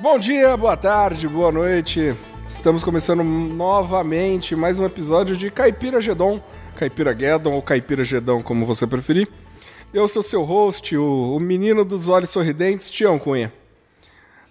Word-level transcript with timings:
Bom 0.00 0.16
dia, 0.16 0.56
boa 0.56 0.76
tarde, 0.76 1.26
boa 1.26 1.50
noite. 1.50 2.14
Estamos 2.48 2.84
começando 2.84 3.24
novamente 3.24 4.54
mais 4.54 4.78
um 4.78 4.86
episódio 4.86 5.36
de 5.36 5.50
Caipira 5.50 6.00
Gedon, 6.00 6.40
Caipira 6.76 7.12
Guedon 7.12 7.54
ou 7.54 7.60
Caipira 7.60 8.04
Gedão, 8.04 8.40
como 8.40 8.64
você 8.64 8.86
preferir. 8.86 9.28
Eu 9.92 10.06
sou 10.06 10.22
seu 10.22 10.44
host, 10.44 10.96
o, 10.96 11.34
o 11.34 11.40
menino 11.40 11.84
dos 11.84 12.08
olhos 12.08 12.30
sorridentes, 12.30 12.88
Tião 12.90 13.18
Cunha. 13.18 13.52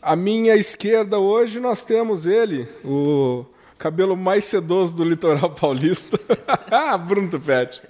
À 0.02 0.18
minha 0.18 0.54
esquerda 0.54 1.18
hoje 1.18 1.62
nós 1.62 1.82
temos 1.82 2.26
ele, 2.26 2.68
o 2.84 3.46
cabelo 3.78 4.18
mais 4.18 4.44
sedoso 4.44 4.94
do 4.96 5.06
litoral 5.06 5.52
paulista, 5.56 6.20
Bruno 7.08 7.30
Tupete. 7.30 7.82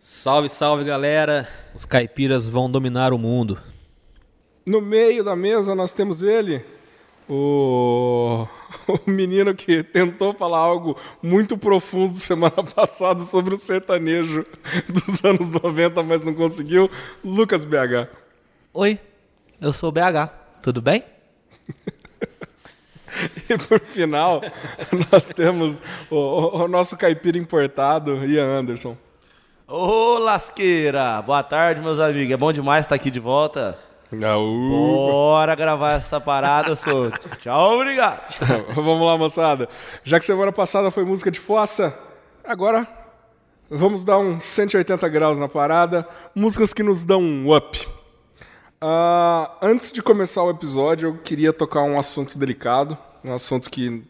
Salve, 0.00 0.48
salve 0.48 0.82
galera! 0.82 1.46
Os 1.74 1.84
caipiras 1.84 2.48
vão 2.48 2.70
dominar 2.70 3.12
o 3.12 3.18
mundo. 3.18 3.60
No 4.66 4.80
meio 4.80 5.22
da 5.22 5.36
mesa 5.36 5.74
nós 5.74 5.92
temos 5.92 6.22
ele, 6.22 6.64
o, 7.28 8.46
o 8.88 9.10
menino 9.10 9.54
que 9.54 9.82
tentou 9.82 10.32
falar 10.32 10.58
algo 10.58 10.96
muito 11.22 11.58
profundo 11.58 12.18
semana 12.18 12.64
passada 12.74 13.20
sobre 13.24 13.54
o 13.54 13.58
sertanejo 13.58 14.46
dos 14.88 15.22
anos 15.22 15.50
90, 15.50 16.02
mas 16.02 16.24
não 16.24 16.34
conseguiu, 16.34 16.90
Lucas 17.22 17.64
BH. 17.64 18.08
Oi, 18.72 18.98
eu 19.60 19.72
sou 19.72 19.90
o 19.90 19.92
BH, 19.92 20.30
tudo 20.62 20.80
bem? 20.80 21.04
E 23.48 23.56
por 23.56 23.78
final, 23.78 24.42
nós 25.12 25.28
temos 25.28 25.80
o, 26.10 26.16
o, 26.16 26.64
o 26.64 26.68
nosso 26.68 26.96
caipira 26.96 27.38
importado, 27.38 28.26
Ian 28.26 28.58
Anderson. 28.58 28.96
Ô 29.68 30.18
lasqueira, 30.18 31.22
boa 31.22 31.40
tarde 31.44 31.80
meus 31.80 32.00
amigos, 32.00 32.32
é 32.32 32.36
bom 32.36 32.52
demais 32.52 32.84
estar 32.84 32.96
aqui 32.96 33.12
de 33.12 33.20
volta. 33.20 33.78
Bora 34.68 35.54
gravar 35.54 35.92
essa 35.92 36.20
parada, 36.20 36.76
sou. 36.76 37.10
Tchau, 37.40 37.74
obrigado. 37.74 38.34
vamos 38.74 39.06
lá, 39.06 39.18
moçada. 39.18 39.68
Já 40.02 40.18
que 40.18 40.24
semana 40.24 40.52
passada 40.52 40.90
foi 40.90 41.04
música 41.04 41.30
de 41.30 41.40
fossa, 41.40 41.96
agora 42.44 42.86
vamos 43.70 44.04
dar 44.04 44.18
um 44.18 44.38
180 44.38 45.08
graus 45.08 45.38
na 45.38 45.48
parada. 45.48 46.06
Músicas 46.34 46.72
que 46.72 46.82
nos 46.82 47.04
dão 47.04 47.20
um 47.20 47.54
up. 47.54 47.86
Uh, 48.82 49.48
antes 49.62 49.92
de 49.92 50.02
começar 50.02 50.42
o 50.42 50.50
episódio, 50.50 51.08
eu 51.08 51.18
queria 51.18 51.52
tocar 51.52 51.82
um 51.82 51.98
assunto 51.98 52.38
delicado, 52.38 52.98
um 53.24 53.32
assunto 53.32 53.70
que 53.70 54.02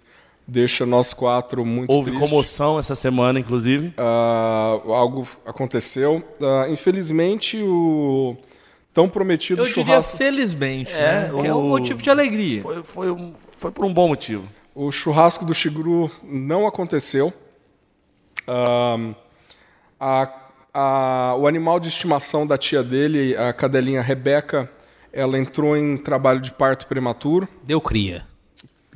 deixa 0.47 0.85
nós 0.85 1.13
quatro 1.13 1.65
muito 1.65 1.91
Houve 1.91 2.11
tristes. 2.11 2.31
comoção 2.31 2.79
essa 2.79 2.95
semana, 2.95 3.39
inclusive. 3.39 3.95
Uh, 3.99 4.93
algo 4.93 5.29
aconteceu. 5.47 6.23
Uh, 6.41 6.73
infelizmente, 6.73 7.63
o 7.63 8.37
tão 8.95 9.09
prometido 9.09 9.63
Eu 9.63 9.67
churrasco. 9.67 10.13
diria 10.17 10.31
felizmente, 10.33 10.93
É, 10.95 11.29
né? 11.31 11.41
Que 11.41 11.47
é 11.49 11.55
um 11.55 11.67
o- 11.67 11.69
motivo 11.69 12.01
de 12.01 12.09
alegria. 12.09 12.63
Foi, 12.63 12.83
foi, 12.85 13.11
um- 13.11 13.35
foi 13.57 13.71
por 13.73 13.85
um 13.85 13.93
bom 13.93 14.09
motivo. 14.09 14.49
O 14.75 14.91
churrasco 14.93 15.45
do 15.45 15.53
Shiguru 15.53 16.11
não 16.23 16.67
aconteceu. 16.67 17.33
Ahn, 18.47 19.15
a- 19.99 20.33
a- 20.73 21.35
o 21.39 21.47
animal 21.47 21.79
de 21.81 21.89
estimação 21.89 22.47
da 22.47 22.57
tia 22.59 22.83
dele, 22.83 23.37
a 23.37 23.53
cadelinha 23.53 24.01
Rebeca, 24.03 24.71
ela 25.13 25.39
entrou 25.39 25.77
em 25.77 25.97
trabalho 25.97 26.41
de 26.41 26.51
parto 26.51 26.87
prematuro. 26.87 27.49
Deu 27.63 27.81
cria. 27.81 28.27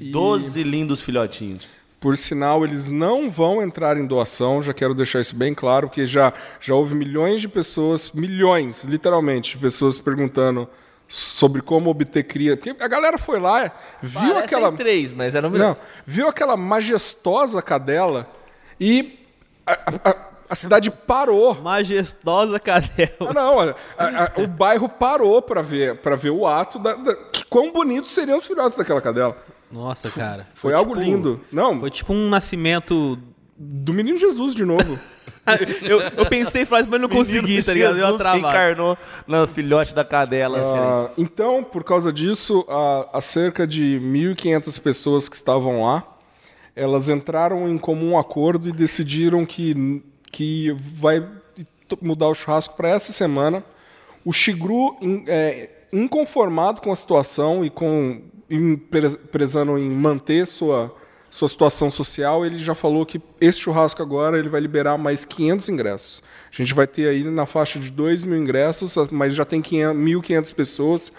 Doze 0.01 0.63
lindos 0.63 1.01
filhotinhos. 1.03 1.77
Por 2.01 2.17
sinal, 2.17 2.65
eles 2.65 2.89
não 2.89 3.29
vão 3.29 3.61
entrar 3.61 3.97
em 3.97 4.07
doação, 4.07 4.63
já 4.63 4.73
quero 4.73 4.95
deixar 4.95 5.21
isso 5.21 5.35
bem 5.35 5.53
claro, 5.53 5.89
porque 5.89 6.07
já, 6.07 6.33
já 6.61 6.73
houve 6.75 6.95
milhões 6.95 7.41
de 7.41 7.49
pessoas, 7.49 8.13
milhões, 8.13 8.85
literalmente, 8.85 9.57
de 9.57 9.59
pessoas 9.59 9.99
perguntando 9.99 10.69
sobre 11.09 11.61
como 11.61 11.91
obter 11.91 12.23
cria. 12.23 12.57
Porque 12.57 12.81
a 12.81 12.87
galera 12.87 13.19
foi 13.19 13.41
lá, 13.41 13.73
viu 14.01 14.21
Parecem 14.21 14.39
aquela. 14.45 14.73
três, 14.73 15.11
mas 15.11 15.35
era 15.35 15.49
o 15.49 15.51
Não, 15.51 15.77
viu 16.07 16.29
aquela 16.29 16.57
majestosa 16.57 17.61
cadela 17.61 18.29
e 18.79 19.19
a, 19.67 19.73
a- 19.73 20.11
a- 20.11 20.29
a 20.51 20.55
cidade 20.55 20.91
parou. 20.93 21.57
Majestosa 21.57 22.61
cadela. 22.61 23.11
Ah, 23.29 23.33
não, 23.35 23.57
olha, 23.57 23.77
o 24.37 24.47
bairro 24.47 24.89
parou 24.89 25.43
para 25.43 25.63
ver, 25.63 25.97
para 25.97 26.15
ver 26.15 26.31
o 26.31 26.47
ato 26.47 26.79
da, 26.79 26.95
da- 26.95 27.17
quão 27.51 27.73
bonitos 27.73 28.13
seriam 28.13 28.39
os 28.39 28.47
filhotes 28.47 28.79
daquela 28.79 29.01
cadela. 29.01 29.37
Nossa, 29.71 30.11
cara. 30.11 30.47
Foi, 30.55 30.73
algo 30.73 30.93
tipo- 30.95 31.05
lindo. 31.05 31.41
Não, 31.53 31.79
Foi 31.81 31.91
tipo 31.91 32.13
um 32.13 32.29
nascimento. 32.29 33.19
do 33.57 33.93
menino 33.93 34.17
Jesus 34.17 34.55
de 34.55 34.65
novo. 34.65 34.99
eu, 35.83 36.01
eu 36.01 36.27
pensei 36.27 36.63
em 36.63 36.65
falar 36.65 36.83
isso, 36.83 36.91
mas 36.91 37.01
não 37.01 37.09
consegui, 37.09 37.63
tá 37.63 37.73
ligado? 37.73 37.97
Jesus 37.97 38.21
encarnou 38.37 38.97
no 39.27 39.47
filhote 39.49 39.95
da 39.95 40.05
cadela. 40.05 40.59
assim. 40.59 40.79
Ah, 40.79 41.11
então, 41.19 41.65
por 41.65 41.83
causa 41.85 42.13
disso, 42.13 42.65
a, 42.69 43.09
a 43.19 43.21
cerca 43.21 43.67
de 43.67 44.01
1.500 44.03 44.81
pessoas 44.81 45.29
que 45.29 45.37
estavam 45.37 45.83
lá, 45.85 46.05
elas 46.77 47.09
entraram 47.09 47.69
em 47.69 47.77
comum 47.77 48.17
acordo 48.17 48.69
e 48.69 48.73
decidiram 48.73 49.45
que, 49.45 50.03
que 50.31 50.71
vai 50.79 51.27
mudar 52.01 52.29
o 52.29 52.35
churrasco 52.35 52.77
para 52.77 52.89
essa 52.91 53.13
semana. 53.13 53.65
O 54.25 54.33
Shigru, 54.33 54.97
in- 55.03 55.25
é, 55.27 55.71
inconformado 55.93 56.81
com 56.81 56.93
a 56.93 56.97
situação 56.97 57.65
e 57.65 57.71
com 57.71 58.23
prezando 59.31 59.79
em 59.79 59.91
manter 59.91 60.47
sua, 60.47 60.95
sua 61.31 61.49
situação 61.49 61.91
social, 61.91 62.45
ele 62.45 62.59
já 62.59 62.75
falou 62.75 63.05
que 63.05 63.21
esse 63.41 63.61
churrasco 63.61 64.03
agora 64.03 64.39
ele 64.39 64.49
vai 64.49 64.61
liberar 64.61 64.97
mais 64.97 65.25
500 65.25 65.69
ingressos. 65.69 66.23
A 66.51 66.57
gente 66.57 66.75
vai 66.75 66.87
ter 66.87 67.09
aí 67.09 67.25
na 67.25 67.47
faixa 67.47 67.79
de 67.79 67.91
2 67.91 68.25
mil 68.25 68.39
ingressos, 68.39 68.97
mas 69.11 69.35
já 69.35 69.45
tem 69.45 69.61
500 69.61 70.03
1.500 70.03 70.55
pessoas. 70.55 71.13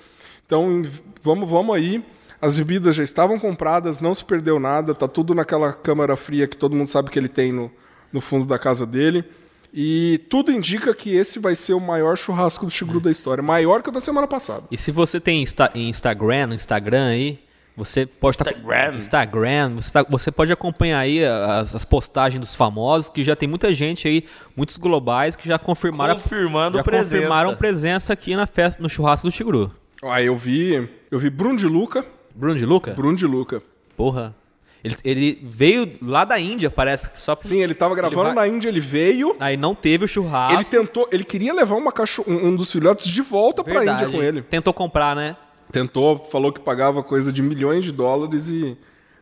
Então, 0.45 0.81
vamos, 1.21 1.49
vamos 1.49 1.75
aí. 1.75 2.03
As 2.41 2.55
bebidas 2.55 2.95
já 2.95 3.03
estavam 3.03 3.37
compradas, 3.37 3.99
não 3.99 4.15
se 4.15 4.23
perdeu 4.23 4.59
nada, 4.59 4.95
tá 4.95 5.07
tudo 5.07 5.35
naquela 5.35 5.73
câmara 5.73 6.15
fria 6.15 6.47
que 6.47 6.55
todo 6.55 6.75
mundo 6.75 6.89
sabe 6.89 7.09
que 7.09 7.19
ele 7.19 7.27
tem 7.27 7.51
no, 7.51 7.69
no 8.13 8.21
fundo 8.21 8.45
da 8.45 8.57
casa 8.57 8.85
dele. 8.85 9.25
E 9.73 10.19
tudo 10.29 10.51
indica 10.51 10.93
que 10.93 11.15
esse 11.15 11.37
vai 11.39 11.55
ser 11.55 11.73
o 11.73 11.79
maior 11.79 12.17
churrasco 12.17 12.65
do 12.65 12.71
Chigru 12.71 12.99
da 12.99 13.11
história, 13.11 13.43
maior 13.43 13.83
que 13.83 13.89
o 13.89 13.91
da 13.91 13.99
semana 14.01 14.27
passada. 14.27 14.63
E 14.71 14.77
se 14.77 14.91
você 14.91 15.19
tem 15.19 15.41
Insta 15.43 15.71
Instagram, 15.75 16.53
Instagram 16.55 17.07
aí, 17.07 17.39
você 17.77 18.05
pode 18.05 18.37
tá- 18.37 18.49
Instagram. 18.51 18.95
Instagram, 18.97 19.75
você, 19.75 19.91
tá- 19.91 20.05
você 20.09 20.31
pode 20.31 20.51
acompanhar 20.51 20.99
aí 20.99 21.23
as, 21.23 21.73
as 21.75 21.85
postagens 21.85 22.39
dos 22.39 22.55
famosos, 22.55 23.09
que 23.09 23.23
já 23.23 23.35
tem 23.35 23.47
muita 23.47 23.73
gente 23.73 24.07
aí, 24.07 24.25
muitos 24.55 24.75
globais 24.77 25.35
que 25.35 25.47
já 25.47 25.59
confirmaram 25.59 26.15
Confirmando 26.15 26.77
já 26.77 26.83
presença. 26.83 27.15
confirmaram 27.15 27.55
presença 27.55 28.11
aqui 28.13 28.35
na 28.35 28.47
festa, 28.47 28.81
no 28.81 28.89
churrasco 28.89 29.27
do 29.27 29.31
Chigru. 29.31 29.71
Aí 30.03 30.25
eu 30.25 30.35
vi, 30.35 30.89
eu 31.11 31.19
vi 31.19 31.29
Bruno 31.29 31.57
de 31.57 31.67
Luca, 31.67 32.05
Bruno 32.33 32.57
de 32.57 32.65
Luca? 32.65 32.91
Bruno 32.93 33.15
de 33.17 33.25
Luca. 33.27 33.61
Porra. 33.95 34.35
Ele, 34.83 34.95
ele 35.03 35.39
veio 35.43 35.91
lá 36.01 36.23
da 36.23 36.39
Índia, 36.39 36.69
parece, 36.71 37.09
só 37.17 37.35
pra... 37.35 37.45
Sim, 37.47 37.61
ele 37.61 37.73
tava 37.73 37.93
gravando 37.95 38.23
vai- 38.33 38.33
na 38.33 38.47
Índia, 38.47 38.69
ele 38.69 38.79
veio, 38.79 39.35
Aí 39.39 39.57
não 39.57 39.75
teve 39.75 40.05
o 40.05 40.07
churrasco. 40.07 40.55
ele 40.57 40.63
tentou, 40.65 41.09
ele 41.11 41.23
queria 41.25 41.53
levar 41.53 41.75
uma 41.75 41.91
cacho- 41.91 42.23
um 42.25 42.47
um 42.47 42.55
dos 42.55 42.71
filhotes 42.71 43.07
de 43.07 43.21
volta 43.21 43.61
pra 43.63 43.73
Verdade. 43.73 44.05
Índia 44.05 44.17
com 44.17 44.23
ele. 44.23 44.41
Tentou 44.41 44.73
comprar, 44.73 45.15
né? 45.15 45.35
Tentou, 45.71 46.17
falou 46.31 46.51
que 46.53 46.59
pagava 46.61 47.03
coisa 47.03 47.31
de 47.31 47.41
milhões 47.41 47.83
de 47.83 47.91
dólares 47.91 48.47
e 48.49 48.77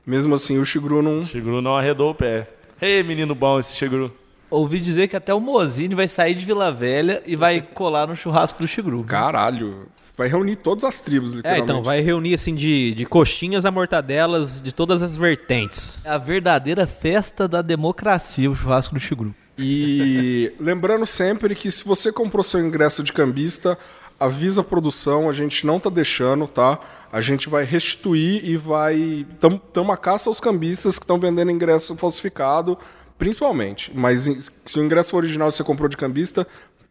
mesmo 0.06 0.35
assim 0.35 0.59
o 0.59 0.66
Shigru 0.66 1.01
não. 1.01 1.25
Shiguru 1.25 1.62
não 1.62 1.75
arredou 1.75 2.12
o 2.12 2.16
pé. 2.16 2.47
Ei, 2.79 3.01
menino 3.03 3.34
bom 3.34 3.59
esse 3.59 3.75
Shiguru. 3.75 4.13
Ouvi 4.50 4.79
dizer 4.79 5.07
que 5.09 5.16
até 5.18 5.34
o 5.34 5.41
Mozini 5.41 5.94
vai 5.95 6.07
sair 6.07 6.35
de 6.35 6.45
Vila 6.45 6.72
Velha 6.72 7.22
e 7.25 7.35
vai 7.35 7.59
colar 7.74 8.07
no 8.07 8.16
churrasco 8.16 8.62
do 8.62 8.68
Chigru. 8.68 9.03
Caralho. 9.03 9.88
Vai 10.17 10.28
reunir 10.28 10.55
todas 10.55 10.83
as 10.83 11.00
tribos, 11.00 11.33
É, 11.33 11.38
literalmente. 11.38 11.63
então, 11.63 11.83
vai 11.83 12.01
reunir 12.01 12.33
assim 12.33 12.55
de, 12.55 12.94
de 12.95 13.05
coxinhas 13.05 13.66
a 13.66 13.72
mortadelas 13.72 14.59
de 14.61 14.73
todas 14.73 15.03
as 15.03 15.16
vertentes. 15.16 16.00
É 16.03 16.09
a 16.09 16.17
verdadeira 16.17 16.88
festa 16.88 17.47
da 17.47 17.61
democracia, 17.61 18.50
o 18.50 18.56
churrasco 18.56 18.95
do 18.95 19.00
Chigru. 19.00 19.35
E 19.57 20.51
lembrando 20.59 21.06
sempre 21.06 21.53
que 21.53 21.69
se 21.69 21.85
você 21.85 22.11
comprou 22.11 22.44
seu 22.44 22.59
ingresso 22.59 23.03
de 23.03 23.13
cambista, 23.13 23.77
avisa 24.19 24.61
a 24.61 24.63
produção, 24.63 25.29
a 25.29 25.33
gente 25.33 25.67
não 25.67 25.79
tá 25.79 25.89
deixando, 25.89 26.47
tá? 26.47 26.79
A 27.11 27.22
gente 27.22 27.47
vai 27.47 27.63
restituir 27.63 28.44
e 28.44 28.57
vai. 28.57 29.25
Tam, 29.39 29.56
tamo 29.57 29.91
a 29.91 29.97
caça 29.97 30.30
aos 30.30 30.39
cambistas 30.39 30.97
que 30.97 31.03
estão 31.03 31.19
vendendo 31.19 31.51
ingresso 31.51 31.95
falsificado, 31.95 32.77
principalmente. 33.19 33.91
Mas 33.94 34.21
se 34.65 34.80
o 34.80 34.83
ingresso 34.83 35.15
original 35.15 35.51
você 35.51 35.63
comprou 35.63 35.88
de 35.88 35.95
cambista, 35.95 36.45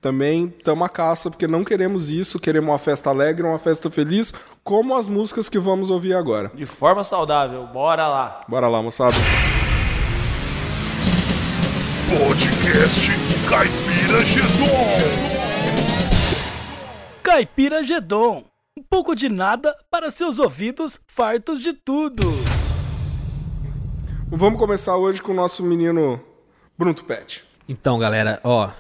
também 0.06 0.47
tamo 0.62 0.85
a 0.85 0.88
caça, 0.88 1.29
porque 1.29 1.49
não 1.49 1.64
queremos 1.64 2.11
isso, 2.11 2.38
queremos 2.38 2.70
uma 2.70 2.79
festa 2.79 3.11
alegre, 3.11 3.44
uma 3.44 3.58
festa 3.58 3.91
feliz, 3.91 4.32
como 4.62 4.97
as 4.97 5.08
músicas 5.08 5.49
que 5.49 5.58
vamos 5.58 5.91
ouvir 5.91 6.14
agora. 6.14 6.49
De 6.55 6.64
forma 6.64 7.03
saudável, 7.03 7.67
bora 7.67 8.06
lá. 8.06 8.41
Bora 8.47 8.69
lá, 8.69 8.81
moçada. 8.81 9.17
Podcast 12.17 13.00
Caipira 13.50 14.20
Gedon. 14.25 14.87
Caipira 17.20 17.82
Gedon. 17.82 18.44
Um 18.79 18.85
pouco 18.88 19.12
de 19.12 19.29
nada 19.29 19.75
para 19.91 20.12
seus 20.12 20.38
ouvidos 20.38 21.00
fartos 21.09 21.61
de 21.61 21.73
tudo. 21.73 22.23
Vamos 24.29 24.56
começar 24.56 24.97
hoje 24.97 25.20
com 25.20 25.32
o 25.32 25.35
nosso 25.35 25.64
menino 25.64 26.20
Bruno 26.79 26.94
Tupete. 26.94 27.43
Então, 27.69 27.99
galera, 27.99 28.38
ó, 28.44 28.70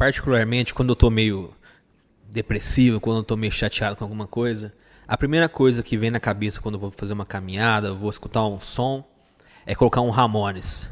particularmente 0.00 0.72
quando 0.72 0.88
eu 0.88 0.96
tô 0.96 1.10
meio 1.10 1.52
depressivo, 2.26 2.98
quando 2.98 3.18
eu 3.18 3.22
tô 3.22 3.36
meio 3.36 3.52
chateado 3.52 3.96
com 3.96 4.02
alguma 4.02 4.26
coisa, 4.26 4.72
A 5.06 5.14
primeira 5.14 5.46
coisa 5.46 5.82
que 5.82 5.94
vem 5.94 6.10
na 6.10 6.18
cabeça 6.18 6.58
quando 6.58 6.76
eu 6.76 6.80
vou 6.80 6.90
fazer 6.90 7.12
uma 7.12 7.26
caminhada, 7.26 7.92
vou 7.92 8.08
escutar 8.08 8.46
um 8.46 8.58
som, 8.60 9.04
é 9.66 9.74
colocar 9.74 10.00
um 10.00 10.08
Ramones. 10.08 10.88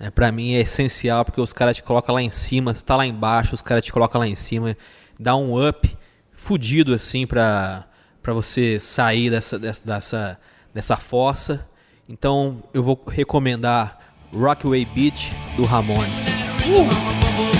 É, 0.00 0.10
para 0.10 0.32
mim 0.32 0.54
é 0.54 0.60
essencial 0.62 1.24
porque 1.24 1.40
os 1.40 1.52
caras 1.52 1.76
te 1.76 1.82
colocam 1.82 2.14
lá 2.14 2.22
em 2.22 2.30
cima, 2.30 2.74
você 2.74 2.84
tá 2.84 2.96
lá 2.96 3.06
embaixo, 3.06 3.54
os 3.54 3.62
caras 3.62 3.84
te 3.84 3.92
colocam 3.92 4.18
lá 4.18 4.26
em 4.26 4.34
cima, 4.34 4.76
dá 5.16 5.36
um 5.36 5.64
up 5.68 5.96
fudido 6.32 6.92
assim 6.92 7.26
pra, 7.28 7.86
pra 8.20 8.32
você 8.32 8.80
sair 8.80 9.30
dessa, 9.30 9.58
dessa, 9.58 10.40
dessa, 10.74 10.96
fossa. 10.96 11.68
Então 12.08 12.64
eu 12.74 12.82
vou 12.82 13.00
recomendar 13.06 14.14
Rockaway 14.32 14.86
Beach 14.86 15.32
do 15.54 15.64
Ramones. 15.64 16.26
É 17.56 17.59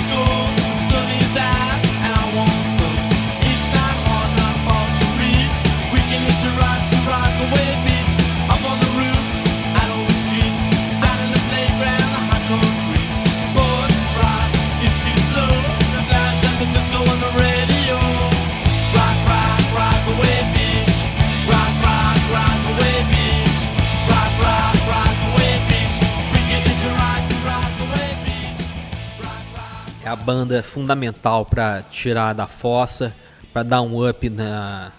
a 30.11 30.15
banda 30.15 30.61
fundamental 30.61 31.45
pra 31.45 31.81
tirar 31.83 32.33
da 32.33 32.45
fossa, 32.45 33.15
pra 33.53 33.63
dar 33.63 33.81
um 33.81 34.05
up 34.07 34.29
na, 34.29 34.91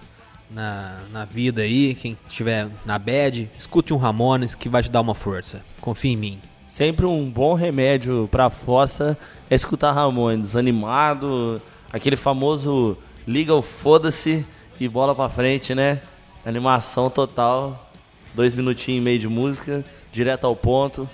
na, 0.50 1.00
na 1.12 1.24
vida 1.26 1.60
aí. 1.60 1.94
Quem 1.94 2.16
estiver 2.26 2.68
na 2.86 2.98
bad, 2.98 3.50
escute 3.58 3.92
um 3.92 3.98
Ramones 3.98 4.54
que 4.54 4.70
vai 4.70 4.82
te 4.82 4.90
dar 4.90 5.02
uma 5.02 5.14
força. 5.14 5.60
Confia 5.82 6.12
em 6.12 6.16
mim. 6.16 6.40
Sempre 6.66 7.04
um 7.04 7.28
bom 7.28 7.52
remédio 7.52 8.26
pra 8.30 8.48
fossa 8.48 9.18
é 9.50 9.54
escutar 9.54 9.92
Ramones, 9.92 10.56
animado, 10.56 11.60
aquele 11.92 12.16
famoso 12.16 12.96
liga 13.28 13.54
o 13.54 13.60
foda-se 13.60 14.46
e 14.80 14.88
bola 14.88 15.14
pra 15.14 15.28
frente, 15.28 15.74
né? 15.74 16.00
Animação 16.46 17.10
total, 17.10 17.90
dois 18.32 18.54
minutinhos 18.54 19.02
e 19.02 19.04
meio 19.04 19.18
de 19.18 19.28
música, 19.28 19.84
direto 20.10 20.46
ao 20.46 20.56
ponto, 20.56 21.06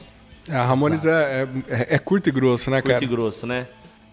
A 0.48 0.64
Ramones 0.64 1.04
é, 1.04 1.48
é, 1.68 1.96
é 1.96 1.98
curto 1.98 2.28
e 2.28 2.32
grosso, 2.32 2.70
né, 2.70 2.80
curto 2.80 2.94
cara? 2.94 3.04
e 3.04 3.06
grosso, 3.06 3.46
né? 3.46 3.66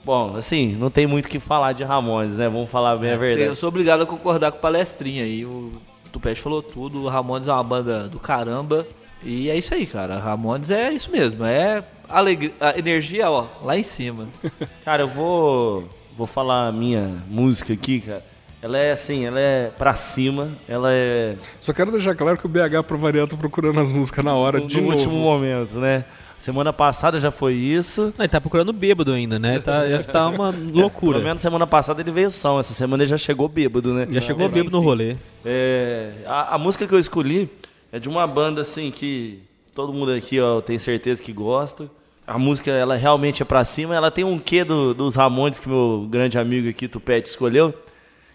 Bom, 0.06 0.36
assim, 0.38 0.76
não 0.80 0.90
tem 0.90 1.08
muito 1.08 1.26
o 1.26 1.30
que 1.30 1.40
falar 1.40 1.74
de 1.74 1.84
Ramones, 1.84 2.38
né? 2.38 2.48
Vamos 2.48 2.70
falar 2.70 2.96
bem 2.96 3.10
a 3.10 3.14
Eu 3.14 3.20
verdade. 3.20 3.56
sou 3.56 3.70
obrigado 3.70 4.02
a 4.04 4.06
concordar 4.06 4.52
com 4.52 4.60
o 4.60 4.62
palestrinha 4.62 5.24
aí. 5.24 5.44
O 5.44 5.72
Tupete 6.12 6.40
falou 6.40 6.62
tudo. 6.62 7.02
O 7.04 7.08
Ramones 7.10 7.48
é 7.48 7.52
uma 7.54 7.64
banda 7.64 8.08
do 8.08 8.20
caramba. 8.20 8.86
E 9.24 9.50
é 9.50 9.58
isso 9.58 9.74
aí, 9.74 9.88
cara. 9.88 10.20
Ramones 10.20 10.70
é 10.70 10.92
isso 10.92 11.10
mesmo. 11.12 11.44
É 11.44 11.84
alegria, 12.08 12.52
a 12.62 12.78
energia, 12.78 13.32
ó, 13.32 13.46
lá 13.64 13.76
em 13.76 13.82
cima. 13.84 14.28
Cara, 14.86 15.02
eu 15.04 15.08
vou 15.08 15.90
vou 16.16 16.28
falar 16.28 16.68
a 16.68 16.72
minha 16.72 17.12
música 17.28 17.74
aqui, 17.74 18.00
cara. 18.02 18.22
Ela 18.62 18.78
é 18.78 18.92
assim, 18.92 19.26
ela 19.26 19.40
é 19.40 19.72
pra 19.78 19.94
cima, 19.94 20.50
ela 20.68 20.90
é 20.92 21.36
Só 21.60 21.74
quero 21.74 21.92
deixar 21.92 22.16
claro 22.16 22.38
que 22.38 22.46
o 22.46 22.50
BH 22.50 22.84
pro 22.88 22.98
variante 22.98 23.32
tá 23.32 23.38
procurando 23.38 23.80
as 23.80 23.92
músicas 23.92 24.24
na 24.24 24.34
hora, 24.34 24.60
no 24.60 24.68
de 24.68 24.80
novo. 24.80 24.94
último 24.94 25.16
momento, 25.16 25.76
né? 25.76 26.06
Semana 26.38 26.72
passada 26.72 27.20
já 27.20 27.32
foi 27.32 27.54
isso. 27.54 28.14
Não, 28.18 28.24
ele 28.24 28.28
tá 28.28 28.40
procurando 28.40 28.72
bêbado 28.72 29.14
ainda, 29.14 29.40
né? 29.40 29.60
Tá, 29.60 29.82
tá 30.12 30.28
uma 30.30 30.50
loucura. 30.74 31.14
Pelo 31.18 31.24
menos 31.28 31.42
semana 31.42 31.66
passada 31.66 32.02
ele 32.02 32.12
veio 32.12 32.30
são, 32.30 32.60
essa 32.60 32.74
semana 32.74 33.04
ele 33.04 33.10
já 33.10 33.18
chegou 33.18 33.48
bêbado, 33.50 33.94
né? 33.94 34.08
Já 34.12 34.22
chegou 34.22 34.44
Mas, 34.44 34.54
bêbado 34.54 34.72
no 34.72 34.78
enfim. 34.78 34.86
rolê. 34.88 35.16
É, 35.44 36.12
a, 36.28 36.56
a 36.56 36.58
música 36.60 36.86
que 36.86 36.94
eu 36.94 37.00
escolhi 37.00 37.50
é 37.92 37.98
de 38.00 38.08
uma 38.08 38.28
banda 38.28 38.62
assim 38.62 38.92
que 38.92 39.40
todo 39.74 39.92
mundo 39.92 40.12
aqui 40.12 40.40
ó, 40.40 40.62
tem 40.62 40.78
certeza 40.78 41.24
que 41.24 41.34
gosta. 41.34 41.90
A 42.28 42.38
música 42.38 42.70
ela 42.72 42.96
realmente 42.96 43.42
é 43.42 43.46
pra 43.46 43.64
cima, 43.64 43.96
ela 43.96 44.10
tem 44.12 44.24
um 44.24 44.38
quê 44.40 44.64
do- 44.64 44.94
dos 44.94 45.16
Ramones 45.16 45.60
que 45.60 45.70
meu 45.70 46.08
grande 46.10 46.38
amigo 46.40 46.68
aqui 46.70 46.88
Tupete 46.88 47.30
escolheu, 47.30 47.74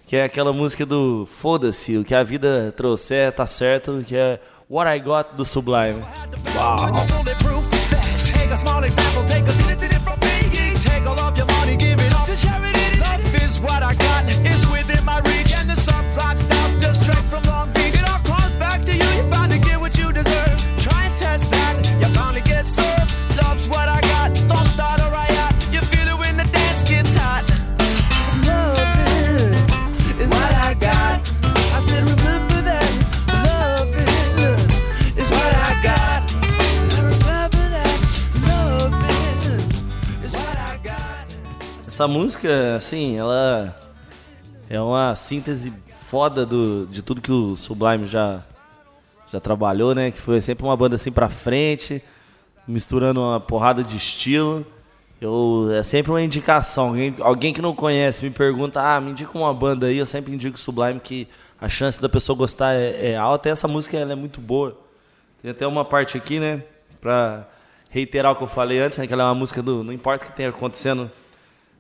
que 0.07 0.15
é 0.17 0.25
aquela 0.25 0.53
música 0.53 0.87
do 0.87 1.27
foda-se, 1.31 1.97
o 1.97 2.05
que 2.05 2.15
a 2.15 2.23
vida 2.23 2.73
trouxer 2.77 3.33
tá 3.33 3.47
certo, 3.47 4.05
que 4.07 4.15
é 4.17 4.39
What 4.71 4.89
I 4.97 5.01
Got 5.01 5.35
do 5.37 5.45
Sublime. 5.45 6.03
Bulletproof 6.55 7.30
example, 8.91 9.25
take 9.25 9.47
a 9.47 9.70
Essa 42.01 42.09
música, 42.09 42.77
assim, 42.77 43.19
ela 43.19 43.79
é 44.71 44.81
uma 44.81 45.15
síntese 45.15 45.71
foda 46.09 46.47
do, 46.47 46.87
de 46.87 47.03
tudo 47.03 47.21
que 47.21 47.31
o 47.31 47.55
Sublime 47.55 48.07
já, 48.07 48.43
já 49.31 49.39
trabalhou, 49.39 49.95
né? 49.95 50.11
Que 50.11 50.17
foi 50.17 50.41
sempre 50.41 50.65
uma 50.65 50.75
banda 50.75 50.95
assim 50.95 51.13
pra 51.13 51.29
frente, 51.29 52.03
misturando 52.67 53.21
uma 53.21 53.39
porrada 53.39 53.85
de 53.85 53.99
estilo. 53.99 54.65
Eu, 55.21 55.69
é 55.79 55.83
sempre 55.83 56.11
uma 56.11 56.23
indicação. 56.23 56.89
Alguém, 56.89 57.15
alguém 57.21 57.53
que 57.53 57.61
não 57.61 57.75
conhece 57.75 58.25
me 58.25 58.31
pergunta, 58.31 58.81
ah, 58.81 58.99
me 58.99 59.11
indica 59.11 59.37
uma 59.37 59.53
banda 59.53 59.89
aí, 59.89 59.99
eu 59.99 60.07
sempre 60.07 60.33
indico 60.33 60.59
Sublime, 60.59 61.01
que 61.01 61.29
a 61.61 61.69
chance 61.69 62.01
da 62.01 62.09
pessoa 62.09 62.35
gostar 62.35 62.73
é, 62.73 63.11
é 63.11 63.17
alta. 63.19 63.51
E 63.51 63.53
essa 63.53 63.69
música 63.69 63.99
ela 63.99 64.13
é 64.13 64.17
muito 64.17 64.41
boa. 64.41 64.75
Tem 65.43 65.51
até 65.51 65.67
uma 65.67 65.85
parte 65.85 66.17
aqui, 66.17 66.41
né? 66.41 66.63
Pra 66.99 67.47
reiterar 67.91 68.33
o 68.33 68.37
que 68.37 68.43
eu 68.43 68.49
falei 68.49 68.81
antes, 68.81 68.97
né? 68.97 69.07
Que 69.07 69.13
ela 69.13 69.25
é 69.25 69.27
uma 69.27 69.35
música 69.35 69.61
do. 69.61 69.85
Não 69.85 69.93
importa 69.93 70.25
o 70.25 70.29
que 70.29 70.35
tenha 70.35 70.49
acontecendo 70.49 71.13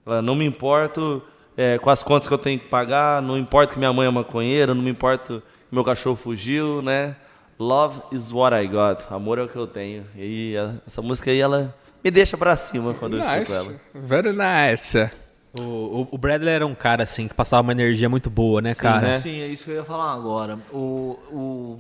ela, 0.07 0.23
não 0.23 0.35
me 0.35 0.45
importo 0.45 1.23
é, 1.57 1.79
com 1.79 1.91
as 1.91 2.03
contas 2.03 2.27
que 2.27 2.35
eu 2.35 2.39
tenho 2.39 2.59
que 2.59 2.67
pagar, 2.67 3.21
não 3.21 3.37
importa 3.37 3.75
que 3.75 3.79
minha 3.79 3.93
mãe 3.93 4.07
é 4.07 4.11
maconheira, 4.11 4.75
não 4.75 4.83
me 4.83 4.91
importa 4.91 5.41
que 5.41 5.43
meu 5.71 5.85
cachorro 5.85 6.17
fugiu, 6.17 6.83
né? 6.83 7.17
Love 7.59 8.01
is 8.13 8.33
what 8.33 8.57
I 8.57 8.67
got. 8.67 9.05
Amor 9.11 9.39
é 9.39 9.43
o 9.43 9.49
que 9.49 9.57
eu 9.57 9.67
tenho. 9.67 10.07
E 10.17 10.55
essa 10.87 11.03
música 11.03 11.31
aí, 11.31 11.39
ela 11.39 11.75
me 12.03 12.11
deixa 12.11 12.37
pra 12.39 12.57
cima 12.57 12.95
quando 12.95 13.19
eu 13.19 13.21
escuto 13.21 13.53
ela. 13.53 13.65
Nice. 13.65 13.81
Very 13.95 14.33
nice. 14.33 15.11
O, 15.53 15.61
o, 15.61 16.09
o 16.13 16.19
Bradley 16.19 16.55
era 16.55 16.67
um 16.67 16.75
cara 16.75 17.03
assim 17.03 17.27
que 17.27 17.35
passava 17.35 17.63
uma 17.63 17.73
energia 17.73 18.09
muito 18.09 18.31
boa, 18.31 18.63
né, 18.63 18.75
cara? 18.75 19.01
né? 19.01 19.19
Sim, 19.19 19.41
é 19.41 19.49
isso 19.49 19.65
que 19.65 19.73
eu 19.73 19.77
ia 19.77 19.85
falar 19.85 20.15
agora. 20.15 20.59
O, 20.73 21.19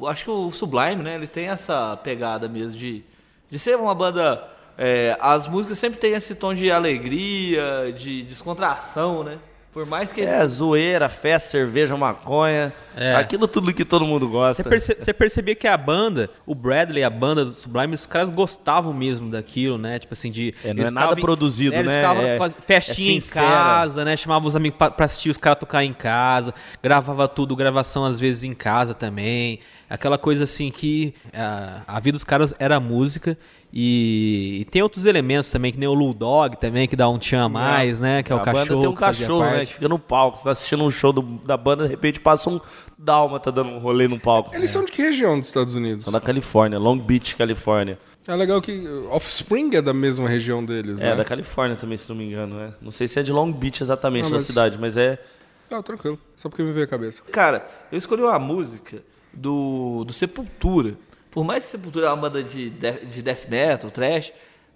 o, 0.00 0.06
acho 0.08 0.24
que 0.24 0.30
o 0.30 0.50
Sublime, 0.50 1.02
né, 1.02 1.14
ele 1.14 1.26
tem 1.26 1.48
essa 1.48 1.96
pegada 1.96 2.48
mesmo 2.48 2.76
de, 2.76 3.04
de 3.48 3.58
ser 3.58 3.76
uma 3.76 3.94
banda. 3.94 4.42
É, 4.82 5.16
as 5.20 5.46
músicas 5.46 5.76
sempre 5.78 6.00
têm 6.00 6.14
esse 6.14 6.34
tom 6.34 6.54
de 6.54 6.70
alegria, 6.70 7.92
de 7.96 8.22
descontração, 8.22 9.22
né? 9.22 9.36
Por 9.72 9.86
mais 9.86 10.10
que. 10.10 10.20
É, 10.22 10.44
zoeira, 10.48 11.08
festa, 11.08 11.50
cerveja, 11.50 11.96
maconha. 11.96 12.72
É. 12.96 13.14
Aquilo 13.14 13.46
tudo 13.46 13.72
que 13.72 13.84
todo 13.84 14.04
mundo 14.04 14.28
gosta. 14.28 14.64
Você, 14.64 14.68
perce- 14.68 14.96
você 14.98 15.12
percebia 15.14 15.54
que 15.54 15.68
a 15.68 15.76
banda, 15.76 16.28
o 16.44 16.56
Bradley, 16.56 17.04
a 17.04 17.08
banda 17.10 17.44
do 17.44 17.52
Sublime, 17.52 17.94
os 17.94 18.04
caras 18.04 18.32
gostavam 18.32 18.92
mesmo 18.92 19.30
daquilo, 19.30 19.78
né? 19.78 20.00
Tipo 20.00 20.12
assim, 20.14 20.28
de. 20.28 20.52
É, 20.64 20.74
não 20.74 20.80
eles 20.82 20.88
é 20.88 20.90
nada 20.90 21.16
em- 21.16 21.22
produzido, 21.22 21.76
Eles 21.76 21.86
né? 21.86 21.96
ficavam 22.00 22.22
É- 22.24 22.36
faz- 22.36 22.56
festinha 22.58 23.12
é 23.12 23.18
em 23.18 23.20
casa, 23.20 24.04
né? 24.04 24.16
Chamavam 24.16 24.48
os 24.48 24.56
amigos 24.56 24.76
pra, 24.76 24.90
pra 24.90 25.04
assistir 25.06 25.30
os 25.30 25.36
caras 25.36 25.60
tocar 25.60 25.84
em 25.84 25.92
casa, 25.92 26.52
gravava 26.82 27.28
tudo, 27.28 27.54
gravação 27.54 28.04
às 28.04 28.18
vezes 28.18 28.42
em 28.42 28.54
casa 28.54 28.92
também. 28.92 29.60
Aquela 29.90 30.16
coisa 30.16 30.44
assim 30.44 30.70
que 30.70 31.12
a, 31.34 31.82
a 31.86 31.98
vida 32.00 32.16
dos 32.16 32.22
caras 32.24 32.54
era 32.58 32.78
música. 32.78 33.36
E, 33.72 34.58
e 34.60 34.64
tem 34.66 34.82
outros 34.82 35.06
elementos 35.06 35.48
também, 35.50 35.70
que 35.72 35.78
nem 35.78 35.88
o 35.88 35.94
Lul 35.94 36.12
Dog 36.14 36.56
também, 36.58 36.88
que 36.88 36.96
dá 36.96 37.08
um 37.08 37.18
tchan 37.18 37.44
a 37.44 37.48
mais, 37.48 37.98
né? 38.00 38.22
Que 38.22 38.32
é 38.32 38.34
o 38.34 38.38
a 38.38 38.42
cachorro. 38.42 38.66
banda 38.66 38.80
tem 38.80 38.88
um 38.88 38.94
cachorro, 38.94 39.44
né? 39.50 39.66
Que 39.66 39.74
fica 39.74 39.88
no 39.88 39.98
palco. 39.98 40.38
Você 40.38 40.44
tá 40.44 40.50
assistindo 40.50 40.82
um 40.84 40.90
show 40.90 41.12
do- 41.12 41.22
da 41.22 41.56
banda, 41.56 41.84
de 41.84 41.90
repente 41.90 42.20
passa 42.20 42.50
um 42.50 42.60
dálmata 42.98 43.50
dando 43.52 43.70
um 43.70 43.78
rolê 43.78 44.08
no 44.08 44.18
palco. 44.18 44.54
Eles 44.54 44.70
são 44.70 44.84
de 44.84 44.90
que 44.92 45.02
região 45.02 45.38
dos 45.38 45.48
Estados 45.48 45.74
Unidos? 45.76 46.04
São 46.04 46.12
da 46.12 46.20
Califórnia, 46.20 46.78
Long 46.78 46.98
Beach, 46.98 47.36
Califórnia. 47.36 47.98
É 48.26 48.34
legal 48.36 48.60
que 48.60 48.86
Offspring 49.10 49.74
é 49.74 49.82
da 49.82 49.94
mesma 49.94 50.28
região 50.28 50.64
deles, 50.64 51.00
É, 51.00 51.10
né? 51.10 51.16
da 51.16 51.24
Califórnia 51.24 51.76
também, 51.76 51.96
se 51.96 52.08
não 52.08 52.16
me 52.16 52.24
engano, 52.26 52.56
né? 52.56 52.74
Não 52.80 52.90
sei 52.90 53.08
se 53.08 53.18
é 53.18 53.22
de 53.22 53.32
Long 53.32 53.50
Beach 53.52 53.82
exatamente, 53.82 54.24
Não, 54.24 54.30
da 54.32 54.36
mas- 54.36 54.46
cidade, 54.46 54.78
mas 54.80 54.96
é. 54.96 55.18
Não, 55.70 55.82
tranquilo. 55.82 56.18
Só 56.36 56.48
porque 56.48 56.62
me 56.62 56.72
veio 56.72 56.84
a 56.84 56.88
cabeça. 56.88 57.22
Cara, 57.30 57.64
eu 57.90 57.96
escolhi 57.98 58.22
uma 58.22 58.38
música 58.38 59.00
do, 59.32 60.04
do 60.04 60.12
Sepultura. 60.12 60.94
Por 61.30 61.44
mais 61.44 61.64
que 61.64 61.70
Sepultura 61.70 62.06
é 62.06 62.10
uma 62.10 62.16
banda 62.16 62.42
de, 62.42 62.70
de, 62.70 62.92
de 63.06 63.22
death 63.22 63.48
metal, 63.48 63.90
trash, 63.90 64.32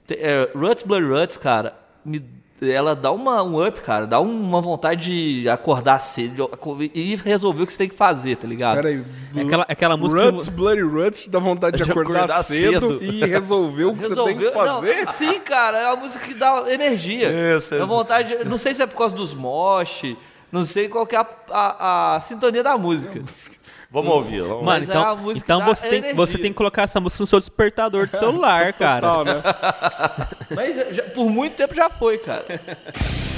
te- 0.06 0.14
é, 0.20 0.50
Ruts 0.54 0.84
Blood 0.84 1.04
Ruts, 1.06 1.36
cara, 1.36 1.74
me, 2.04 2.24
ela 2.62 2.94
dá 2.94 3.10
uma, 3.10 3.42
um 3.42 3.66
up, 3.66 3.80
cara. 3.80 4.06
Dá 4.06 4.20
uma 4.20 4.60
vontade 4.60 5.40
de 5.42 5.48
acordar 5.48 5.98
cedo 5.98 6.46
de- 6.78 6.90
e 6.94 7.16
resolver 7.16 7.64
o 7.64 7.66
que 7.66 7.72
você 7.72 7.78
tem 7.78 7.88
que 7.88 7.94
fazer, 7.96 8.36
tá 8.36 8.46
ligado? 8.46 8.76
Pera 8.76 8.88
aí. 8.90 9.04
É 9.36 9.40
aquela, 9.40 9.66
aquela 9.68 9.96
música. 9.96 10.30
Ruts, 10.30 10.48
Bloody 10.48 10.82
Ruts, 10.82 11.26
dá 11.26 11.40
vontade 11.40 11.76
de, 11.76 11.82
De 11.84 11.90
acordar, 11.90 12.18
acordar 12.24 12.42
cedo, 12.44 13.00
cedo. 13.00 13.02
e 13.04 13.24
resolver 13.24 13.84
o 13.86 13.94
que 13.96 14.02
você 14.06 14.14
tem 14.24 14.38
que 14.38 14.50
fazer. 14.52 14.96
Não, 15.04 15.12
sim, 15.12 15.40
cara, 15.40 15.78
é 15.78 15.86
uma 15.92 15.96
música 15.96 16.24
que 16.24 16.34
dá 16.34 16.64
energia. 16.72 17.56
Isso, 17.56 17.70
Dá 17.70 17.78
isso. 17.78 17.86
vontade. 17.88 18.44
Não 18.44 18.56
sei 18.56 18.72
se 18.74 18.82
é 18.82 18.86
por 18.86 18.96
causa 18.96 19.14
dos 19.14 19.34
mosh, 19.34 20.16
não 20.52 20.64
sei 20.64 20.88
qual 20.88 21.04
que 21.04 21.16
é 21.16 21.18
a, 21.18 21.26
a- 21.50 22.14
a 22.16 22.20
sintonia 22.20 22.62
da 22.62 22.78
música. 22.78 23.20
Vamos 23.94 24.12
ouvir. 24.12 24.40
Vamos 24.42 24.64
Mano, 24.64 24.64
Mas 24.64 24.88
é 24.88 24.92
então, 24.92 25.08
a 25.08 25.16
música 25.16 25.46
então 25.46 25.58
da 25.60 25.66
você, 25.66 25.88
tem, 25.88 25.98
energia. 25.98 26.14
você 26.16 26.36
tem 26.36 26.50
que 26.50 26.56
colocar 26.56 26.82
essa 26.82 27.00
música 27.00 27.22
no 27.22 27.26
seu 27.28 27.38
despertador 27.38 28.08
do 28.08 28.16
celular, 28.16 28.72
cara. 28.74 29.00
Total, 29.00 29.24
né? 29.24 29.42
Mas 30.54 30.76
é, 30.78 30.92
já- 30.92 31.02
por 31.04 31.30
muito 31.30 31.54
tempo 31.54 31.72
já 31.74 31.88
foi, 31.88 32.18
cara. 32.18 32.44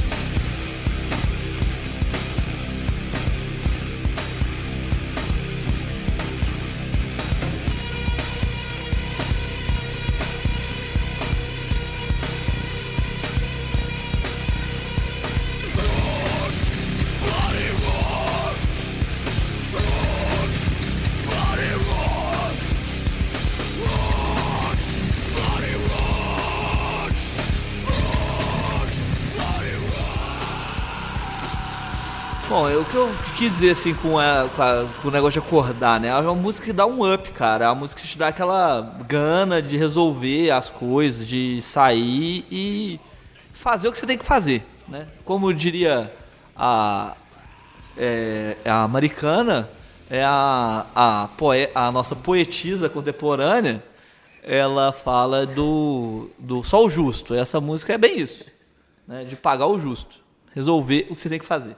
que 32.97 33.01
eu 33.01 33.11
quis 33.37 33.53
dizer 33.53 33.71
assim 33.73 33.95
com, 33.95 34.19
a- 34.19 34.49
com 34.57 34.63
a- 34.63 34.89
com 35.03 35.09
o 35.09 35.11
negócio 35.11 35.39
de 35.39 35.47
acordar, 35.47 36.01
né? 36.01 36.09
É 36.09 36.15
uma 36.17 36.35
música 36.35 36.65
que 36.65 36.73
dá 36.73 36.87
um 36.87 37.13
up, 37.13 37.31
cara. 37.33 37.67
É 37.67 37.69
uma 37.69 37.75
música 37.75 38.01
que 38.01 38.09
te 38.09 38.17
dá 38.17 38.29
aquela 38.29 38.81
gana 39.07 39.61
de 39.61 39.77
resolver 39.77 40.51
as 40.51 40.71
coisas, 40.71 41.27
de 41.29 41.61
sair 41.61 42.47
e 42.51 42.99
fazer 43.53 43.89
o 43.89 43.93
que 43.93 43.99
você 43.99 44.07
tem 44.07 44.17
que 44.17 44.25
fazer, 44.25 44.65
né? 44.89 45.07
Como 45.27 45.53
diria 45.53 46.11
a, 46.57 47.15
é, 47.99 48.57
a 48.65 48.85
americana, 48.85 49.69
é 50.09 50.25
a, 50.25 50.87
a, 50.95 51.29
poe, 51.37 51.69
a 51.75 51.93
nossa 51.93 52.17
poetisa 52.17 52.89
contemporânea, 52.89 53.85
ela 54.43 54.91
fala 54.91 55.45
do, 55.45 56.31
do 56.39 56.65
só 56.65 56.83
o 56.83 56.89
justo. 56.89 57.35
Essa 57.35 57.61
música 57.61 57.93
é 57.93 57.99
bem 57.99 58.19
isso, 58.21 58.43
né? 59.07 59.25
De 59.25 59.37
pagar 59.37 59.67
o 59.67 59.79
justo, 59.79 60.19
resolver 60.55 61.09
o 61.11 61.15
que 61.15 61.21
você 61.21 61.29
tem 61.29 61.39
que 61.39 61.45
fazer. 61.45 61.77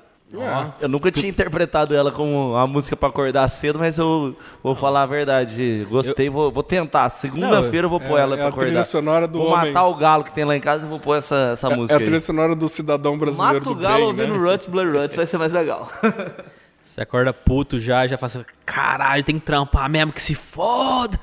Eu 0.81 0.89
nunca 0.89 1.11
tinha 1.11 1.29
interpretado 1.31 1.95
ela 1.95 2.13
como 2.13 2.51
uma 2.53 2.67
música 2.67 2.95
pra 2.95 3.09
acordar 3.09 3.49
cedo, 3.49 3.79
mas 3.79 3.99
eu 3.99 4.37
vou 4.63 4.75
falar 4.75 5.03
a 5.03 5.07
verdade. 5.07 5.87
Gostei, 5.89 6.29
vou, 6.29 6.53
vou 6.53 6.63
tentar. 6.63 7.09
Segunda-feira 7.09 7.87
eu 7.87 7.91
vou 7.91 7.99
pôr 7.99 8.19
é- 8.19 8.23
ela 8.23 8.35
é 8.35 8.39
pra 8.39 8.49
a 8.49 8.53
trilha 8.53 8.67
acordar. 8.67 8.85
sonora 8.85 9.27
do 9.27 9.39
vou 9.39 9.49
homem. 9.53 9.73
matar 9.73 9.87
o 9.87 9.95
galo 9.95 10.25
que 10.25 10.33
tem 10.33 10.45
lá 10.45 10.55
em 10.55 10.61
casa 10.61 10.85
e 10.85 10.89
vou 10.89 11.01
pôr 11.01 11.17
essa, 11.17 11.51
essa 11.55 11.69
É 11.73 11.75
música 11.75 11.97
a 11.97 11.99
trilha 11.99 12.17
aí. 12.17 12.21
sonora 12.21 12.55
do 12.55 12.69
cidadão 12.69 13.19
brasileiro 13.19 13.55
Mata 13.55 13.71
o 13.71 13.75
galo 13.75 14.13
bem, 14.13 14.27
ouvindo 14.27 14.39
né? 14.45 14.51
Ruts, 14.53 14.67
Blood 14.67 14.91
Ruts, 14.99 15.17
vai 15.17 15.25
ser 15.27 15.39
mais 15.39 15.53
legal. 15.55 15.91
Você 16.85 17.03
acorda 17.03 17.35
puto 17.35 17.79
já, 17.79 18.07
já 18.07 18.17
faz 18.17 18.35
assim, 18.37 18.47
caralho, 18.65 19.23
tem 19.23 19.39
que 19.39 19.45
trampar 19.45 19.91
mesmo, 19.91 20.11
que 20.11 20.23
se 20.23 20.35
foda. 20.35 21.19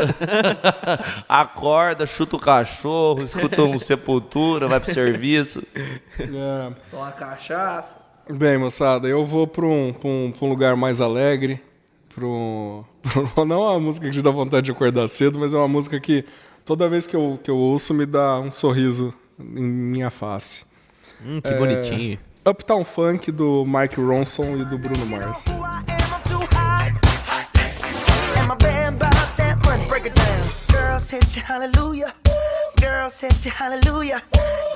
Acorda, 1.27 2.05
chuta 2.05 2.35
o 2.35 2.39
cachorro, 2.39 3.23
escuta 3.23 3.63
um 3.63 3.77
sepultura, 3.79 4.67
vai 4.67 4.79
pro 4.79 4.93
serviço. 4.93 5.63
É. 6.19 6.71
Toma 6.91 7.11
cachaça. 7.11 8.04
Bem, 8.29 8.57
moçada, 8.57 9.07
eu 9.07 9.25
vou 9.25 9.45
pra 9.47 9.65
um, 9.65 9.93
pra 9.93 10.09
um, 10.09 10.31
pra 10.35 10.45
um 10.45 10.49
lugar 10.49 10.75
mais 10.75 10.99
alegre. 10.99 11.61
Um, 12.17 12.83
pra 13.03 13.41
um- 13.41 13.45
não 13.45 13.63
é 13.67 13.71
uma 13.71 13.79
música 13.79 14.07
que 14.07 14.13
te 14.13 14.21
dá 14.21 14.31
vontade 14.31 14.65
de 14.65 14.71
acordar 14.71 15.07
cedo, 15.07 15.37
mas 15.37 15.53
é 15.53 15.57
uma 15.57 15.67
música 15.67 15.99
que 15.99 16.25
toda 16.65 16.87
vez 16.89 17.05
que 17.05 17.15
eu, 17.15 17.39
que 17.43 17.51
eu 17.51 17.57
ouço 17.57 17.93
me 17.93 18.05
dá 18.05 18.39
um 18.39 18.49
sorriso 18.49 19.13
em 19.39 19.61
minha 19.61 20.09
face. 20.09 20.65
Hum, 21.23 21.39
que 21.41 21.53
bonitinho. 21.53 22.17
Uptown 22.47 22.83
Funk 22.83 23.31
do 23.31 23.65
Mike 23.65 23.99
Ronson 23.99 24.57
e 24.57 24.65
do 24.65 24.77
Bruno 24.77 25.05
Mars. 25.05 25.43
Girls 30.71 31.09
hit 31.11 31.35
you, 31.35 31.43
hallelujah. 31.43 32.13
Girls 32.81 33.19
hit 33.21 33.45
you, 33.45 33.51
hallelujah. 33.51 34.21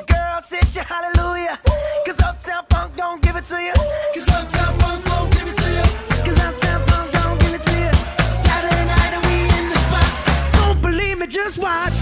Girls 0.08 0.50
hit 0.50 0.75
you, 0.75 0.82
hallelujah. 0.82 1.60
Cause 2.06 2.20
Uptown 2.22 2.63
Funk 2.70 2.96
don't 2.96 3.22
give 3.22 3.36
it 3.36 3.46
to 3.46 3.62
you. 3.62 3.74
Cause 4.13 4.27
Uptown 4.29 4.77
Funk 4.79 5.06
don't 5.06 5.32
give 5.34 5.48
it 5.48 5.56
to 5.56 5.70
you. 5.70 5.84
Cause 6.25 6.39
Uptown 6.39 6.86
Funk 6.88 7.12
don't 7.12 7.39
give 7.41 7.53
it 7.56 7.63
to 7.63 7.72
you. 7.72 7.91
Saturday 8.44 8.86
night 8.86 9.13
and 9.13 9.25
we 9.25 9.38
in 9.58 9.70
the 9.70 9.77
spot. 9.86 10.53
Don't 10.53 10.82
believe 10.82 11.18
me, 11.20 11.27
just 11.27 11.58
watch. 11.58 11.94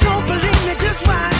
Don't 0.00 0.26
believe 0.26 0.66
me, 0.66 0.74
just 0.80 1.06
watch. 1.06 1.34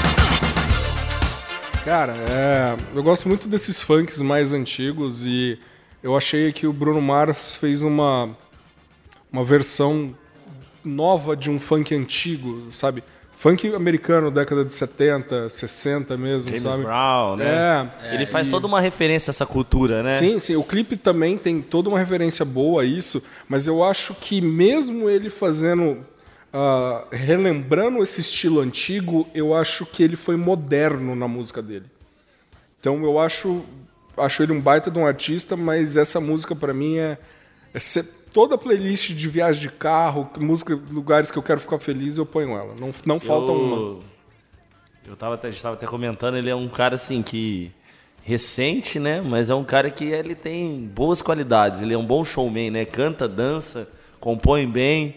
Cara, 1.85 2.15
é, 2.31 2.77
eu 2.95 3.03
gosto 3.03 3.29
muito 3.29 3.49
desses 3.49 3.83
funks 3.83 4.19
mais 4.19 4.53
antigos 4.53 5.27
e 5.27 5.59
eu 6.03 6.17
achei 6.17 6.53
que 6.53 6.67
o 6.67 6.73
Bruno 6.73 7.01
Mars 7.01 7.55
fez 7.55 7.83
uma, 7.83 8.31
uma 9.33 9.45
versão 9.45 10.15
nova 10.85 11.37
de 11.37 11.51
um 11.51 11.61
funk 11.61 11.95
antigo, 11.95 12.73
sabe? 12.73 13.03
Funk 13.37 13.75
americano, 13.75 14.31
década 14.31 14.65
de 14.65 14.73
70, 14.75 15.51
60 15.51 16.17
mesmo, 16.17 16.49
James 16.49 16.63
sabe? 16.63 16.85
Brown, 16.85 17.37
né? 17.37 17.91
É, 18.05 18.15
Ele 18.15 18.25
faz 18.25 18.47
e- 18.47 18.51
toda 18.51 18.69
uma 18.69 18.81
referência 18.81 19.31
a 19.31 19.33
essa 19.33 19.45
cultura, 19.47 20.03
né? 20.03 20.11
Sim, 20.11 20.39
sim. 20.39 20.55
O 20.55 20.63
clipe 20.63 20.97
também 20.97 21.37
tem 21.37 21.61
toda 21.61 21.89
uma 21.89 21.99
referência 21.99 22.45
boa 22.45 22.83
a 22.83 22.85
isso, 22.85 23.21
mas 23.49 23.67
eu 23.67 23.83
acho 23.83 24.15
que 24.15 24.41
mesmo 24.41 25.09
ele 25.11 25.29
fazendo. 25.29 26.05
ah, 26.53 27.05
relembrando 27.11 28.01
esse 28.03 28.21
estilo 28.21 28.61
antigo, 28.61 29.27
eu 29.35 29.55
acho 29.55 29.87
que 29.87 30.03
ele 30.05 30.17
foi 30.17 30.37
moderno 30.37 31.17
na 31.17 31.27
música 31.27 31.61
dele. 31.63 31.87
Então 32.79 33.03
eu 33.03 33.19
acho, 33.19 33.63
acho 34.17 34.43
ele 34.43 34.53
um 34.53 34.61
baita 34.61 34.91
de 34.91 34.99
um 34.99 35.07
artista, 35.07 35.57
mas 35.57 35.97
essa 35.97 36.21
música 36.21 36.55
pra 36.55 36.73
mim 36.75 36.97
é, 36.99 37.19
é 37.75 37.79
toda 38.33 38.55
a 38.55 38.59
playlist 38.59 39.11
de 39.13 39.29
viagem 39.29 39.61
de 39.63 39.69
carro, 39.71 40.29
música, 40.39 40.79
lugares 40.91 41.31
que 41.31 41.39
eu 41.39 41.43
quero 41.43 41.61
ficar 41.61 41.79
feliz, 41.79 42.17
eu 42.17 42.27
ponho 42.27 42.51
ela. 42.57 42.75
Não, 42.79 42.91
não 43.05 43.21
falta 43.21 43.53
uma. 43.53 44.01
eu, 45.07 45.17
tava, 45.17 45.35
até- 45.35 45.49
a 45.49 45.51
gente 45.51 45.63
tava 45.63 45.75
até 45.75 45.87
comentando, 45.87 46.37
ele 46.37 46.49
é 46.51 46.55
um 46.55 46.69
cara 46.69 46.95
assim 46.95 47.23
que 47.23 47.71
recente, 48.25 48.99
né? 48.99 49.21
Mas 49.21 49.51
é 49.51 49.55
um 49.55 49.65
cara 49.65 49.91
que 49.91 50.05
ele 50.05 50.35
tem 50.35 50.81
boas 50.95 51.21
qualidades. 51.21 51.81
Ele 51.83 51.93
é 51.93 51.99
um 51.99 52.07
bom 52.07 52.25
showman, 52.25 52.71
né? 52.71 52.85
Canta, 52.85 53.27
dança, 53.29 53.89
compõe 54.21 54.67
bem. 54.67 55.17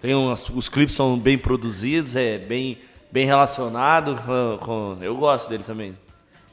Tem 0.00 0.14
umas, 0.14 0.48
os 0.48 0.68
clipes 0.68 0.94
são 0.94 1.18
bem 1.18 1.36
produzidos, 1.38 2.16
é 2.16 2.38
bem 2.38 2.78
bem 3.12 3.24
relacionado 3.24 4.16
com, 4.16 4.58
com- 4.60 4.98
eu 5.00 5.16
gosto 5.16 5.48
dele 5.48 5.62
também. 5.62 5.96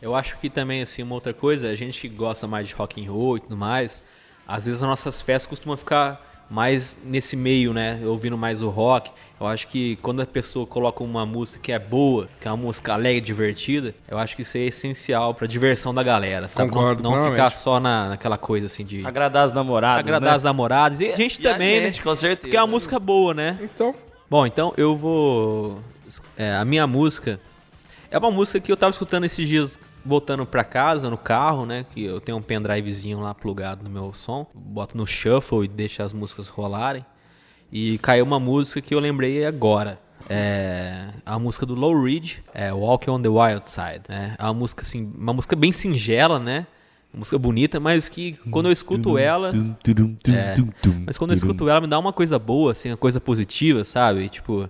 Eu 0.04 0.14
acho 0.16 0.38
que 0.38 0.50
também, 0.50 0.82
assim, 0.82 1.02
uma 1.02 1.16
outra 1.16 1.34
coisa, 1.34 1.70
a 1.70 1.76
gente 1.76 2.02
que 2.02 2.10
gosta 2.10 2.46
mais 2.46 2.68
de 2.68 2.74
rock 2.74 3.02
and 3.02 3.10
roll 3.10 3.38
e 3.38 3.40
tudo 3.40 3.56
mais, 3.56 4.04
às 4.46 4.66
vezes 4.66 4.82
as 4.82 4.88
nossas 4.90 5.22
festas 5.22 5.50
costumam 5.50 5.78
ficar 5.78 6.22
mais 6.50 6.98
nesse 7.06 7.38
meio, 7.38 7.74
né? 7.74 8.02
Ouvindo 8.06 8.38
mais 8.38 8.62
o 8.62 8.68
rock. 8.70 9.10
Eu 9.40 9.48
acho 9.48 9.66
que 9.70 9.96
quando 10.02 10.22
a 10.22 10.26
pessoa 10.26 10.68
coloca 10.68 11.02
uma 11.02 11.26
música 11.26 11.58
que 11.58 11.72
é 11.72 11.80
boa, 11.80 12.28
que 12.42 12.46
é 12.50 12.52
uma 12.52 12.58
música 12.58 12.94
alegre, 12.94 13.22
divertida, 13.22 13.96
eu 14.10 14.18
acho 14.18 14.36
que 14.36 14.42
isso 14.42 14.58
é 14.58 14.62
essencial 14.66 15.34
pra 15.34 15.48
diversão 15.48 15.94
da 15.94 16.04
galera, 16.04 16.50
sabe? 16.50 16.68
Não- 16.68 16.74
Concordo 16.76 17.02
não, 17.02 17.12
plenamente. 17.12 17.36
ficar 17.38 17.52
só 17.52 17.80
na, 17.80 18.10
naquela 18.10 18.38
coisa 18.38 18.66
assim 18.66 18.84
de 18.84 19.06
Agradar 19.06 19.46
as 19.46 19.54
namoradas, 19.54 20.00
agradar 20.02 20.32
né? 20.32 20.36
as 20.36 20.44
namoradas. 20.44 21.00
E 21.00 21.14
a 21.14 21.16
gente 21.16 21.42
E 21.42 21.48
a 21.48 21.54
também, 21.54 21.82
gente, 21.82 22.00
né? 22.00 22.04
com 22.04 22.14
certeza. 22.16 22.42
Porque 22.42 22.58
é 22.58 22.62
uma 22.62 22.68
música 22.68 23.00
boa, 23.00 23.34
né? 23.34 23.58
Então, 23.62 23.96
Bom, 24.30 24.46
então 24.46 24.74
eu 24.76 24.98
vou. 24.98 25.80
é, 26.38 26.54
a 26.56 26.66
minha 26.66 26.86
música 26.86 27.40
é 28.12 28.18
uma 28.18 28.30
música 28.32 28.60
que 28.60 28.70
eu 28.72 28.76
tava 28.78 28.92
escutando 28.92 29.24
esses 29.24 29.48
dias 29.48 29.80
voltando 30.06 30.46
pra 30.46 30.64
casa, 30.64 31.10
no 31.10 31.18
carro, 31.18 31.66
né? 31.66 31.86
Que 31.94 32.04
eu 32.04 32.20
tenho 32.20 32.38
um 32.38 32.42
pendrivezinho 32.42 33.20
lá 33.20 33.34
plugado 33.34 33.84
no 33.84 33.90
meu 33.90 34.14
som. 34.14 34.46
Boto 34.54 34.98
no 34.98 35.06
shuffle 35.08 35.66
e 35.66 35.68
deixo 35.68 36.04
as 36.04 36.14
músicas 36.14 36.48
rolarem. 36.48 37.06
E 37.72 37.98
caiu 38.00 38.24
uma 38.26 38.40
música 38.40 38.82
que 38.82 38.94
eu 38.94 39.00
lembrei 39.00 39.46
agora. 39.46 40.00
É 40.30 41.10
a 41.26 41.38
música 41.38 41.66
do 41.66 41.76
Low 41.76 42.02
Reed, 42.02 42.36
é 42.54 42.72
Walking 42.72 43.10
on 43.10 43.22
the 43.22 43.30
Wild 43.30 43.70
Side. 43.70 44.04
né? 44.08 44.36
É 44.38 44.44
uma 44.44 44.54
música 44.54 44.82
assim, 44.82 45.12
uma 45.18 45.34
música 45.34 45.56
bem 45.56 45.72
singela, 45.72 46.40
né? 46.40 46.66
Uma 47.14 47.20
música 47.20 47.38
bonita, 47.38 47.80
mas 47.80 48.08
que 48.10 48.34
quando 48.50 48.68
eu 48.68 48.72
escuto 48.72 49.18
ela, 49.18 49.50
é, 50.32 50.54
mas 51.06 51.18
quando 51.18 51.32
eu 51.32 51.36
escuto 51.36 51.70
ela, 51.70 51.80
me 51.82 51.88
dá 51.88 52.00
uma 52.00 52.12
coisa 52.14 52.40
boa, 52.40 52.72
assim, 52.72 52.90
uma 52.90 52.98
coisa 52.98 53.20
positiva, 53.22 53.84
sabe? 53.84 54.30
Tipo, 54.30 54.70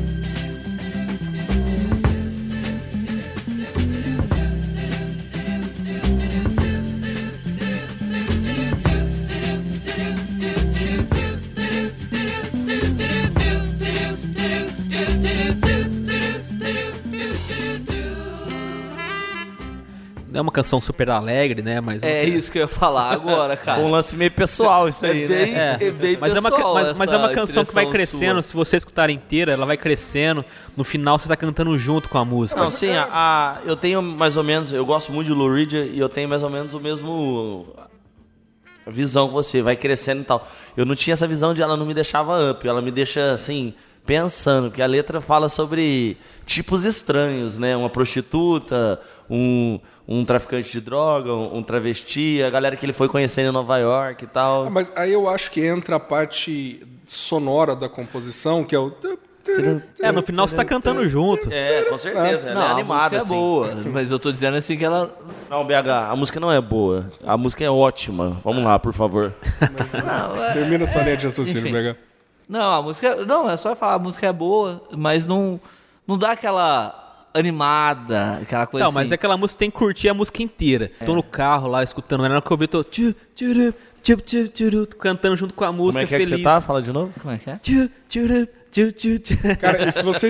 é 20.41 20.43
uma 20.43 20.51
canção 20.51 20.81
super 20.81 21.09
alegre, 21.09 21.61
né? 21.61 21.79
Mas 21.79 22.03
É 22.03 22.23
isso 22.25 22.51
que 22.51 22.57
eu 22.57 22.63
ia 22.63 22.67
falar 22.67 23.11
agora, 23.11 23.55
cara. 23.57 23.79
Um 23.81 23.89
lance 23.89 24.15
meio 24.17 24.31
pessoal 24.31 24.87
isso 24.89 25.05
aí, 25.05 25.23
É 25.23 25.27
bem, 25.27 25.51
né? 25.53 25.77
é 25.79 25.91
bem 25.91 26.17
mas, 26.19 26.35
é 26.35 26.39
uma, 26.39 26.51
pessoal 26.51 26.73
mas, 26.73 26.97
mas 26.97 27.11
é 27.11 27.17
uma 27.17 27.29
canção 27.29 27.63
que 27.63 27.73
vai 27.73 27.85
crescendo. 27.85 28.41
sua. 28.41 28.43
Se 28.43 28.53
você 28.53 28.77
escutar 28.77 29.09
inteira, 29.09 29.51
ela 29.53 29.65
vai 29.65 29.77
crescendo. 29.77 30.43
No 30.75 30.83
final, 30.83 31.17
você 31.17 31.27
tá 31.27 31.35
cantando 31.35 31.77
junto 31.77 32.09
com 32.09 32.17
a 32.17 32.25
música. 32.25 32.59
Não, 32.59 32.69
sim, 32.71 32.91
a, 32.91 33.07
a- 33.11 33.57
eu 33.65 33.75
tenho 33.75 34.01
mais 34.01 34.35
ou 34.37 34.43
menos, 34.43 34.73
eu 34.73 34.85
gosto 34.85 35.11
muito 35.11 35.27
de 35.27 35.33
Lou 35.33 35.53
Reed 35.53 35.73
e 35.73 35.99
eu 35.99 36.09
tenho 36.09 36.27
mais 36.27 36.43
ou 36.43 36.49
menos 36.49 36.73
o 36.73 36.79
mesmo 36.79 37.67
a 38.85 38.89
visão 38.89 39.27
que 39.27 39.33
você, 39.33 39.61
vai 39.61 39.75
crescendo 39.75 40.21
e 40.21 40.23
tal. 40.25 40.45
Eu 40.75 40.85
não 40.85 40.95
tinha 40.95 41.13
essa 41.13 41.27
visão 41.27 41.53
de 41.53 41.61
ela 41.61 41.77
não 41.77 41.85
me 41.85 41.93
deixava 41.93 42.51
up, 42.51 42.67
ela 42.67 42.81
me 42.81 42.89
deixa 42.91 43.31
assim 43.33 43.73
pensando, 44.05 44.69
porque 44.69 44.81
a 44.81 44.85
letra 44.87 45.21
fala 45.21 45.47
sobre 45.49 46.17
tipos 46.45 46.83
estranhos, 46.85 47.57
né? 47.57 47.75
Uma 47.75 47.89
prostituta, 47.89 48.99
um, 49.29 49.79
um 50.07 50.25
traficante 50.25 50.71
de 50.71 50.81
droga, 50.81 51.33
um, 51.33 51.57
um 51.57 51.63
travesti, 51.63 52.41
a 52.43 52.49
galera 52.49 52.75
que 52.75 52.85
ele 52.85 52.93
foi 52.93 53.07
conhecendo 53.07 53.49
em 53.49 53.53
Nova 53.53 53.77
York 53.77 54.23
e 54.23 54.27
tal. 54.27 54.67
Ah, 54.67 54.69
mas 54.69 54.91
aí 54.95 55.13
eu 55.13 55.29
acho 55.29 55.51
que 55.51 55.61
entra 55.65 55.95
a 55.95 55.99
parte 55.99 56.81
sonora 57.07 57.75
da 57.75 57.87
composição, 57.89 58.63
que 58.63 58.75
é 58.75 58.79
o. 58.79 58.91
É, 60.01 60.11
no 60.11 60.21
final 60.21 60.47
você 60.47 60.55
tá 60.55 60.63
cantando 60.63 61.07
junto. 61.09 61.49
É, 61.51 61.83
com 61.85 61.97
certeza, 61.97 62.49
ela 62.49 62.53
Não, 62.59 62.61
é 62.61 62.65
a 62.67 62.71
animada 62.73 63.03
música 63.03 63.15
é 63.15 63.19
assim. 63.19 63.29
boa, 63.29 63.75
mas 63.91 64.11
eu 64.11 64.19
tô 64.19 64.31
dizendo 64.31 64.55
assim 64.55 64.77
que 64.77 64.85
ela... 64.85 65.17
Não, 65.49 65.65
BH, 65.65 65.89
a 66.11 66.15
música 66.15 66.39
não 66.39 66.51
é 66.51 66.61
boa. 66.61 67.11
A 67.25 67.35
música 67.35 67.63
é 67.63 67.69
ótima. 67.69 68.37
Vamos 68.43 68.63
lá, 68.63 68.77
por 68.77 68.93
favor. 68.93 69.33
Não, 70.05 70.43
é- 70.45 70.53
Termina 70.53 70.85
sua 70.85 71.01
linha 71.01 71.17
de 71.17 71.25
raciocínio, 71.25 71.59
Enfim. 71.67 71.71
BH. 71.93 71.97
Não, 72.51 72.79
a 72.79 72.81
música. 72.81 73.25
Não, 73.25 73.49
é 73.49 73.55
só 73.55 73.73
falar, 73.77 73.93
a 73.93 73.99
música 73.99 74.27
é 74.27 74.33
boa, 74.33 74.83
mas 74.91 75.25
não, 75.25 75.57
não 76.05 76.17
dá 76.17 76.31
aquela 76.33 77.29
animada, 77.33 78.39
aquela 78.41 78.67
coisa 78.67 78.85
Não, 78.85 78.91
mas 78.91 79.03
assim. 79.07 79.13
é 79.13 79.15
aquela 79.15 79.37
música 79.37 79.59
tem 79.59 79.71
que 79.71 79.77
curtir 79.77 80.09
a 80.09 80.13
música 80.13 80.43
inteira. 80.43 80.91
Tô 81.05 81.15
no 81.15 81.23
carro 81.23 81.69
lá 81.69 81.81
escutando, 81.81 82.25
era 82.25 82.41
que 82.41 82.51
eu 82.51 82.57
vi, 82.57 82.67
tô 82.67 82.83
tchu, 82.83 83.15
tchu, 83.33 83.73
tchu, 84.03 84.47
tchuru, 84.49 84.85
cantando 84.99 85.37
junto 85.37 85.53
com 85.53 85.63
a 85.63 85.67
Como 85.67 85.83
música 85.83 86.03
é 86.03 86.07
que 86.07 86.15
é 86.15 86.19
que 86.19 86.25
feliz. 86.25 86.39
você 86.39 86.43
tá? 86.43 86.59
Fala 86.59 86.81
de 86.81 86.91
novo. 86.91 87.13
Como 87.21 87.33
é 87.33 87.37
que 87.37 87.49
é? 87.49 87.55
Tchu, 87.57 87.89
tchuru, 88.09 88.47
tchu, 88.71 88.91
tchu, 88.91 89.19
tchu. 89.19 89.37
Cara, 89.59 89.87
e 89.87 89.91
se 89.91 90.01
você 90.01 90.29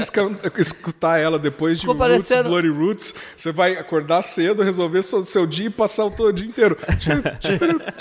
escutar 0.57 1.19
ela 1.19 1.37
depois 1.39 1.77
de 1.77 1.81
Ficou 1.81 1.95
Roots, 1.95 2.27
parecendo- 2.27 2.49
Bloody 2.49 2.69
Roots, 2.69 3.13
você 3.37 3.51
vai 3.51 3.77
acordar 3.77 4.21
cedo, 4.21 4.63
resolver 4.63 5.03
seu, 5.03 5.23
seu 5.23 5.45
dia 5.45 5.67
e 5.67 5.69
passar 5.69 6.05
o 6.05 6.11
todo 6.11 6.33
dia 6.33 6.47
inteiro. 6.47 6.77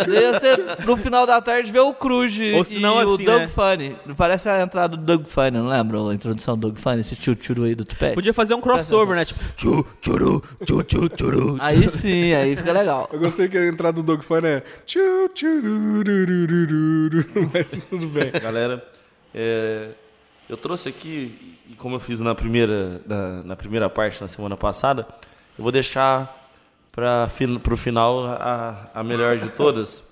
Ia 0.08 0.40
ser 0.40 0.86
no 0.86 0.96
final 0.96 1.26
da 1.26 1.40
tarde 1.40 1.70
ver 1.70 1.80
o 1.80 1.92
Cruz 1.92 2.36
Ou 2.56 2.64
se 2.64 2.78
não, 2.78 3.00
e 3.00 3.04
assim, 3.04 3.22
o 3.22 3.26
Doug 3.26 3.40
né? 3.42 3.48
Funny. 3.48 3.96
Parece 4.16 4.48
a 4.48 4.62
entrada 4.62 4.96
do 4.96 5.02
Doug 5.04 5.26
Funny, 5.26 5.50
não 5.52 5.68
lembra 5.68 5.98
a 5.98 6.14
introdução 6.14 6.56
do 6.56 6.68
Doug 6.68 6.78
Funny, 6.78 7.00
esse 7.00 7.16
tchuru 7.16 7.64
aí 7.64 7.74
do 7.74 7.84
Tupete? 7.84 8.14
Podia 8.14 8.34
fazer 8.34 8.54
um 8.54 8.60
crossover, 8.60 9.16
né? 9.16 9.24
Tipo, 9.24 9.40
tchu, 9.56 9.86
tchuru, 10.00 10.42
tchu, 10.64 10.82
tchu, 10.82 11.08
tchuru. 11.08 11.56
Aí 11.60 11.88
sim, 11.90 12.32
aí 12.32 12.56
fica 12.56 12.72
legal. 12.72 13.08
Eu 13.12 13.18
gostei 13.18 13.48
que 13.48 13.58
a 13.58 13.66
entrada 13.66 13.94
do 13.94 14.02
Doug 14.02 14.22
Funny 14.22 14.46
é. 14.48 14.62
tchu, 14.86 15.28
tchurururururu, 15.34 17.24
Mas 17.52 17.66
tudo 17.88 18.06
bem. 18.08 18.30
Galera, 18.40 18.84
é, 19.34 19.88
eu 20.50 20.56
trouxe 20.56 20.88
aqui, 20.88 21.56
e 21.70 21.74
como 21.76 21.94
eu 21.94 22.00
fiz 22.00 22.20
na 22.20 22.34
primeira, 22.34 23.00
na, 23.06 23.42
na 23.44 23.56
primeira 23.56 23.88
parte, 23.88 24.20
na 24.20 24.26
semana 24.26 24.56
passada, 24.56 25.06
eu 25.56 25.62
vou 25.62 25.70
deixar 25.70 26.50
para 26.90 27.30
o 27.72 27.76
final 27.76 28.26
a, 28.26 28.90
a 28.92 29.04
melhor 29.04 29.38
de 29.38 29.48
todas. 29.50 30.02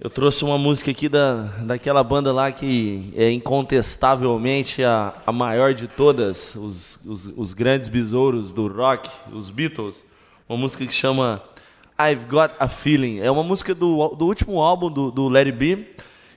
Eu 0.00 0.10
trouxe 0.10 0.44
uma 0.44 0.58
música 0.58 0.90
aqui 0.90 1.08
da, 1.08 1.42
daquela 1.62 2.02
banda 2.02 2.32
lá 2.32 2.50
que 2.50 3.12
é 3.14 3.30
incontestavelmente 3.30 4.82
a, 4.82 5.14
a 5.24 5.30
maior 5.30 5.72
de 5.72 5.86
todas, 5.86 6.56
os, 6.56 6.98
os, 7.06 7.26
os 7.36 7.54
grandes 7.54 7.88
besouros 7.88 8.52
do 8.52 8.66
rock, 8.66 9.08
os 9.32 9.48
Beatles. 9.48 10.04
Uma 10.48 10.58
música 10.58 10.84
que 10.84 10.92
chama 10.92 11.40
I've 11.96 12.26
Got 12.26 12.52
a 12.58 12.66
Feeling. 12.66 13.20
É 13.20 13.30
uma 13.30 13.44
música 13.44 13.72
do, 13.72 14.08
do 14.08 14.26
último 14.26 14.60
álbum 14.60 14.90
do, 14.90 15.12
do 15.12 15.36
It 15.36 15.52
Be. 15.52 15.86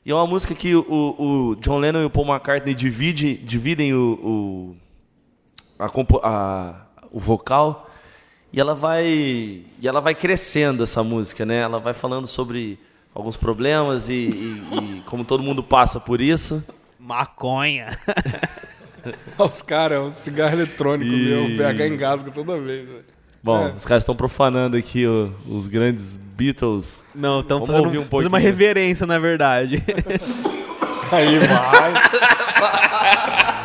E 0.08 0.12
é 0.12 0.16
uma 0.16 0.26
música 0.26 0.56
que 0.56 0.74
o, 0.74 0.86
o 0.88 1.56
John 1.58 1.80
Lennon 1.80 2.00
e 2.02 2.06
o 2.06 2.10
Paul 2.10 2.26
McCartney 2.30 2.74
divide, 2.74 3.36
dividem 3.36 3.94
o, 3.94 4.14
o, 4.24 4.76
a 5.78 5.90
a- 6.24 6.86
o 7.12 7.20
vocal. 7.20 7.90
E 8.54 8.58
ela 8.62 8.74
vai 8.74 9.06
e 9.06 9.66
ela 9.84 10.00
vai 10.00 10.16
crescendo 10.16 10.82
essa 10.82 11.04
música, 11.04 11.46
né? 11.46 11.58
Ela 11.58 11.78
vai 11.78 11.94
falando 11.94 12.26
sobre 12.26 12.80
alguns 13.14 13.36
problemas 13.36 14.08
e, 14.08 14.14
e- 14.14 14.78
e 14.98 15.02
como 15.06 15.26
todo 15.26 15.44
mundo 15.44 15.62
passa 15.62 16.00
por 16.00 16.22
isso. 16.22 16.64
Maconha. 16.98 17.98
Os 19.38 19.62
caras, 19.62 20.06
o 20.06 20.10
cigarro 20.10 20.54
eletrônico 20.56 21.12
meu, 21.12 21.44
o 21.46 21.58
BH 21.58 21.82
engasga 21.94 22.32
toda 22.32 22.58
vez. 22.60 22.88
velho. 22.88 23.06
Bom, 23.44 23.68
É. 23.68 23.72
os 23.76 23.86
caras 23.86 24.04
estão 24.04 24.16
profanando 24.16 24.76
aqui 24.78 25.06
o- 25.08 25.32
os 25.48 25.68
grandes 25.68 26.18
Beatles. 26.38 27.06
Não, 27.16 27.42
Vamos 27.44 27.68
fazendo, 27.68 27.86
ouvir 27.86 27.98
um 28.00 28.06
fazendo 28.06 28.28
uma 28.28 28.40
reverência, 28.40 29.06
na 29.08 29.18
verdade. 29.20 29.84
Aí 31.12 31.40
vai. 31.40 31.94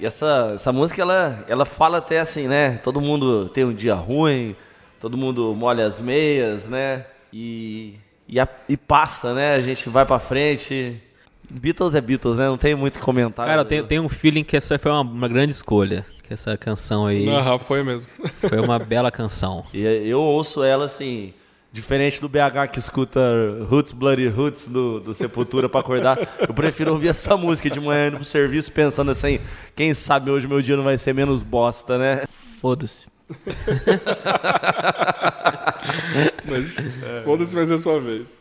E 0.00 0.06
essa, 0.06 0.52
essa 0.54 0.72
música, 0.72 1.02
ela, 1.02 1.44
ela 1.48 1.64
fala 1.64 1.98
até 1.98 2.20
assim, 2.20 2.46
né? 2.48 2.78
Todo 2.82 3.00
mundo 3.00 3.48
tem 3.48 3.64
um 3.64 3.72
dia 3.72 3.94
ruim, 3.94 4.54
todo 5.00 5.16
mundo 5.16 5.54
molha 5.56 5.86
as 5.86 5.98
meias, 6.00 6.68
né? 6.68 7.04
E, 7.32 7.94
e, 8.28 8.38
a- 8.40 8.48
e 8.68 8.76
passa, 8.76 9.34
né? 9.34 9.54
A 9.54 9.60
gente 9.60 9.88
vai 9.88 10.04
pra 10.06 10.18
frente. 10.18 11.00
Beatles 11.50 11.94
é 11.94 12.00
Beatles, 12.00 12.36
né? 12.36 12.46
Não 12.46 12.58
tem 12.58 12.74
muito 12.74 13.00
comentário. 13.00 13.48
Cara, 13.50 13.62
eu 13.62 13.64
tenho, 13.66 13.84
tenho 13.84 14.02
um 14.02 14.08
feeling 14.08 14.44
que 14.44 14.56
essa 14.56 14.78
foi 14.78 14.90
uma, 14.92 15.00
uma 15.00 15.28
grande 15.28 15.52
escolha. 15.52 16.04
Que 16.22 16.34
essa 16.34 16.56
canção 16.58 17.06
aí 17.06 17.26
Aham, 17.26 17.58
foi 17.58 17.82
mesmo. 17.82 18.06
foi 18.40 18.60
uma 18.60 18.78
bela 18.80 19.10
canção. 19.10 19.64
E 19.72 19.80
eu 19.82 20.20
ouço 20.20 20.62
ela 20.62 20.84
assim, 20.84 21.32
diferente 21.72 22.20
do 22.20 22.28
BH 22.28 22.70
que 22.72 22.78
escuta 22.78 23.20
Roots 23.68 23.92
Bloody 23.92 24.28
Roots 24.28 24.68
do, 24.68 25.00
do 25.00 25.14
Sepultura 25.14 25.68
pra 25.68 25.80
acordar. 25.80 26.18
Eu 26.40 26.54
prefiro 26.54 26.92
ouvir 26.92 27.08
essa 27.08 27.36
música 27.36 27.68
de 27.68 27.80
manhã 27.80 28.08
indo 28.08 28.16
pro 28.16 28.24
serviço 28.24 28.72
pensando 28.72 29.10
assim, 29.10 29.38
quem 29.76 29.92
sabe 29.94 30.30
hoje 30.30 30.46
meu 30.46 30.62
dia 30.62 30.76
não 30.76 30.84
vai 30.84 30.96
ser 30.96 31.12
menos 31.12 31.42
bosta, 31.42 31.98
né? 31.98 32.24
Foda-se. 32.60 33.06
Mas 36.44 36.78
foda-se, 37.24 37.54
vai 37.54 37.66
ser 37.66 37.78
sua 37.78 38.00
vez. 38.00 38.40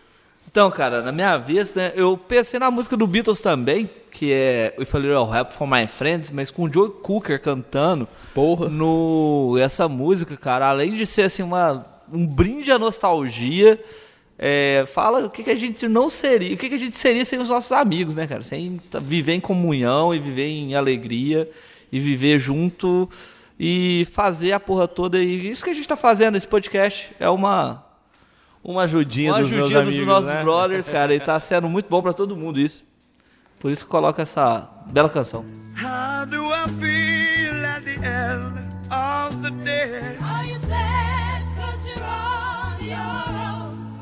Então, 0.50 0.72
cara, 0.72 1.02
na 1.02 1.12
minha 1.12 1.38
vez, 1.38 1.74
né, 1.74 1.92
eu 1.94 2.18
pensei 2.18 2.60
na 2.60 2.72
música 2.72 2.96
do 2.96 3.06
Beatles 3.06 3.42
também, 3.42 3.90
que 4.10 4.32
é 4.32 4.74
If 4.80 4.96
a 4.96 4.98
Little 4.98 5.36
Help 5.36 5.52
for 5.52 5.68
My 5.68 5.86
Friends, 5.86 6.32
mas 6.32 6.50
com 6.50 6.64
o 6.64 6.74
Joe 6.74 6.90
Cooker 6.90 7.40
cantando. 7.40 8.08
Porra. 8.34 8.70
No, 8.70 9.58
essa 9.60 9.88
música, 9.88 10.36
cara, 10.38 10.70
além 10.70 10.96
de 10.96 11.06
ser 11.06 11.24
assim 11.24 11.44
uma, 11.44 11.86
um 12.12 12.26
brinde 12.26 12.72
à 12.72 12.80
nostalgia, 12.80 13.80
é, 14.38 14.86
fala 14.94 15.26
o 15.26 15.30
que, 15.30 15.44
que 15.44 15.50
a 15.50 15.56
gente 15.56 15.88
não 15.88 16.10
seria, 16.10 16.54
o 16.54 16.58
que, 16.58 16.70
que 16.70 16.76
a 16.76 16.80
gente 16.80 16.96
seria 16.98 17.26
sem 17.26 17.40
os 17.40 17.50
nossos 17.50 17.72
amigos, 17.72 18.16
né, 18.16 18.28
cara? 18.28 18.44
Sem 18.44 18.80
viver 19.02 19.34
em 19.34 19.40
comunhão 19.40 20.14
e 20.14 20.20
viver 20.20 20.48
em 20.48 20.76
alegria 20.76 21.50
e 21.92 22.00
viver 22.00 22.38
junto 22.40 23.10
e 23.60 24.06
fazer 24.12 24.52
a 24.52 24.60
porra 24.60 24.88
toda. 24.88 25.18
E 25.18 25.50
isso 25.50 25.64
que 25.64 25.72
a 25.72 25.74
gente 25.74 25.88
tá 25.88 25.96
fazendo 25.96 26.34
nesse 26.34 26.48
podcast 26.48 27.12
é 27.20 27.30
uma, 27.30 27.84
Uma 28.64 28.84
ajudinha 28.84 29.32
uma 29.34 29.42
dos 29.42 29.52
meus 29.52 29.64
ajudinha 29.72 29.82
dos 29.82 29.94
amigos, 29.94 30.08
nossos 30.08 30.34
né? 30.34 30.44
brothers, 30.44 30.90
cara. 30.90 31.16
E 31.16 31.20
tá 31.20 31.40
sendo 31.40 31.68
muito 31.68 31.88
bom 31.90 32.02
pra 32.02 32.14
todo 32.14 32.36
mundo 32.36 32.60
isso. 32.60 32.84
Por 33.60 33.72
isso 33.72 33.86
que 33.86 33.90
coloca 33.90 34.22
essa 34.22 34.70
bela 34.88 35.10
canção. 35.10 35.44
How 35.82 36.26
do 36.28 36.44
I 36.54 36.68
feel 36.80 37.66
at 37.66 37.84
the 37.84 37.96
end 37.96 38.68
of 38.92 39.38
the 39.42 39.50
day? 39.64 40.18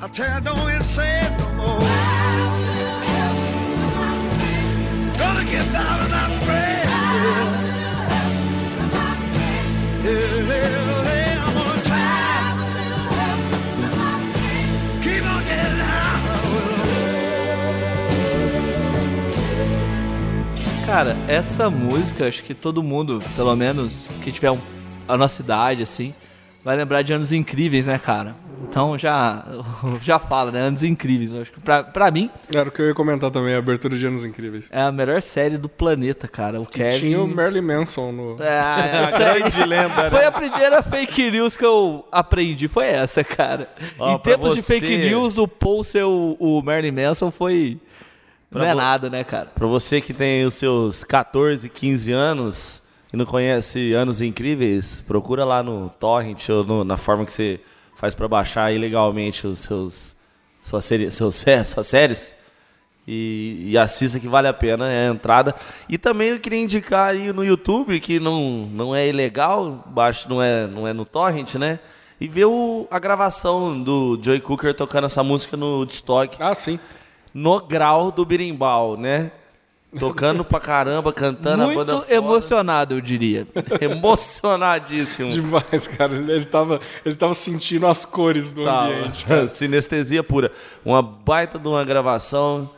I 0.02 0.08
tell 0.10 0.36
you, 0.36 0.42
don't 0.42 0.84
say 0.84 1.22
it 1.22 1.32
no 1.40 1.50
more. 1.54 1.80
Gonna 5.18 5.46
get. 5.50 5.76
Cara, 20.86 21.18
essa 21.28 21.70
música, 21.70 22.28
acho 22.28 22.42
que 22.44 22.54
todo 22.54 22.82
mundo, 22.82 23.22
pelo 23.36 23.54
menos 23.56 24.08
que 24.24 24.32
tiver 24.32 24.56
a 25.08 25.18
nossa 25.18 25.42
idade, 25.42 25.84
assim, 25.84 26.14
vai 26.64 26.78
lembrar 26.78 27.02
de 27.02 27.12
anos 27.12 27.34
incríveis, 27.34 27.88
né, 27.88 27.98
cara? 27.98 28.36
Então 28.64 28.98
já, 28.98 29.46
já 30.02 30.18
fala, 30.20 30.52
né? 30.52 30.62
Anos 30.62 30.84
incríveis. 30.84 31.32
Eu 31.34 31.42
acho 31.42 31.52
que 31.52 31.60
pra, 31.60 31.84
pra 31.84 32.10
mim 32.12 32.30
Era 32.54 32.70
o 32.70 32.72
que 32.72 32.82
eu 32.82 32.88
ia 32.88 32.94
comentar 32.94 33.30
também, 33.32 33.54
a 33.54 33.58
abertura 33.60 33.98
de 33.98 34.06
Anos 34.06 34.24
Incríveis. 34.26 34.68
é 34.72 34.82
a 34.82 34.92
melhor 34.92 35.22
série 35.22 35.58
do 35.58 35.70
planeta, 35.70 36.28
cara. 36.28 36.60
O 36.60 36.66
Kevin. 36.66 37.00
Tinha 37.00 37.22
o 37.22 37.28
Marilyn 37.28 37.62
Manson 37.62 38.12
no... 38.12 38.38
Ah, 38.40 38.80
essa 39.08 39.18
grande 39.34 39.64
lenda, 39.66 40.04
né? 40.04 40.10
Foi 40.10 40.26
a 40.26 40.32
primeira 40.32 40.82
fake 40.84 41.32
news 41.32 41.56
que 41.58 41.66
eu 41.66 42.06
aprendi, 42.12 42.68
foi 42.68 42.88
essa, 42.88 43.24
cara. 43.24 43.70
Ó, 44.00 44.14
em 44.16 44.20
tempos 44.20 44.56
de 44.56 44.62
você- 44.62 44.80
fake 44.80 44.98
news, 45.10 45.38
o 45.38 45.48
Paul 45.48 45.84
ser 45.84 46.04
o, 46.04 46.36
o 46.40 46.62
Marilyn 46.62 46.92
Manson 47.06 47.32
foi. 47.32 47.80
Não 48.52 48.62
Pra 48.62 48.70
é 48.70 48.74
vo- 48.74 48.78
nada, 48.82 49.10
né, 49.10 49.24
cara? 49.24 49.48
Pra 49.54 49.68
você 49.68 50.00
que 50.00 50.14
tem 50.14 50.46
os 50.46 50.54
seus 50.54 51.04
14, 51.04 51.68
15 51.68 52.12
anos 52.14 52.82
e 53.12 53.18
não 53.18 53.26
conhece 53.26 53.94
Anos 53.94 54.22
Incríveis, 54.22 55.04
procura 55.06 55.44
lá 55.44 55.62
no 55.62 55.90
Torrent 56.00 56.48
ou 56.50 56.64
no- 56.64 56.84
na 56.84 56.96
forma 56.96 57.26
que 57.26 57.32
você 57.32 57.60
faz 58.06 58.14
pra 58.14 58.28
baixar 58.28 58.72
ilegalmente 58.72 59.48
os 59.48 59.60
seus 59.62 60.16
suas, 60.62 60.86
série, 60.86 61.10
seus, 61.10 61.44
suas 61.66 61.88
séries 61.88 62.32
e, 63.08 63.70
e 63.72 63.78
assista 63.80 64.20
que 64.20 64.28
vale 64.28 64.48
a 64.48 64.54
pena, 64.54 64.88
é 64.92 65.08
a 65.08 65.12
entrada. 65.12 65.56
E 65.90 65.98
também 65.98 66.30
eu 66.30 66.40
queria 66.40 66.60
indicar 66.62 67.10
aí 67.10 67.34
no 67.34 67.44
YouTube, 67.44 68.00
que 68.00 68.20
não, 68.20 68.68
não 68.72 68.96
é 68.96 69.08
ilegal, 69.08 69.84
baixo 69.88 70.28
não 70.30 70.42
é, 70.42 70.68
não 70.68 70.88
é 70.88 70.94
no 70.94 71.04
Torrent, 71.06 71.56
né? 71.56 71.80
E 72.22 72.28
ver 72.28 72.46
o- 72.46 72.88
a 72.92 73.00
gravação 73.00 73.80
do 73.82 74.20
Joey 74.22 74.40
Cooker 74.40 74.74
tocando 74.76 75.06
essa 75.06 75.24
música 75.24 75.58
no 75.58 75.80
Woodstock 75.80 76.38
Ah, 76.40 76.54
sim. 76.56 76.80
no 77.34 77.60
grau 77.60 78.12
do 78.12 78.24
birimbau, 78.24 78.98
né? 78.98 79.32
Tocando 80.00 80.44
pra 80.44 80.60
caramba, 80.60 81.12
cantando 81.14 81.64
a 81.64 81.68
banda 81.68 81.94
Muito 81.94 82.06
foda. 82.08 82.14
emocionado, 82.14 82.94
eu 82.96 83.02
diria. 83.02 83.48
Emocionadíssimo. 83.82 85.30
Demais, 85.30 85.88
cara. 85.88 86.16
Ele, 86.16 86.32
ele, 86.32 86.46
tava, 86.46 86.80
ele 87.06 87.16
tava 87.16 87.34
sentindo 87.34 87.88
as 87.88 88.06
cores 88.06 88.52
do 88.52 88.64
Tá, 88.64 88.86
ambiente. 88.86 89.26
Sinestesia 89.56 90.24
pura. 90.24 90.52
Uma 90.84 91.02
baita 91.02 91.58
de 91.60 91.68
uma 91.68 91.84
gravação 91.84 92.70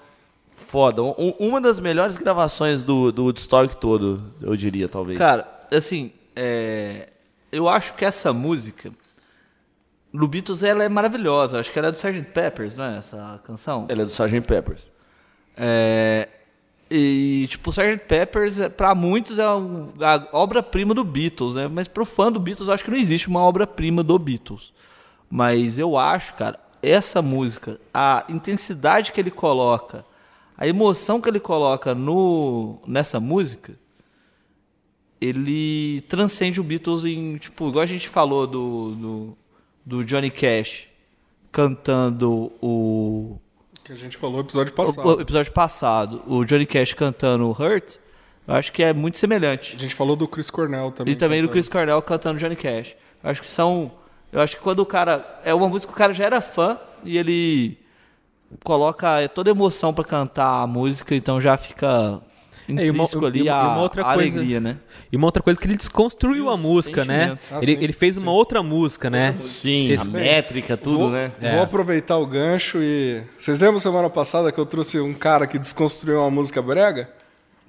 foda. 0.52 1.02
Um- 1.04 1.34
uma 1.40 1.62
das 1.62 1.80
melhores 1.80 2.18
gravações 2.18 2.84
do, 2.84 3.12
do 3.12 3.24
Woodstock 3.26 3.76
todo, 3.78 4.24
eu 4.42 4.56
diria, 4.56 4.88
talvez. 4.88 5.18
Cara, 5.18 5.48
assim, 5.72 6.12
é, 6.36 7.10
eu 7.52 7.68
acho 7.70 7.94
que 7.94 8.04
essa 8.06 8.34
música, 8.34 8.92
no 10.12 10.28
Beatles, 10.28 10.64
ela 10.64 10.84
é 10.84 10.90
maravilhosa. 10.90 11.60
Acho 11.60 11.72
que 11.72 11.78
ela 11.80 11.90
é 11.90 11.92
do 11.92 11.96
Sgt. 11.96 12.24
Peppers, 12.34 12.76
não 12.76 12.86
é 12.86 12.98
essa 12.98 13.40
canção? 13.44 13.86
Ela 13.90 14.02
é 14.02 14.06
do 14.06 14.10
Sgt. 14.12 14.42
Peppers. 14.42 14.90
É, 15.56 16.28
e, 16.90 17.48
tipo, 17.50 17.70
Sgt. 17.70 18.06
Peppers, 18.08 18.60
é, 18.60 18.70
pra 18.70 18.96
muitos, 18.96 19.40
é 19.40 19.44
a 19.44 20.28
obra-prima 20.32 20.94
do 20.94 21.04
Beatles, 21.04 21.56
né? 21.56 21.68
Mas 21.68 21.88
pro 21.88 22.06
fã 22.06 22.32
do 22.32 22.40
Beatles, 22.40 22.68
eu 22.68 22.74
acho 22.74 22.84
que 22.84 22.92
não 22.92 22.98
existe 22.98 23.28
uma 23.28 23.42
obra-prima 23.42 24.04
do 24.04 24.18
Beatles. 24.18 24.74
Mas 25.30 25.78
eu 25.78 25.98
acho, 25.98 26.34
cara, 26.36 26.60
essa 26.82 27.22
música, 27.22 27.80
a 27.94 28.26
intensidade 28.30 29.12
que 29.12 29.20
ele 29.20 29.32
coloca, 29.32 30.06
a 30.58 30.68
emoção 30.68 31.20
que 31.20 31.30
ele 31.30 31.40
coloca 31.40 31.94
no, 31.94 32.80
nessa 32.88 33.20
música, 33.20 33.78
ele 35.20 36.02
transcende 36.08 36.62
o 36.62 36.64
Beatles 36.64 37.04
em, 37.04 37.38
tipo, 37.38 37.68
igual 37.68 37.84
a 37.84 37.88
gente 37.88 38.08
falou 38.08 38.48
do, 38.48 38.96
do, 38.96 39.38
do 39.86 40.06
Johnny 40.06 40.32
Cash 40.32 40.88
cantando 41.52 42.52
o 42.62 43.40
Que 43.88 43.94
a 43.94 43.96
gente 43.96 44.18
falou 44.18 44.36
no 44.36 44.44
episódio 44.44 44.74
passado. 44.74 45.08
o 45.08 45.22
episódio 45.22 45.52
passado, 45.54 46.22
o 46.28 46.44
Johnny 46.44 46.66
Cash 46.66 46.92
cantando 46.92 47.50
Hurt, 47.52 47.96
eu 48.46 48.54
acho 48.54 48.70
que 48.74 48.84
é 48.84 48.92
muito 48.92 49.18
semelhante. 49.18 49.78
A 49.78 49.80
gente 49.80 49.96
falou 49.96 50.18
do 50.18 50.28
Chris 50.28 50.50
Cornell 50.50 50.92
também. 50.92 51.14
E 51.14 51.16
também 51.16 51.42
do 51.42 51.44
cantando. 51.44 51.54
Chris 51.54 51.70
Cornell 51.70 52.02
cantando 52.02 52.38
Johnny 52.38 52.58
Cash. 52.58 52.98
Eu 53.24 53.30
acho 53.30 53.42
que 53.42 53.48
são. 53.48 53.90
Eu 54.30 54.42
acho 54.42 54.58
que 54.58 54.62
quando 54.62 54.80
o 54.80 54.86
cara. 54.86 55.40
É 55.42 55.54
uma 55.54 55.70
música 55.70 55.90
que 55.94 55.96
o 55.96 55.98
cara 55.98 56.14
já 56.14 56.26
era 56.26 56.42
fã 56.42 56.78
e 57.02 57.18
ele 57.18 57.78
coloca 58.62 59.26
toda 59.30 59.52
emoção 59.52 59.94
pra 59.94 60.04
cantar 60.04 60.64
a 60.64 60.68
música, 60.68 61.16
então 61.16 61.40
já 61.40 61.56
fica 61.56 62.22
É, 62.70 62.86
e 62.86 62.90
uma- 62.92 63.06
ali 63.28 63.40
e 63.40 63.44
uma- 63.44 63.62
a, 63.62 63.64
e 63.64 63.68
uma 63.68 63.82
outra 63.82 64.02
a 64.02 64.14
coisa- 64.14 64.20
alegria, 64.38 64.60
né? 64.60 64.78
E 65.12 65.16
uma 65.16 65.26
outra 65.28 65.42
coisa 65.42 65.60
que 65.60 65.66
ele 65.68 65.78
desconstruiu 65.78 66.48
E 66.50 66.54
a 66.54 66.58
música, 66.58 67.06
né? 67.06 67.38
Ah, 67.52 67.60
ele, 67.62 67.76
sim, 67.78 67.84
ele 67.84 67.94
fez 67.94 68.18
uma 68.18 68.32
outra 68.32 68.62
música, 68.62 69.10
né? 69.10 69.36
Sim, 69.40 69.96
Se 69.98 70.08
a 70.10 70.12
métrica, 70.12 70.76
tudo, 70.76 70.98
vou, 70.98 71.10
né? 71.12 71.32
Vou 71.54 71.62
aproveitar 71.62 72.18
o 72.18 72.26
gancho 72.26 72.80
e. 72.82 73.22
Vocês 73.38 73.60
lembram 73.60 73.80
semana 73.80 74.10
passada 74.10 74.52
que 74.52 74.60
eu 74.60 74.66
trouxe 74.66 75.00
um 75.00 75.14
cara 75.14 75.48
que 75.48 75.58
desconstruiu 75.58 76.20
uma 76.20 76.30
música 76.32 76.62
brega? 76.62 77.10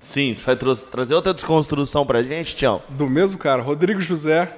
Sim, 0.01 0.33
você 0.35 0.45
vai 0.47 0.57
tra- 0.57 0.75
trazer 0.75 1.15
outra 1.15 1.35
desconstrução 1.35 2.05
pra 2.07 2.23
gente, 2.23 2.55
Tião? 2.57 2.81
Do 2.89 3.09
mesmo 3.09 3.39
cara, 3.39 3.63
Rodrigo 3.63 4.01
José. 4.01 4.51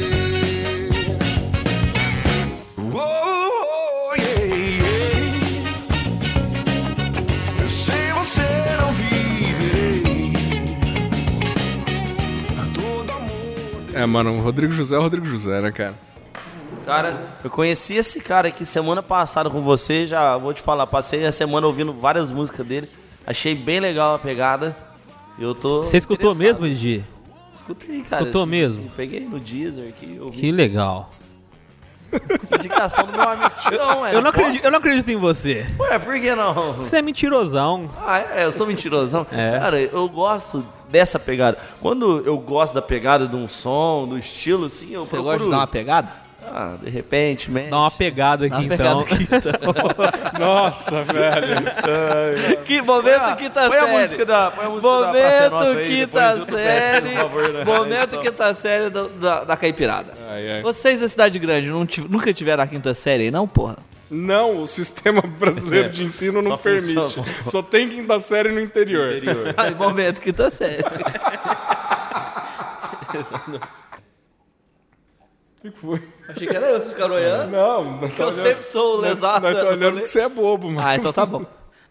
É, 14.01 14.05
mano, 14.07 14.35
o 14.35 14.41
Rodrigo 14.41 14.73
José 14.73 14.95
é 14.95 14.97
o 14.97 15.01
Rodrigo 15.03 15.25
José, 15.27 15.61
né, 15.61 15.71
cara? 15.71 15.93
Cara, 16.85 17.35
eu 17.43 17.49
conheci 17.51 17.93
esse 17.93 18.19
cara 18.19 18.47
aqui 18.47 18.65
semana 18.65 19.03
passada 19.03 19.47
com 19.47 19.61
você, 19.61 20.07
já 20.07 20.35
vou 20.37 20.53
te 20.55 20.61
falar, 20.63 20.87
passei 20.87 21.23
a 21.23 21.31
semana 21.31 21.67
ouvindo 21.67 21.93
várias 21.93 22.31
músicas 22.31 22.65
dele, 22.65 22.89
achei 23.27 23.53
bem 23.53 23.79
legal 23.79 24.15
a 24.15 24.19
pegada. 24.19 24.75
Eu 25.37 25.53
tô 25.53 25.83
Você 25.83 25.97
escutou 25.97 26.33
mesmo, 26.33 26.67
Didi? 26.67 27.05
Escutei, 27.53 28.01
cara. 28.01 28.23
Escutou 28.23 28.41
esse- 28.41 28.49
mesmo? 28.51 28.91
Peguei 28.95 29.19
no 29.19 29.39
Deezer 29.39 29.89
aqui, 29.89 30.17
ouvi. 30.19 30.39
Que 30.39 30.51
legal. 30.51 31.11
Indicação 32.59 33.05
do 33.05 33.11
meu 33.13 33.21
amigo 33.29 33.51
Tião, 33.61 34.05
é. 34.05 34.15
Eu 34.15 34.21
não, 34.21 34.31
acredito, 34.31 34.65
eu 34.65 34.71
não 34.71 34.79
acredito 34.79 35.09
em 35.11 35.15
você. 35.15 35.65
Ué, 35.79 35.99
por 35.99 36.19
que 36.19 36.33
não? 36.35 36.73
Você 36.73 36.97
é 36.97 37.01
mentirosão. 37.03 37.85
Ah, 38.05 38.19
é, 38.19 38.45
eu 38.45 38.51
sou 38.51 38.65
mentirosão. 38.67 39.25
É. 39.31 39.59
Cara, 39.59 39.79
eu 39.79 40.09
gosto 40.09 40.65
dessa 40.91 41.17
pegada. 41.17 41.57
Quando 41.79 42.21
eu 42.25 42.37
gosto 42.37 42.73
da 42.73 42.81
pegada 42.81 43.27
de 43.27 43.35
um 43.35 43.47
som, 43.47 44.05
do 44.07 44.17
estilo, 44.17 44.65
assim, 44.67 44.93
eu 44.93 45.01
Você 45.03 45.11
procuro... 45.11 45.31
gosta 45.33 45.45
de 45.45 45.51
dar 45.51 45.57
uma 45.57 45.67
pegada? 45.67 46.09
Ah, 46.43 46.73
de 46.81 46.89
repente, 46.89 47.51
man. 47.51 47.69
Dá 47.69 47.77
uma 47.77 47.91
pegada 47.91 48.45
aqui, 48.47 48.55
uma 48.55 48.63
então. 48.73 49.03
pegada 49.03 49.49
aqui, 49.51 50.39
Nossa, 50.39 51.03
velho. 51.03 51.55
Que 52.65 52.81
momento 52.81 53.35
quinta 53.37 53.69
Põe 53.69 53.77
a 53.77 53.87
música 53.87 54.25
da, 54.25 54.51
põe 54.51 54.65
a 54.65 54.69
música 54.69 54.87
da 54.89 55.49
Nossa 55.49 55.65
Momento 55.67 55.77
aí, 55.77 55.87
quinta 55.97 56.19
depois 56.19 56.37
junto 56.39 56.45
com 56.47 56.51
o 56.51 56.55
Pepe, 56.55 56.67
série. 56.67 57.09
por 57.09 57.15
favor, 57.21 57.53
né? 57.53 57.63
Momento 57.63 58.19
quinta 58.19 58.53
série 58.55 58.89
do- 58.89 59.09
da, 59.09 59.43
da 59.43 59.55
Caipirada. 59.57 60.13
Ai, 60.29 60.51
ai. 60.53 60.61
Vocês 60.63 60.99
da 61.01 61.07
Cidade 61.07 61.37
Grande 61.37 61.67
não 61.69 61.85
tiv- 61.85 62.09
nunca 62.09 62.33
tiveram 62.33 62.63
a 62.63 62.67
quinta 62.67 62.93
série 62.95 63.25
aí, 63.25 63.31
não, 63.31 63.47
porra? 63.47 63.77
Não, 64.13 64.61
o 64.61 64.67
sistema 64.67 65.21
brasileiro 65.39 65.89
de 65.89 66.03
ensino 66.03 66.41
não 66.41 66.57
permite. 66.57 66.93
funciona- 66.95 67.29
Só 67.45 67.61
tem 67.63 67.87
quinta 67.87 68.19
série 68.19 68.51
no 68.51 68.59
interior. 68.59 69.09
Ai, 69.55 69.73
momento 69.73 70.19
quinta 70.19 70.49
série. 70.51 70.83
O 75.63 75.69
que 75.69 75.71
foi? 75.77 76.01
Achei 76.27 76.47
que 76.47 76.55
era 76.55 76.67
eu, 76.71 76.79
vocês 76.79 76.93
ficaram 76.93 77.13
olhando. 77.15 77.51
Não, 77.51 78.01
nós 78.01 78.11
tá 78.13 78.23
Eu 78.23 78.27
olhando- 78.29 78.41
sempre 78.47 78.63
sou 78.65 78.97
o 78.97 79.01
lesado. 79.01 79.43
Nós 79.43 79.55
tá 79.55 79.61
do 79.61 79.67
olhando 79.67 80.01
que 80.01 80.07
você 80.07 80.21
é 80.21 80.29
bobo, 80.29 80.67
mano. 80.71 80.87
Ah, 80.87 80.95
então 80.95 81.13
tá 81.13 81.23
bom. 81.25 81.45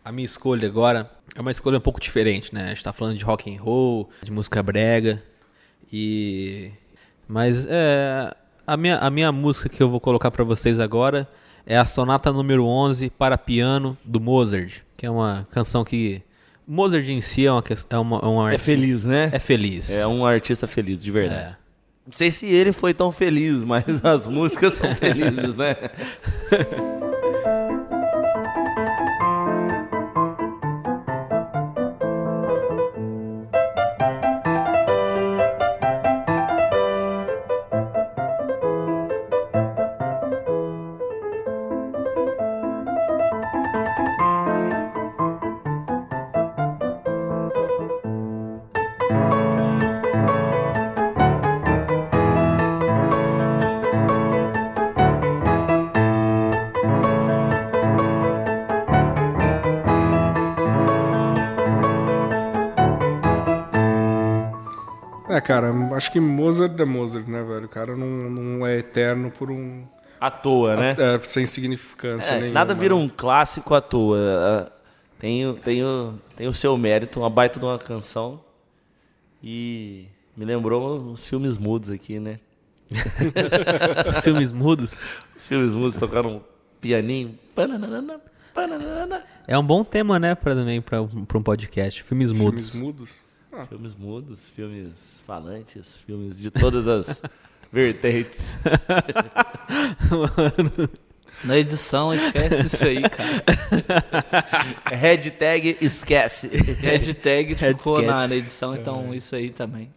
A 0.05 0.11
minha 0.11 0.25
escolha 0.25 0.67
agora 0.67 1.09
é 1.37 1.41
uma 1.41 1.53
escolha 1.53 1.79
um 1.79 1.81
pouco 1.81 2.01
diferente, 2.01 2.53
né? 2.53 2.65
A 2.65 2.69
gente 2.71 2.83
tá 2.83 2.93
falando 2.93 3.17
de 3.17 3.25
rock 3.25 3.55
and 3.55 3.61
roll, 3.63 4.11
de 4.23 4.33
música 4.33 4.61
brega 4.63 5.23
e 5.93 6.73
mas 7.29 7.65
é 7.69 8.35
a 8.67 8.77
minha, 8.77 8.99
a 8.99 9.09
minha 9.09 9.31
música 9.31 9.69
que 9.69 9.81
eu 9.81 9.89
vou 9.89 10.01
colocar 10.01 10.33
pra 10.33 10.43
vocês 10.43 10.81
agora 10.81 11.29
é 11.71 11.79
a 11.79 11.85
Sonata 11.85 12.33
número 12.33 12.67
11 12.67 13.11
para 13.11 13.39
piano 13.39 13.97
do 14.05 14.21
Mozart, 14.21 14.81
que 14.97 15.07
é 15.07 15.11
uma 15.11 15.47
canção 15.53 15.85
que 15.85 16.21
Mozart 16.67 17.09
em 17.09 17.21
si 17.21 17.47
é 17.47 17.53
uma 17.53 17.63
é 17.89 17.99
uma, 17.99 18.19
é 18.19 18.27
um 18.27 18.41
É 18.43 18.45
artista- 18.53 18.65
feliz, 18.65 19.05
né? 19.05 19.31
É 19.33 19.39
feliz. 19.39 19.91
É 19.91 20.07
um 20.07 20.27
artista 20.27 20.67
feliz, 20.67 20.99
de 21.03 21.11
verdade. 21.13 21.53
É. 21.53 21.57
Não 22.07 22.13
sei 22.13 22.31
se 22.33 22.47
ele 22.47 22.73
foi 22.73 22.93
tão 22.93 23.13
feliz, 23.13 23.63
mas 23.63 23.85
as 24.05 24.27
músicas 24.27 24.73
são 24.75 24.93
felizes, 24.95 25.55
né? 25.57 25.77
É, 65.31 65.41
cara, 65.41 65.73
acho 65.95 66.11
que 66.13 66.19
Mozart 66.21 66.79
é 66.79 66.85
Mozart, 66.85 67.27
né, 67.27 67.43
velho? 67.43 67.67
O 67.67 67.69
cara 67.69 67.97
não, 67.97 68.07
não 68.07 68.67
é 68.67 68.79
eterno 68.79 69.31
por 69.31 69.51
um. 69.51 69.85
À 70.21 70.31
toa, 70.31 70.77
né? 70.77 70.97
É, 70.99 71.21
sem 71.23 71.47
significância 71.47 72.33
É, 72.33 72.39
nenhuma. 72.41 72.55
nada 72.55 72.75
vira 72.75 72.95
um 72.95 73.09
clássico 73.09 73.75
à 73.75 73.81
toa. 73.81 74.71
Tem, 75.19 75.47
o- 75.47 75.55
tem, 75.55 75.83
o, 75.85 76.15
tem 76.37 76.47
o 76.49 76.53
seu 76.53 76.77
mérito, 76.77 77.21
uma 77.21 77.31
baita 77.31 77.59
de 77.59 77.65
uma 77.65 77.79
canção. 77.79 78.43
E 79.43 80.07
me 80.37 80.45
lembrou 80.45 81.13
os 81.13 81.27
filmes 81.27 81.57
mudos 81.57 81.89
aqui, 81.91 82.19
né? 82.21 82.39
Os 84.09 84.19
filmes 84.23 84.51
mudos 84.53 85.01
Os 85.37 85.49
filmes 85.49 85.75
mudos 85.75 85.97
tocaram 85.97 86.37
um 86.37 86.41
pianinho. 86.81 87.39
Pananana, 87.55 88.21
pananana. 88.55 89.25
é 89.47 89.59
um 89.59 89.63
bom 89.65 89.85
tema, 89.85 90.19
né, 90.19 90.35
para 90.35 90.55
também 90.55 90.81
para 90.81 91.01
um 91.03 91.43
podcast. 91.43 92.03
Filmes 92.03 92.33
mudos. 92.33 92.73
Filmes 92.73 92.87
mudos. 92.87 93.30
Filmes 93.69 93.95
mudos, 93.95 94.49
filmes 94.49 95.21
falantes, 95.27 95.99
filmes 96.07 96.39
de 96.39 96.51
todas 96.51 96.87
as 96.87 97.23
vertentes. 97.73 98.57
Na 101.43 101.57
edição, 101.57 102.13
esquece 102.13 102.63
disso 102.63 102.85
aí, 102.85 103.01
cara. 103.09 103.43
Hashtag 104.95 105.79
esquece. 105.81 106.49
Hashtag 106.49 107.55
ficou 107.55 108.03
na, 108.03 108.29
na 108.29 108.37
edição, 108.37 108.77
então 108.77 109.15
isso 109.15 109.35
aí 109.35 109.49
também. 109.49 109.91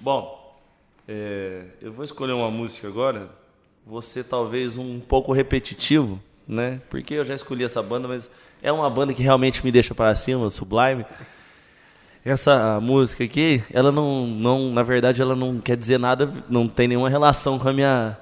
Bom, 0.00 0.58
é, 1.06 1.66
eu 1.80 1.92
vou 1.92 2.04
escolher 2.04 2.32
uma 2.32 2.50
música 2.50 2.88
agora. 2.88 3.30
Você 3.86 4.24
talvez 4.24 4.76
um 4.76 4.98
pouco 4.98 5.32
repetitivo, 5.32 6.20
né? 6.48 6.80
Porque 6.90 7.14
eu 7.14 7.24
já 7.24 7.34
escolhi 7.34 7.62
essa 7.62 7.80
banda, 7.82 8.08
mas 8.08 8.28
é 8.60 8.72
uma 8.72 8.90
banda 8.90 9.14
que 9.14 9.22
realmente 9.22 9.64
me 9.64 9.70
deixa 9.70 9.94
para 9.94 10.14
cima, 10.16 10.50
Sublime. 10.50 11.06
Essa 12.24 12.78
música 12.80 13.24
aqui, 13.24 13.62
ela 13.72 13.90
não, 13.90 14.26
não, 14.26 14.70
na 14.70 14.84
verdade, 14.84 15.20
ela 15.20 15.34
não 15.34 15.58
quer 15.58 15.76
dizer 15.76 15.98
nada, 15.98 16.30
não 16.48 16.68
tem 16.68 16.86
nenhuma 16.86 17.08
relação 17.08 17.58
com 17.58 17.68
a 17.68 17.72
minha, 17.72 18.16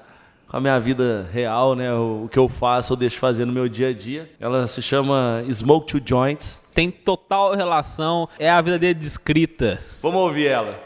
com 0.47 0.57
a 0.57 0.59
minha 0.59 0.79
vida 0.79 1.29
real, 1.31 1.75
né? 1.75 1.93
O, 1.93 2.23
o 2.25 2.27
que 2.27 2.39
eu 2.39 2.49
faço 2.49 2.93
ou 2.93 2.97
deixo 2.97 3.17
de 3.17 3.19
fazer 3.19 3.45
no 3.45 3.53
meu 3.53 3.69
dia 3.69 3.89
a 3.89 3.93
dia. 3.93 4.27
Ela 4.39 4.65
se 4.65 4.81
chama 4.81 5.43
Smoke 5.51 5.85
Two 5.85 6.01
Joints. 6.03 6.59
Tem 6.73 6.89
total 6.89 7.53
relação, 7.53 8.27
é 8.39 8.49
a 8.49 8.59
vida 8.59 8.79
dele 8.79 8.95
descrita. 8.95 9.79
Vamos 10.01 10.19
ouvir 10.19 10.47
ela. 10.47 10.79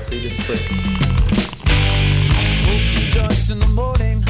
Isso 0.00 0.12
aí 0.12 0.28
depois. 0.28 0.60
smoke 2.62 2.90
two 2.90 3.10
joints 3.10 3.50
in 3.50 3.58
the 3.58 3.66
morning. 3.66 4.24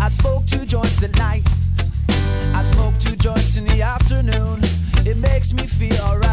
I 0.00 0.08
smoke 0.08 0.44
two 0.46 0.66
joints 0.66 1.02
at 1.04 1.16
night. 1.16 1.46
I 2.52 2.62
smoke 2.64 2.98
two 2.98 3.14
joints 3.16 3.56
in 3.56 3.64
the 3.64 3.80
afternoon. 3.80 4.60
It 5.06 5.18
makes 5.18 5.52
me 5.52 5.66
feel 5.68 6.00
alright. 6.02 6.29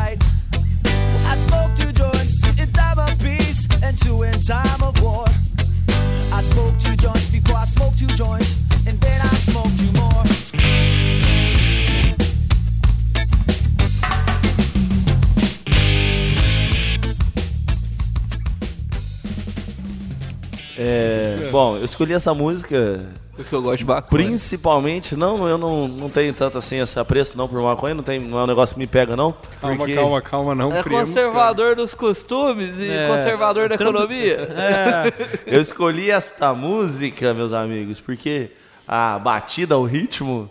É, 20.79 21.49
bom, 21.51 21.77
eu 21.77 21.85
escolhi 21.85 22.13
essa 22.13 22.33
música 22.33 23.05
Porque 23.37 23.55
eu 23.55 23.61
gosto 23.61 23.77
de 23.77 23.85
maconha. 23.85 24.23
principalmente, 24.23 25.15
não, 25.15 25.47
eu 25.47 25.57
não, 25.57 25.87
não 25.87 26.09
tenho 26.09 26.33
tanto 26.33 26.57
assim 26.57 26.79
esse 26.81 26.99
apreço 26.99 27.37
não 27.37 27.47
por 27.47 27.61
maconha, 27.61 27.93
não, 27.93 28.03
tem, 28.03 28.19
não 28.19 28.39
é 28.39 28.43
um 28.43 28.47
negócio 28.47 28.73
que 28.75 28.79
me 28.79 28.87
pega 28.87 29.15
não. 29.15 29.33
Calma, 29.61 29.77
porque- 29.77 29.95
calma, 29.95 30.21
calma, 30.21 30.55
não 30.55 30.75
É 30.75 30.83
criemos, 30.83 31.09
conservador 31.09 31.75
dos 31.75 31.93
costumes 31.93 32.79
e 32.79 32.89
É, 32.89 33.07
conservador 33.07 33.69
da 33.69 33.77
você 33.77 33.83
não- 33.83 33.91
economia. 33.91 34.35
É, 34.51 35.13
Eu 35.55 35.61
escolhi 35.61 36.09
esta 36.11 36.53
música, 36.53 37.33
meus 37.33 37.53
amigos, 37.53 37.99
porque 38.01 38.51
a 38.87 39.17
batida, 39.19 39.77
o 39.77 39.85
ritmo, 39.85 40.49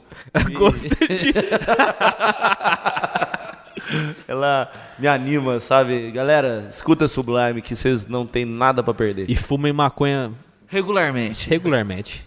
gosto 0.52 0.88
de 0.88 1.34
ela 4.28 4.70
me 4.98 5.06
anima, 5.08 5.60
sabe? 5.60 6.10
Galera, 6.10 6.66
escuta 6.70 7.08
Sublime 7.08 7.60
que 7.62 7.74
vocês 7.76 8.06
não 8.06 8.26
tem 8.26 8.44
nada 8.44 8.82
pra 8.82 8.94
perder. 8.94 9.30
e 9.30 9.36
fumem 9.36 9.72
maconha 9.72 10.32
Regularmente. 10.68 11.48
regularmente. 11.48 12.26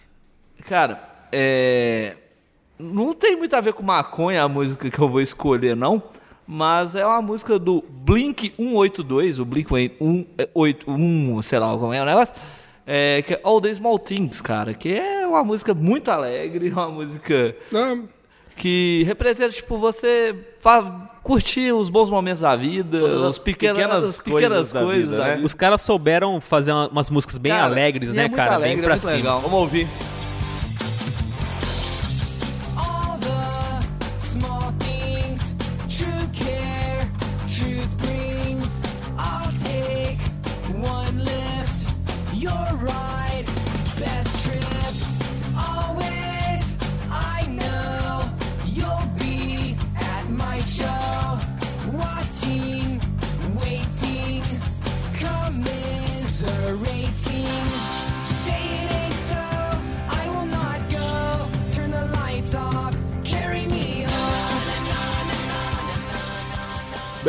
Cara, 0.68 1.02
é. 1.32 2.16
Não 2.78 3.12
tem 3.12 3.36
muito 3.36 3.54
a 3.54 3.60
ver 3.60 3.74
com 3.74 3.82
maconha 3.82 4.42
a 4.42 4.48
música 4.48 4.88
que 4.90 4.98
eu 4.98 5.08
vou 5.08 5.20
escolher, 5.20 5.76
não. 5.76 6.02
Mas 6.46 6.96
é 6.96 7.04
uma 7.06 7.20
música 7.22 7.58
do 7.58 7.84
Blink 7.88 8.52
182, 8.56 9.38
o 9.38 9.44
Blink 9.44 9.68
181, 9.68 11.42
sei 11.42 11.58
lá 11.58 11.76
como 11.76 11.92
é 11.92 12.02
o 12.02 12.04
negócio. 12.04 12.34
É, 12.86 13.22
que 13.22 13.34
é 13.34 13.40
All 13.44 13.60
the 13.60 13.72
Small 13.72 13.98
Things, 13.98 14.40
cara. 14.40 14.74
Que 14.74 14.94
é 14.94 15.26
uma 15.26 15.44
música 15.44 15.72
muito 15.74 16.10
alegre, 16.10 16.70
uma 16.72 16.88
música 16.88 17.54
Não, 17.70 18.08
que 18.56 19.04
representa, 19.06 19.52
tipo, 19.54 19.76
você 19.76 20.34
curtir 21.22 21.72
os 21.72 21.88
bons 21.88 22.10
momentos 22.10 22.40
da 22.40 22.56
vida, 22.56 22.98
Todas 22.98 23.22
as 23.22 23.32
os 23.34 23.38
pequenas, 23.38 23.76
pequenas 23.76 24.04
as 24.04 24.16
pequenas 24.18 24.50
coisas 24.50 24.72
da 24.72 24.80
coisas 24.82 25.10
vida, 25.10 25.16
da 25.18 25.36
né? 25.36 25.42
Os 25.44 25.54
caras 25.54 25.80
souberam 25.82 26.40
fazer 26.40 26.72
uma- 26.72 26.88
umas 26.88 27.08
músicas 27.10 27.38
bem 27.38 27.52
Cara, 27.52 27.64
alegres, 27.66 28.12
né, 28.12 28.24
é 28.24 28.28
cara? 28.28 28.54
alegre, 28.54 28.76
bem 28.76 28.78
é 28.80 28.82
pra 28.82 28.94
muito 28.94 29.02
cima. 29.06 29.16
legal. 29.16 29.40
Vamos 29.40 29.58
ouvir. 29.60 29.86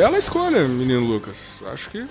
Bela 0.02 0.18
escolha, 0.18 0.66
menino 0.66 1.00
Lucas. 1.06 1.58
Acho 1.72 1.88
que. 1.90 2.04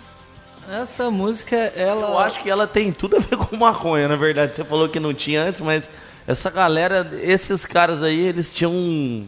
Essa 0.72 1.12
música, 1.12 1.58
ela. 1.58 2.08
Eu 2.08 2.20
acho 2.20 2.40
que 2.42 2.50
ela 2.50 2.66
tem 2.66 2.90
tudo 2.94 3.18
a 3.18 3.20
ver 3.20 3.36
com 3.38 3.58
maconha, 3.58 4.08
na 4.08 4.16
verdade. 4.16 4.56
Você 4.56 4.64
falou 4.64 4.88
que 4.88 4.98
não 5.00 5.14
tinha 5.14 5.44
antes, 5.44 5.60
mas 5.60 5.90
essa 6.26 6.50
galera, 6.50 7.12
esses 7.22 7.66
caras 7.66 8.02
aí, 8.02 8.18
eles 8.20 8.54
tinham 8.54 8.72
um, 8.72 9.28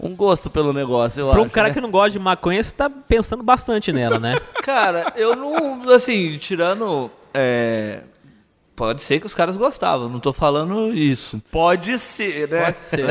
um 0.00 0.16
gosto 0.16 0.50
pelo 0.50 0.72
negócio, 0.72 1.20
eu 1.20 1.30
Pra 1.30 1.40
um 1.40 1.44
acho. 1.44 1.54
cara 1.54 1.68
né? 1.68 1.74
que 1.74 1.80
não 1.80 1.90
gosta 1.90 2.10
de 2.10 2.18
maconha, 2.18 2.60
você 2.60 2.72
tá 2.72 2.90
pensando 2.90 3.44
bastante 3.44 3.92
nela, 3.92 4.18
né? 4.18 4.36
Cara, 4.64 5.12
eu 5.14 5.36
não. 5.36 5.88
Assim, 5.92 6.36
tirando. 6.38 7.08
É, 7.32 8.00
Pode 8.76 9.02
ser 9.02 9.18
que 9.18 9.26
os 9.26 9.34
caras 9.34 9.56
gostavam, 9.56 10.06
não 10.06 10.20
tô 10.20 10.34
falando 10.34 10.92
isso. 10.92 11.42
Pode 11.50 11.98
ser, 11.98 12.46
né? 12.46 12.66
Pode 12.66 12.76
ser. 12.76 13.06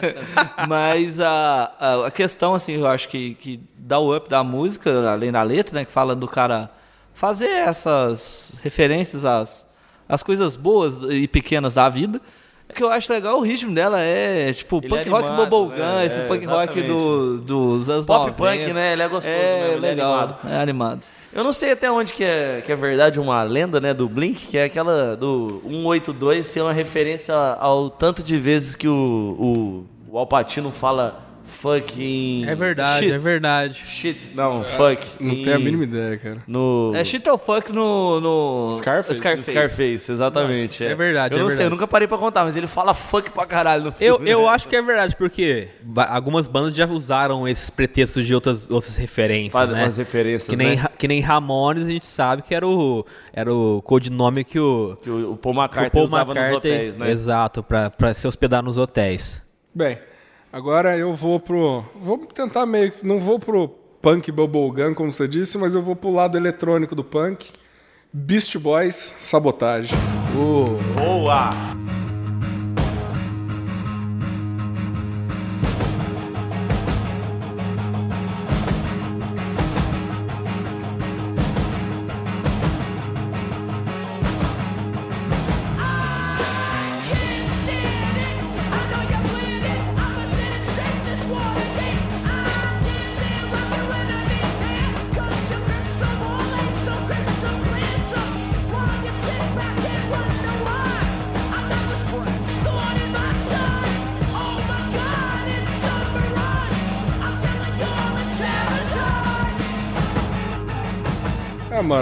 Mas 0.66 1.20
a, 1.20 1.70
a, 1.78 2.06
a 2.06 2.10
questão, 2.10 2.54
assim, 2.54 2.72
eu 2.72 2.86
acho 2.86 3.10
que, 3.10 3.34
que 3.34 3.60
dá 3.76 3.98
o 3.98 4.16
up 4.16 4.26
da 4.30 4.42
música, 4.42 5.12
além 5.12 5.30
da 5.30 5.42
letra, 5.42 5.74
né? 5.74 5.84
Que 5.84 5.92
fala 5.92 6.16
do 6.16 6.26
cara 6.26 6.70
fazer 7.12 7.50
essas 7.50 8.52
referências 8.62 9.26
às, 9.26 9.66
às 10.08 10.22
coisas 10.22 10.56
boas 10.56 11.02
e 11.10 11.28
pequenas 11.28 11.74
da 11.74 11.90
vida. 11.90 12.18
É 12.72 12.74
que 12.74 12.82
eu 12.82 12.90
acho 12.90 13.12
legal 13.12 13.38
o 13.38 13.42
ritmo 13.42 13.74
dela, 13.74 14.00
é 14.00 14.52
tipo 14.52 14.78
Ele 14.82 14.88
punk 14.88 15.06
é 15.06 15.10
rock 15.10 15.28
animado, 15.28 15.50
bubblegum, 15.50 15.82
né? 15.82 16.06
esse 16.06 16.20
É, 16.20 16.26
punk 16.26 16.44
rock 16.46 16.82
do, 16.82 17.38
dos 17.38 17.90
anos 17.90 18.06
Pop 18.06 18.30
90. 18.30 18.34
punk, 18.36 18.72
né? 18.72 18.92
Ele 18.94 19.02
é 19.02 19.08
gostoso, 19.08 19.34
É, 19.34 19.60
né? 19.60 19.66
Ele 19.74 19.86
é 19.86 19.90
legal, 19.90 20.12
animado. 20.14 20.36
é 20.50 20.56
animado. 20.60 21.00
Eu 21.32 21.44
não 21.44 21.52
sei 21.52 21.72
até 21.72 21.90
onde 21.90 22.12
que 22.12 22.24
é, 22.24 22.62
que 22.64 22.72
é 22.72 22.76
verdade 22.76 23.18
uma 23.20 23.42
lenda, 23.42 23.80
né, 23.80 23.94
do 23.94 24.08
Blink, 24.08 24.46
que 24.48 24.58
é 24.58 24.64
aquela 24.64 25.16
do 25.16 25.62
182 25.64 26.46
ser 26.46 26.60
uma 26.60 26.72
referência 26.72 27.34
ao 27.34 27.88
tanto 27.88 28.22
de 28.22 28.38
vezes 28.38 28.74
que 28.74 28.86
o, 28.88 29.84
o, 30.08 30.14
o 30.14 30.18
Alpatino 30.18 30.70
fala 30.70 31.20
fucking... 31.44 32.44
É 32.46 32.54
verdade, 32.54 33.04
shit. 33.06 33.12
é 33.14 33.18
verdade. 33.18 33.74
Shit, 33.86 34.28
não, 34.34 34.64
fuck. 34.64 35.06
Não 35.20 35.32
em- 35.32 35.42
tenho 35.42 35.56
a 35.56 35.58
mínima 35.58 35.84
ideia, 35.84 36.16
cara. 36.18 36.38
No... 36.46 36.92
É 36.94 37.04
shit 37.04 37.28
or 37.28 37.38
fuck 37.38 37.72
no, 37.72 38.20
no 38.20 38.74
Scarface? 38.74 39.18
Scarface. 39.20 39.50
Scarface, 39.50 40.12
exatamente. 40.12 40.84
É 40.84 40.94
verdade, 40.94 41.34
Eu 41.34 41.40
é 41.40 41.42
não 41.42 41.48
sei, 41.48 41.58
verdade. 41.58 41.66
eu 41.66 41.70
nunca 41.70 41.86
parei 41.88 42.08
pra 42.08 42.18
contar, 42.18 42.44
mas 42.44 42.56
ele 42.56 42.66
fala 42.66 42.94
fuck 42.94 43.30
pra 43.30 43.46
caralho 43.46 43.82
no 43.84 43.88
Eu, 43.88 44.16
filme. 44.16 44.30
eu 44.30 44.42
né? 44.42 44.48
acho 44.48 44.68
que 44.68 44.76
é 44.76 44.82
verdade, 44.82 45.16
porque 45.16 45.68
algumas 46.08 46.46
bandas 46.46 46.74
já 46.74 46.86
usaram 46.86 47.46
esses 47.46 47.70
pretextos 47.70 48.26
de 48.26 48.34
outras, 48.34 48.70
outras 48.70 48.96
referências, 48.96 49.52
Faz 49.52 49.70
né? 49.70 49.82
umas 49.84 49.96
referências, 49.96 50.48
que 50.48 50.56
nem, 50.56 50.76
né? 50.76 50.86
Que 50.98 51.08
nem 51.08 51.20
Ramones, 51.20 51.86
a 51.86 51.90
gente 51.90 52.06
sabe 52.06 52.42
que 52.42 52.54
era 52.54 52.66
o, 52.66 53.04
era 53.32 53.52
o 53.52 53.82
codinome 53.82 54.44
que 54.44 54.58
o, 54.58 54.96
Que 55.02 55.10
o, 55.10 55.32
o 55.32 55.36
Paul 55.36 55.54
McCartney 55.54 56.04
usava 56.04 56.34
nos 56.34 56.42
McCartney... 56.42 56.72
hotéis, 56.72 56.96
né? 56.96 57.10
Exato, 57.10 57.62
pra, 57.62 57.90
pra 57.90 58.14
se 58.14 58.26
hospedar 58.26 58.62
nos 58.62 58.78
hotéis. 58.78 59.40
Bem, 59.74 59.98
agora 60.52 60.96
eu 60.96 61.14
vou 61.14 61.40
pro. 61.40 61.84
Vou 61.96 62.18
tentar 62.18 62.66
meio. 62.66 62.92
Não 63.02 63.18
vou 63.18 63.38
pro 63.38 63.68
punk 64.00 64.30
bubblegum, 64.30 64.94
como 64.94 65.12
você 65.12 65.26
disse, 65.26 65.56
mas 65.56 65.74
eu 65.74 65.82
vou 65.82 65.96
pro 65.96 66.12
lado 66.12 66.36
eletrônico 66.36 66.94
do 66.94 67.02
punk. 67.02 67.50
Beast 68.12 68.58
Boys, 68.58 69.14
Sabotagem. 69.18 69.96
Boa! 70.34 71.81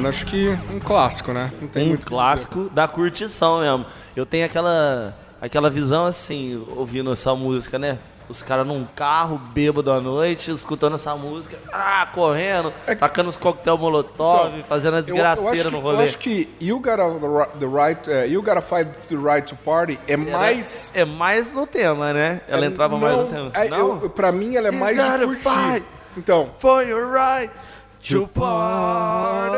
Mano, 0.01 0.09
acho 0.09 0.25
que 0.27 0.49
um 0.73 0.81
clássico, 0.81 1.33
né? 1.33 1.51
Não 1.61 1.69
tem 1.69 1.85
um 1.85 1.89
muito 1.91 2.07
clássico 2.07 2.69
da 2.71 2.89
curtição 2.89 3.61
mesmo. 3.61 3.87
Eu 4.17 4.25
tenho 4.27 4.47
aquela, 4.47 5.17
aquela 5.41 5.71
visão 5.71 6.07
assim, 6.07 6.65
ouvindo 6.77 7.13
essa 7.13 7.35
música, 7.35 7.79
né? 7.79 7.99
Os 8.29 8.45
caras 8.45 8.65
num 8.65 8.87
carro, 8.95 9.39
bêbado 9.53 9.91
à 9.91 10.01
noite, 10.01 10.53
escutando 10.53 10.95
essa 10.95 11.17
música, 11.17 11.59
ah, 11.73 12.07
correndo, 12.15 12.73
tacando 12.97 13.29
os 13.29 13.37
coquetel 13.37 13.77
molotov, 13.77 14.53
fazendo 14.69 14.95
a. 14.95 14.99
Eu- 14.99 15.01
eu 15.01 15.05
desgraceira 15.15 15.69
que- 15.69 15.75
no 15.75 15.81
rolê. 15.81 15.99
Eu 15.99 16.03
acho 16.05 16.17
que 16.19 16.49
You 16.61 16.79
Gotta, 16.79 17.49
the 17.59 17.67
right, 17.67 18.09
eh, 18.09 18.27
you 18.29 18.41
gotta 18.41 18.63
Fight 18.63 18.89
the 19.09 19.17
Right 19.17 19.43
to 19.49 19.57
Party 19.57 19.99
é 20.07 20.17
mais. 20.17 20.93
É 20.95 21.05
mais 21.05 21.53
no 21.53 21.67
tema, 21.67 22.13
né? 22.13 22.41
Ela 22.47 22.67
entrava 22.67 22.97
mais 22.97 23.17
no 23.17 23.23
não, 23.25 23.29
tema. 23.29 23.51
é, 23.53 23.69
não? 23.69 24.01
eu- 24.01 24.11
pra 24.11 24.31
mim, 24.31 24.55
ela 24.55 24.69
é 24.69 24.73
You 24.73 24.79
mais 24.79 24.97
gotta 24.97 25.25
curtir. 25.27 25.43
fight. 25.43 25.87
Então, 26.17 26.51
For 26.59 26.83
your 26.87 27.13
right 27.13 27.53
to 28.03 28.27
party. 28.29 29.57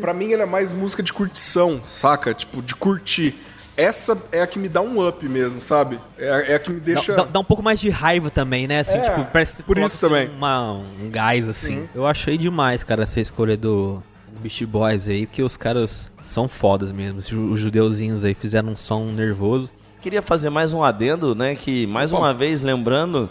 Pra 0.00 0.12
mim, 0.14 0.32
ela 0.32 0.42
é 0.42 0.46
mais 0.46 0.72
música 0.72 1.02
de 1.02 1.12
curtição, 1.12 1.80
saca? 1.84 2.34
Tipo, 2.34 2.60
de 2.62 2.74
curtir. 2.74 3.34
Essa 3.76 4.18
é 4.30 4.42
a 4.42 4.46
que 4.46 4.58
me 4.58 4.68
dá 4.68 4.82
um 4.82 5.06
up 5.06 5.26
mesmo, 5.26 5.62
sabe? 5.62 5.98
É 6.18 6.28
a, 6.30 6.40
é 6.52 6.54
a 6.56 6.58
que 6.58 6.70
me 6.70 6.78
deixa. 6.80 7.14
dá- 7.14 7.24
dá 7.24 7.40
um 7.40 7.44
pouco 7.44 7.62
mais 7.62 7.80
de 7.80 7.88
raiva 7.88 8.30
também, 8.30 8.66
né? 8.66 8.80
Assim, 8.80 8.98
É, 8.98 9.00
tipo, 9.00 9.24
parece 9.32 9.62
por 9.62 9.78
isso 9.78 9.98
também. 9.98 10.26
assim, 10.26 10.36
uma- 10.36 10.72
um 10.72 11.10
gás, 11.10 11.48
assim. 11.48 11.88
Eu 11.94 12.06
achei 12.06 12.36
demais, 12.36 12.84
cara, 12.84 13.04
essa 13.04 13.18
escolha 13.20 13.56
do 13.56 14.02
Beast 14.40 14.62
Boys 14.66 15.08
aí, 15.08 15.26
porque 15.26 15.42
os 15.42 15.56
caras 15.56 16.10
são 16.22 16.46
fodas 16.48 16.92
mesmo. 16.92 17.18
Os 17.18 17.28
ju- 17.28 17.50
Os 17.50 17.60
judeuzinhos 17.60 18.24
aí 18.24 18.34
fizeram 18.34 18.70
um 18.70 18.76
som 18.76 19.06
nervoso. 19.06 19.72
Queria 20.02 20.20
fazer 20.20 20.50
mais 20.50 20.72
um 20.74 20.82
adendo, 20.84 21.34
né? 21.34 21.54
Que 21.54 21.86
mais 21.86 22.12
uma 22.12 22.34
vez 22.34 22.60
lembrando 22.60 23.30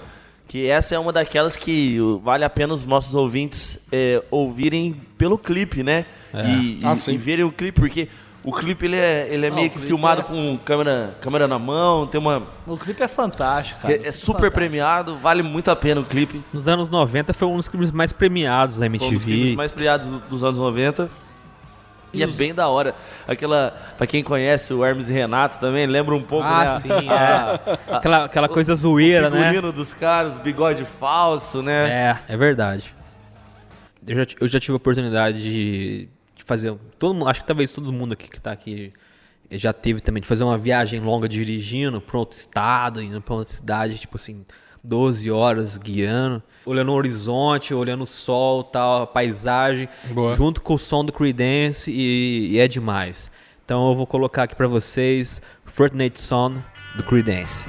que 0.52 0.68
essa 0.68 0.94
é 0.94 1.00
uma 1.00 1.14
daquelas 1.14 1.56
que 1.56 1.98
vale 2.22 2.44
a 2.44 2.50
pena 2.50 2.74
os 2.74 2.86
nossos 2.86 3.16
ouvintes 3.16 3.80
é, 3.90 4.22
ouvirem 4.30 4.94
pelo 5.18 5.38
clipe, 5.38 5.82
né? 5.82 6.06
E, 6.34 6.82
Ah, 6.84 6.94
e- 7.08 7.12
e 7.14 7.18
verem 7.18 7.46
o 7.46 7.52
clipe, 7.52 7.80
porque 7.80 8.10
o 8.44 8.52
clipe 8.52 8.84
ele 8.86 8.98
é, 8.98 9.30
ele 9.32 9.46
é 9.46 9.50
Não, 9.50 9.56
meio 9.56 9.70
que 9.70 9.80
filmado 9.80 10.20
é- 10.20 10.24
com 10.26 10.60
câmera, 10.66 11.16
câmera 11.22 11.48
na 11.48 11.58
mão, 11.58 12.06
tem 12.06 12.20
uma. 12.20 12.44
O 12.68 12.76
clipe 12.76 13.02
é 13.02 13.08
fantástico, 13.08 13.80
cara. 13.82 13.94
É, 13.94 14.08
é 14.10 14.12
super 14.12 14.52
premiado, 14.52 15.16
vale 15.16 15.42
muito 15.42 15.72
a 15.72 15.76
pena 15.76 16.02
o 16.02 16.06
clipe. 16.06 16.42
Nos 16.52 16.68
anos 16.68 16.90
90 16.90 17.34
foi 17.34 17.48
um 17.48 17.56
dos 17.56 17.70
clipes 17.70 17.90
mais 17.90 18.12
premiados 18.12 18.78
da 18.78 18.88
Foi 18.88 18.90
um 18.90 19.00
dos 19.00 19.08
MTV. 19.08 19.32
clipes 19.32 19.56
mais 19.56 19.72
premiados 19.72 20.06
do- 20.08 20.20
dos 20.20 20.44
anos 20.44 20.60
90. 20.60 21.10
E 22.14 22.22
é 22.24 22.28
bem 22.28 22.54
da 22.54 22.68
hora. 22.68 22.94
Aquela, 23.28 23.76
pra 23.98 24.06
quem 24.06 24.24
conhece 24.24 24.74
o 24.74 24.84
Hermes 24.84 25.10
e 25.10 25.14
Renato 25.14 25.60
também, 25.60 25.86
lembra 25.88 26.16
um 26.16 26.22
pouco, 26.24 26.46
Ah, 26.46 26.66
né? 26.66 26.80
sim, 26.80 26.90
é. 27.10 27.96
Aquela, 27.96 28.26
aquela 28.26 28.50
coisa 28.50 28.76
zoeira, 28.76 29.28
o 29.28 29.32
né? 29.32 29.40
figurino 29.48 29.72
dos 29.72 29.94
caras, 29.94 30.38
bigode 30.38 30.84
falso, 30.86 31.62
né? 31.62 32.18
É, 32.28 32.34
é 32.34 32.38
verdade. 32.38 32.94
Eu 34.06 34.16
já, 34.16 34.26
eu 34.40 34.48
já 34.48 34.60
tive 34.60 34.74
a 34.74 34.78
oportunidade 34.78 35.42
de, 35.42 36.10
de 36.36 36.44
fazer. 36.44 36.76
Todo 36.98 37.14
mundo, 37.14 37.30
acho 37.30 37.42
que 37.42 37.48
talvez 37.48 37.72
todo 37.72 37.92
mundo 37.94 38.14
aqui 38.14 38.28
que 38.30 38.42
tá 38.42 38.52
aqui 38.52 38.92
já 39.52 39.72
teve 39.74 40.00
também 40.00 40.22
de 40.22 40.28
fazer 40.28 40.44
uma 40.44 40.58
viagem 40.58 41.00
longa 41.02 41.28
dirigindo 41.28 42.00
para 42.02 42.18
outro 42.18 42.38
estado, 42.38 43.02
indo 43.02 43.22
para 43.22 43.36
outra 43.36 43.54
cidade, 43.54 43.98
tipo 43.98 44.16
assim, 44.18 44.46
12 44.84 45.30
horas 45.32 45.78
guiando, 45.78 46.42
olhando 46.66 46.92
o 46.92 46.96
horizonte, 46.96 47.74
olhando 47.74 48.04
o 48.04 48.08
sol, 48.08 48.64
tal, 48.64 49.04
a 49.04 49.08
paisagem, 49.08 49.88
Boa. 50.12 50.34
junto 50.36 50.62
com 50.62 50.74
o 50.74 50.80
som 50.80 51.06
do 51.06 51.14
Creedence 51.14 51.92
e, 51.92 52.52
e 52.54 52.60
é 52.60 52.68
demais. 52.68 53.32
Então 53.64 53.90
eu 53.90 53.96
vou 53.96 54.08
colocar 54.08 54.44
aqui 54.44 54.56
para 54.56 54.68
vocês 54.68 55.42
Fortnite 55.66 56.20
Son 56.20 56.56
do 56.96 57.04
Creedence. 57.04 57.64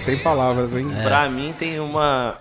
Sem 0.00 0.18
palavras, 0.18 0.74
hein? 0.74 0.88
Pra 1.02 1.28
mim 1.28 1.54
tem 1.58 1.78
uma. 1.80 2.36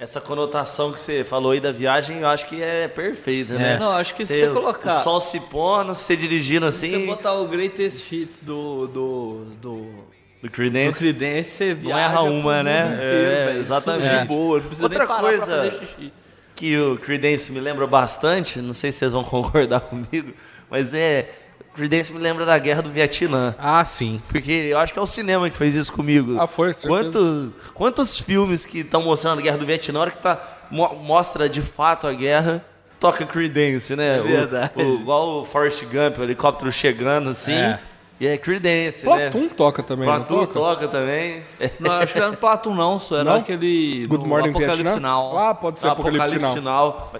Essa 0.00 0.20
conotação 0.20 0.92
que 0.92 1.00
você 1.00 1.24
falou 1.24 1.52
aí 1.52 1.60
da 1.60 1.72
viagem, 1.72 2.20
eu 2.20 2.28
acho 2.28 2.46
que 2.46 2.62
é 2.62 2.86
perfeita, 2.86 3.54
né? 3.54 3.76
Não, 3.78 3.90
acho 3.92 4.14
que 4.14 4.24
se 4.24 4.38
você 4.46 4.48
colocar- 4.52 4.96
O 5.00 5.02
sol 5.02 5.20
se 5.20 5.40
pondo, 5.40 5.94
você 5.94 6.16
dirigindo 6.16 6.66
assim. 6.66 6.90
Se 6.90 7.00
você 7.00 7.06
botar 7.06 7.32
o 7.34 7.48
greatest 7.48 8.10
hits 8.12 8.40
do, 8.42 8.86
do, 8.86 9.44
do, 9.60 9.72
Do 9.76 10.04
do 10.42 10.50
Creedence. 10.50 10.98
Creedence, 11.00 11.50
você 11.50 11.74
Não 11.74 11.80
viaja 11.80 12.00
erra 12.00 12.22
pro 12.22 12.30
uma, 12.32 12.62
né? 12.62 12.86
inteiro, 12.94 13.02
É, 13.32 13.46
velho. 13.46 13.58
exatamente. 13.58 14.06
Isso 14.14 14.20
De 14.22 14.28
boa, 14.28 14.58
não 14.60 14.66
precisa 14.66 14.84
Outra 14.86 14.98
nem 15.00 15.08
parar 15.08 15.20
coisa- 15.20 15.46
pra 15.46 15.56
fazer 15.56 15.70
xixi. 15.86 16.12
que 16.54 16.78
o 16.78 16.96
Creedence 16.98 17.50
me 17.50 17.58
lembra 17.60 17.86
bastante, 17.88 18.60
não 18.60 18.72
sei 18.74 18.92
se 18.92 18.98
vocês 18.98 19.12
vão 19.12 19.24
concordar 19.24 19.80
comigo, 19.80 20.32
mas 20.70 20.94
é 20.94 21.28
Creedence 21.74 22.12
me 22.12 22.18
lembra 22.18 22.44
da 22.44 22.58
guerra 22.58 22.82
do 22.82 22.90
Vietnã. 22.90 23.54
Ah, 23.58 23.84
sim. 23.84 24.20
Porque 24.28 24.50
eu 24.50 24.78
acho 24.78 24.92
que 24.92 24.98
é 24.98 25.02
o 25.02 25.06
cinema 25.06 25.48
que 25.48 25.56
fez 25.56 25.74
isso 25.76 25.92
comigo. 25.92 26.36
Ah, 26.40 26.46
foi, 26.46 26.74
certeza. 26.74 26.88
Quantos, 26.88 27.48
quantos 27.74 28.18
filmes 28.20 28.66
que 28.66 28.80
estão 28.80 29.02
mostrando 29.02 29.38
a 29.38 29.42
guerra 29.42 29.58
do 29.58 29.64
Vietnã, 29.66 29.94
na 29.94 30.00
hora 30.00 30.10
que 30.10 30.18
tá, 30.18 30.40
mo- 30.70 30.94
mostra 30.96 31.48
de 31.48 31.62
fato 31.62 32.06
a 32.08 32.12
guerra, 32.12 32.64
toca 32.98 33.24
Creedence, 33.24 33.94
né? 33.94 34.18
É 34.18 34.20
O- 34.20 34.24
verdade. 34.24 34.72
o- 34.74 34.94
igual 35.00 35.40
o 35.40 35.44
Forrest 35.44 35.84
Gump, 35.84 36.18
o 36.18 36.22
helicóptero 36.24 36.72
chegando 36.72 37.30
assim. 37.30 37.52
É. 37.52 37.78
E 38.20 38.26
é 38.26 38.36
Creedence, 38.36 39.06
né? 39.06 39.30
Platum 39.30 39.48
toca 39.48 39.80
também, 39.80 40.04
Platum 40.04 40.34
toca? 40.46 40.52
toca 40.52 40.88
também. 40.88 41.44
Não, 41.78 41.92
acho 41.92 42.12
que 42.12 42.18
era 42.18 42.28
no 42.32 42.36
Platum 42.36 42.74
não, 42.74 42.98
só 42.98 43.18
era 43.18 43.24
Não? 43.30 43.36
aquele 43.36 44.04
Good 44.08 44.24
no 44.24 44.28
Morning 44.28 44.48
Apocalipse 44.50 44.82
Vietnã? 44.82 45.00
Now. 45.08 45.38
Ah, 45.38 45.54
pode 45.54 45.78
ser 45.78 45.86
Apocalipse, 45.86 46.36
Now. 46.40 46.50
Sinal. 46.52 47.12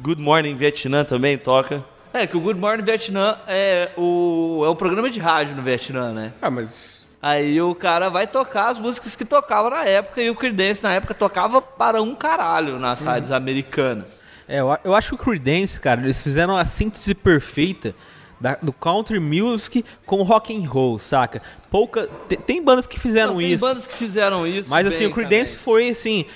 Good 0.00 0.22
Morning 0.22 0.54
Vietnã 0.54 1.02
também 1.02 1.36
toca. 1.36 1.84
É, 2.14 2.26
que 2.28 2.36
o 2.36 2.40
Good 2.40 2.60
Morning 2.60 2.84
Vietnã 2.84 3.36
é 3.46 3.90
o, 3.96 4.62
é 4.64 4.68
o 4.68 4.76
programa 4.76 5.10
de 5.10 5.18
rádio 5.18 5.56
no 5.56 5.62
Vietnã, 5.62 6.12
né? 6.12 6.32
Ah, 6.40 6.48
mas... 6.48 7.04
Aí 7.20 7.60
o 7.60 7.74
cara 7.74 8.08
vai 8.10 8.26
tocar 8.26 8.68
as 8.68 8.78
músicas 8.78 9.16
que 9.16 9.24
tocava 9.24 9.70
na 9.70 9.84
época 9.84 10.20
e 10.22 10.28
o 10.30 10.36
Creedence 10.36 10.82
na 10.82 10.92
época 10.92 11.12
tocava 11.14 11.60
para 11.60 12.00
um 12.02 12.14
caralho 12.14 12.78
nas 12.78 13.00
Uhum. 13.00 13.06
rádios 13.08 13.32
americanas. 13.32 14.22
É, 14.46 14.60
eu, 14.60 14.78
eu 14.84 14.94
acho 14.94 15.08
que 15.08 15.14
o 15.14 15.18
Creedence, 15.24 15.80
cara, 15.80 16.02
eles 16.02 16.22
fizeram 16.22 16.54
a 16.56 16.64
síntese 16.66 17.14
perfeita 17.14 17.94
da- 18.38 18.58
do 18.60 18.72
country 18.74 19.18
music 19.18 19.82
com 20.04 20.22
rock 20.22 20.54
and 20.54 20.68
roll, 20.68 20.98
saca? 20.98 21.40
Pouca, 21.70 22.08
te- 22.28 22.36
tem 22.36 22.62
bandas 22.62 22.86
que 22.86 23.00
fizeram 23.00 23.32
Não, 23.32 23.38
tem 23.40 23.52
isso. 23.54 23.66
bandas 23.66 23.86
que 23.86 23.94
fizeram 23.94 24.46
isso. 24.46 24.68
Mas 24.70 24.86
assim, 24.86 25.06
o 25.06 25.10
Creedence 25.12 25.52
também. 25.52 25.64
foi 25.64 25.88
assim. 25.88 26.26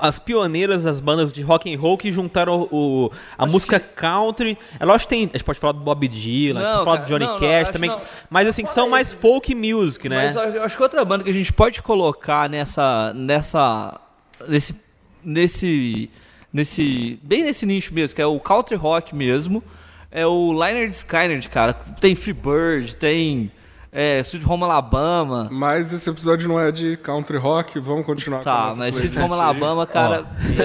As 0.00 0.20
pioneiras 0.20 0.84
das 0.84 1.00
bandas 1.00 1.32
de 1.32 1.42
rock 1.42 1.72
and 1.72 1.78
roll 1.78 1.98
que 1.98 2.12
juntaram 2.12 2.68
o, 2.70 3.10
a 3.36 3.44
música 3.44 3.80
country. 3.80 4.56
É 4.78 4.84
lógico 4.84 5.08
que 5.08 5.16
tem. 5.16 5.24
A 5.24 5.32
gente 5.32 5.44
pode 5.44 5.58
falar 5.58 5.72
do 5.72 5.80
Bob 5.80 6.06
Dylan, 6.06 6.60
a 6.60 6.62
gente 6.62 6.70
Não, 6.70 6.84
pode 6.84 6.84
falar 6.84 6.96
cara, 6.98 7.06
do 7.06 7.08
Johnny 7.08 7.24
não, 7.24 7.32
não, 7.32 7.40
Cash 7.40 7.62
acho 7.62 7.72
também. 7.72 7.90
não. 7.90 8.00
Mas 8.30 8.46
assim, 8.46 8.64
que 8.64 8.70
são 8.70 8.88
mais 8.88 9.12
folk 9.12 9.52
music, 9.54 10.08
né? 10.08 10.26
Mas 10.26 10.36
eu 10.54 10.62
acho 10.62 10.76
que 10.76 10.82
outra 10.82 11.04
banda 11.04 11.24
que 11.24 11.30
a 11.30 11.34
gente 11.34 11.52
pode 11.52 11.82
colocar 11.82 12.48
nessa. 12.48 13.12
nessa. 13.14 14.00
nesse. 14.46 14.76
nesse. 15.24 16.10
nesse. 16.52 17.18
bem 17.22 17.42
nesse 17.42 17.66
nicho 17.66 17.92
mesmo, 17.92 18.14
que 18.14 18.22
é 18.22 18.26
o 18.26 18.38
country 18.38 18.76
rock 18.76 19.14
mesmo. 19.14 19.62
É 20.10 20.26
o 20.26 20.52
Lynyrd 20.52 20.94
Skynyrd, 20.94 21.48
cara. 21.48 21.72
Tem 21.72 22.14
Freebird, 22.14 22.96
tem. 22.96 23.50
É, 23.94 24.20
Sweet 24.20 24.48
Home 24.48 24.64
Alabama. 24.64 25.48
Mas 25.52 25.92
esse 25.92 26.08
episódio 26.08 26.48
não 26.48 26.58
é 26.58 26.72
de 26.72 26.96
country 26.96 27.36
rock, 27.36 27.78
vamos 27.78 28.06
continuar 28.06 28.42
com 28.42 28.48
a 28.48 28.70
Tá, 28.70 28.74
mas 28.76 28.96
Sweet 28.96 29.18
Home. 29.18 29.32
Alabama, 29.34 29.86
cara. 29.86 30.24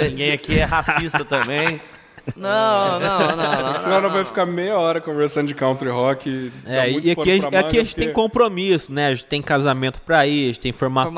Ninguém 0.10 0.32
aqui 0.32 0.58
é 0.60 0.64
racista 0.64 1.26
também. 1.26 1.82
Não, 2.36 3.00
não, 3.00 3.38
não, 3.38 3.62
não. 3.64 3.78
Senão 3.78 4.02
não 4.02 4.10
vai 4.10 4.26
ficar 4.26 4.46
meia 4.46 4.78
hora 4.78 5.00
conversando 5.00 5.48
de 5.48 5.54
country 5.54 5.88
rock. 5.90 6.52
É, 6.66 6.92
e 6.92 6.98
aqui, 7.12 7.22
a 7.22 7.34
gente- 7.36 7.46
aqui 7.46 7.56
manga, 7.56 7.68
a 7.68 7.72
gente 7.72 7.96
tem 7.96 8.08
porque- 8.08 8.22
compromisso, 8.22 8.92
né? 8.92 9.08
A 9.08 9.12
gente 9.12 9.24
tem 9.28 9.42
casamento 9.42 10.02
pra 10.02 10.28
ir, 10.28 10.44
a 10.44 10.48
gente 10.48 10.60
tem 10.60 10.74
formatura. 10.74 11.16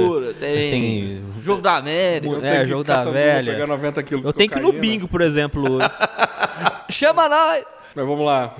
Formatura, 0.00 0.26
a 0.30 0.32
gente 0.32 0.38
tem, 0.40 0.70
tem. 0.70 1.22
Jogo 1.42 1.60
da 1.60 1.76
América. 1.76 2.32
Eu 2.32 2.38
É, 2.38 2.40
tenho 2.52 2.62
que 2.62 2.68
jogo 2.70 2.84
da 2.84 3.02
velha. 3.04 3.52
Pegar 3.52 3.66
90 3.66 4.02
quilos 4.02 4.24
Eu 4.24 4.32
tenho 4.32 4.48
que 4.50 4.56
ir 4.58 4.62
no 4.62 4.68
cocaína. 4.68 4.80
bingo, 4.80 5.08
por 5.08 5.20
exemplo. 5.20 5.78
Chama 6.88 7.28
nós! 7.28 7.62
Mas 7.94 8.06
vamos 8.06 8.24
lá. 8.24 8.54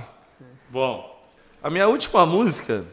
Bom, 0.69 1.16
a 1.67 1.71
minha 1.71 1.89
última 1.89 2.25
música, 2.25 2.85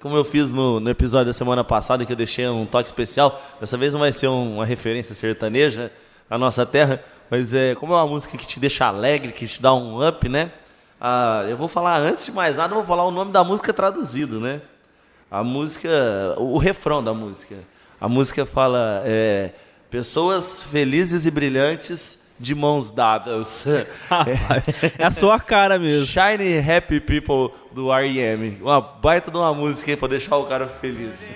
como 0.00 0.16
eu 0.16 0.24
fiz 0.24 0.50
no, 0.52 0.80
no 0.80 0.90
episódio 0.90 1.26
da 1.26 1.32
semana 1.32 1.62
passada, 1.62 2.04
que 2.04 2.10
eu 2.12 2.16
deixei 2.16 2.48
um 2.48 2.66
toque 2.66 2.88
especial, 2.88 3.40
dessa 3.60 3.76
vez 3.76 3.92
não 3.92 4.00
vai 4.00 4.10
ser 4.10 4.26
um- 4.26 4.56
uma 4.56 4.66
referência 4.66 5.14
sertaneja 5.14 5.92
à 6.28 6.36
nossa 6.36 6.66
terra, 6.66 7.00
mas 7.30 7.54
é 7.54 7.76
como 7.76 7.92
é 7.92 7.96
uma 7.98 8.06
música 8.08 8.36
que 8.36 8.44
te 8.44 8.58
deixa 8.58 8.86
alegre, 8.86 9.30
que 9.30 9.46
te 9.46 9.62
dá 9.62 9.72
um 9.72 10.04
up, 10.04 10.28
né? 10.28 10.50
Ah, 11.00 11.44
eu 11.48 11.56
vou 11.56 11.68
falar, 11.68 12.00
antes 12.00 12.26
de 12.26 12.32
mais 12.32 12.56
nada, 12.56 12.72
eu 12.72 12.78
vou 12.78 12.84
falar 12.84 13.04
o 13.04 13.12
nome 13.12 13.30
da 13.30 13.44
música 13.44 13.72
traduzido, 13.72 14.40
né? 14.40 14.60
A 15.30 15.44
música, 15.44 15.88
o, 16.38 16.54
o 16.54 16.58
refrão 16.58 17.00
da 17.00 17.14
música. 17.14 17.54
A 18.00 18.08
música 18.08 18.44
fala, 18.44 19.02
é, 19.04 19.52
pessoas 19.88 20.64
felizes 20.64 21.26
e 21.26 21.30
brilhantes 21.30 22.18
de 22.42 22.56
mãos 22.56 22.90
dadas. 22.90 23.64
é 24.98 25.04
a 25.04 25.12
sua 25.12 25.38
cara 25.38 25.78
mesmo. 25.78 26.04
Shiny 26.04 26.58
Happy 26.58 27.00
People 27.00 27.56
do 27.70 27.92
R.E.M. 27.92 28.58
Uma 28.60 28.80
baita 28.80 29.30
de 29.30 29.36
uma 29.36 29.54
música 29.54 29.92
aí 29.92 29.96
pra 29.96 30.08
deixar 30.08 30.36
o 30.36 30.44
cara 30.44 30.66
feliz. 30.66 31.28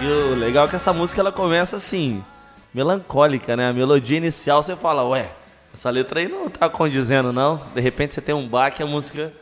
E 0.00 0.06
o 0.06 0.34
legal 0.36 0.66
é 0.66 0.68
que 0.68 0.76
essa 0.76 0.92
música 0.92 1.20
ela 1.20 1.32
começa 1.32 1.76
assim, 1.76 2.24
melancólica, 2.72 3.56
né? 3.56 3.68
A 3.68 3.72
melodia 3.72 4.16
inicial 4.16 4.62
você 4.62 4.76
fala, 4.76 5.02
ué, 5.02 5.28
essa 5.74 5.90
letra 5.90 6.20
aí 6.20 6.28
não 6.28 6.48
tá 6.48 6.68
condizendo, 6.68 7.32
não. 7.32 7.60
De 7.74 7.80
repente 7.80 8.14
você 8.14 8.20
tem 8.20 8.34
um 8.34 8.46
baque 8.46 8.80
a 8.80 8.86
música. 8.86 9.32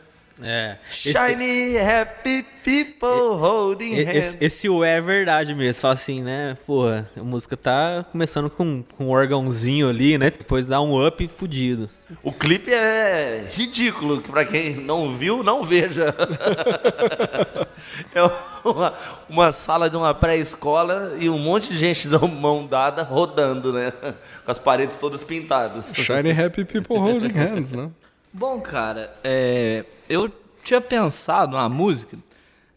É. 0.41 0.77
Esse- 0.91 1.11
Shiny, 1.13 1.77
happy 1.79 2.45
people 2.63 3.35
holding 3.39 3.93
E- 3.93 4.03
hands. 4.03 4.17
Esse, 4.17 4.37
esse 4.39 4.69
U 4.69 4.83
é 4.83 5.01
verdade 5.01 5.55
mesmo. 5.55 5.81
Fala 5.81 5.95
assim, 5.95 6.21
né? 6.21 6.55
Porra, 6.65 7.09
a 7.17 7.23
música 7.23 7.57
tá 7.57 8.05
começando 8.11 8.49
com, 8.49 8.83
com 8.95 9.05
um 9.05 9.09
órgãozinho 9.09 9.89
ali, 9.89 10.17
né? 10.17 10.29
Depois 10.29 10.67
dá 10.67 10.79
um 10.81 11.05
up 11.05 11.27
fudido. 11.27 11.89
O 12.23 12.31
clipe 12.31 12.71
é 12.71 13.47
ridículo, 13.51 14.21
que 14.21 14.29
pra 14.31 14.45
quem 14.45 14.75
não 14.75 15.13
viu, 15.13 15.43
não 15.43 15.63
veja. 15.63 16.13
é 18.13 18.23
uma, 18.67 18.93
uma 19.29 19.51
sala 19.53 19.89
de 19.89 19.97
uma 19.97 20.13
pré-escola 20.13 21.13
e 21.19 21.29
um 21.29 21.37
monte 21.37 21.69
de 21.73 21.77
gente 21.77 22.07
de 22.07 22.17
mão 22.27 22.65
dada 22.65 23.03
rodando, 23.03 23.73
né? 23.73 23.91
Com 24.45 24.51
as 24.51 24.59
paredes 24.59 24.97
todas 24.97 25.21
pintadas. 25.23 25.91
Shiny 25.93 26.31
Happy 26.31 26.63
People 26.63 26.97
Holding 26.97 27.33
Hands, 27.33 27.71
né? 27.73 27.89
Bom, 28.37 28.61
cara, 28.61 29.11
é, 29.23 29.83
eu 30.07 30.31
tinha 30.63 30.79
pensado 30.79 31.57
na 31.57 31.67
música 31.67 32.19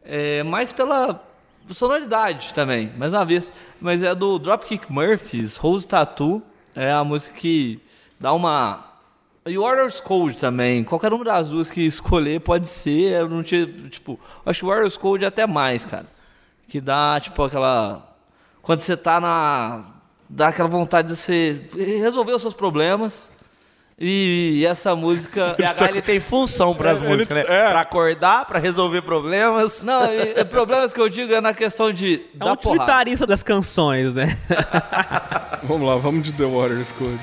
é, 0.03 0.43
mais 0.43 0.73
pela 0.73 1.23
sonoridade 1.71 2.55
também, 2.55 2.91
mais 2.97 3.13
uma 3.13 3.27
vez. 3.27 3.53
Mas 3.79 4.03
é 4.03 4.15
do 4.15 4.39
Dropkick 4.39 4.91
Murphys, 4.91 5.59
Rose 5.59 5.87
Tattoo. 5.87 6.43
É 6.75 6.91
a 6.91 7.05
música 7.05 7.37
que 7.37 7.79
dá 8.19 8.33
uma. 8.33 8.87
E 9.45 9.59
Warriors 9.59 10.01
Code 10.01 10.39
também. 10.39 10.83
Qualquer 10.83 11.13
uma 11.13 11.27
das 11.27 11.51
duas 11.51 11.71
que 11.71 11.83
escolher 11.83 12.41
pode 12.41 12.67
ser. 12.67 13.21
Eu 13.21 13.29
não 13.29 13.43
tinha. 13.43 13.67
Tipo, 13.67 14.19
acho 14.47 14.61
que 14.61 14.67
Warriors 14.67 14.97
Code 14.97 15.27
é 15.27 15.29
até 15.29 15.47
mais, 15.47 15.85
cara. 15.85 16.07
Que 16.69 16.81
dá, 16.81 17.21
tipo, 17.21 17.43
aquela. 17.43 18.17
Quando 18.63 18.81
você 18.81 18.97
tá 18.97 19.21
na. 19.21 19.85
Dá 20.27 20.49
aquela 20.49 20.71
vontade 20.71 21.09
de 21.09 21.17
você 21.17 21.69
resolver 21.75 22.33
os 22.33 22.41
seus 22.41 22.55
problemas. 22.55 23.29
E 24.03 24.65
essa 24.67 24.97
música. 24.97 25.53
PH 25.59 25.89
ele 25.91 26.01
tem 26.01 26.19
função 26.21 26.75
pras 26.75 26.99
É, 26.99 27.05
ele- 27.05 27.13
músicas, 27.17 27.37
né? 27.37 27.45
é. 27.47 27.69
Pra 27.71 27.81
acordar, 27.81 28.47
pra 28.47 28.59
resolver 28.59 29.03
problemas. 29.03 29.83
Não, 29.83 30.07
e, 30.11 30.41
e 30.41 30.45
problemas 30.47 30.91
que 30.93 31.01
eu 31.01 31.09
digo 31.09 31.31
é 31.35 31.41
na 31.41 31.53
questão 31.53 31.93
de. 31.93 32.23
É 32.41 32.45
um 32.47 32.53
utilitarista 32.53 33.27
das 33.27 33.43
canções, 33.43 34.15
né? 34.15 34.39
Vamos 35.63 35.87
lá, 35.87 35.97
vamos 35.97 36.23
de 36.25 36.33
The 36.33 36.45
Warriors 36.45 36.91
Code. 36.93 37.21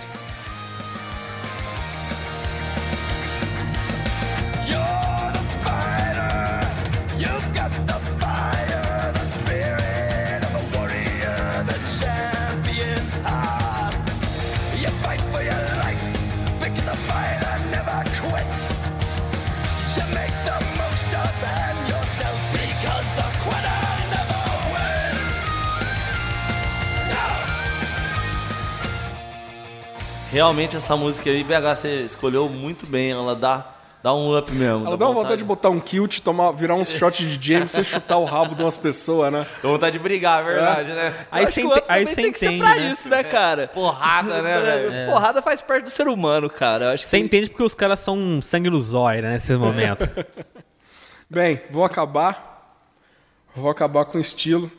Realmente 30.37 30.77
essa 30.77 30.95
música 30.95 31.31
aí, 31.31 31.43
BH, 31.43 31.75
você 31.75 32.01
escolheu 32.03 32.47
muito 32.47 32.85
bem. 32.85 33.09
Ela 33.09 33.35
dá 33.35 33.73
Dá 34.03 34.13
um 34.13 34.37
up 34.37 34.51
mesmo. 34.51 34.85
Ela 34.85 34.95
dá 34.95 35.07
uma 35.07 35.15
vontade 35.15 35.37
de 35.37 35.43
botar 35.43 35.71
um 35.71 35.79
kilt, 35.79 36.19
tomar, 36.19 36.51
virar 36.51 36.75
uns 36.75 36.91
shots 36.91 37.25
de 37.27 37.53
James 37.53 37.73
e 37.73 37.83
chutar 37.83 38.17
o 38.17 38.23
rabo 38.25 38.53
de 38.53 38.61
umas 38.61 38.77
pessoas, 38.77 39.31
né? 39.33 39.47
Dá 39.63 39.67
vontade 39.67 39.97
de 39.97 40.03
brigar, 40.03 40.43
é 40.43 40.45
verdade, 40.45 40.93
né? 40.93 41.25
Aí 41.31 41.47
você 41.47 41.61
que 41.61 41.67
o 41.67 41.69
outro 41.71 41.83
ente- 41.85 41.91
aí 41.91 42.05
você 42.05 42.15
tem 42.21 42.31
que 42.31 42.37
ser 42.37 42.45
entende, 42.45 42.61
pra 42.61 42.75
né? 42.75 42.91
isso, 42.91 43.09
né, 43.09 43.23
cara? 43.23 43.67
Porrada, 43.67 44.39
né, 44.43 44.61
velho? 44.61 45.11
Porrada 45.11 45.41
faz 45.41 45.59
parte 45.63 45.85
do 45.85 45.89
ser 45.89 46.07
humano, 46.07 46.47
cara. 46.47 46.85
Eu 46.85 46.89
acho 46.91 47.05
Você 47.05 47.17
que 47.17 47.25
entende 47.25 47.49
porque 47.49 47.63
os 47.63 47.73
caras 47.73 47.99
são 47.99 48.15
um 48.15 48.39
sangue 48.39 48.69
zóio, 48.79 49.23
né, 49.23 49.31
nesse 49.31 49.55
momento. 49.55 50.07
Bem, 51.27 51.59
vou 51.71 51.83
acabar. 51.83 52.77
Vou 53.55 53.71
acabar 53.71 54.05
com 54.05 54.19
estilo. 54.19 54.71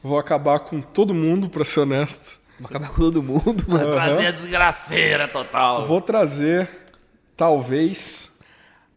Vou 0.00 0.20
acabar 0.20 0.60
com 0.60 0.80
todo 0.80 1.12
mundo, 1.12 1.48
pra 1.48 1.64
ser 1.64 1.80
honesto. 1.80 2.38
Vou 2.58 2.68
acabar 2.68 2.88
com 2.88 2.94
todo 2.94 3.22
mundo, 3.22 3.64
mano. 3.68 3.92
Trazer 3.92 4.26
a 4.26 4.30
desgraceira 4.30 5.28
total. 5.28 5.84
Vou 5.86 6.00
trazer, 6.00 6.68
talvez, 7.36 8.38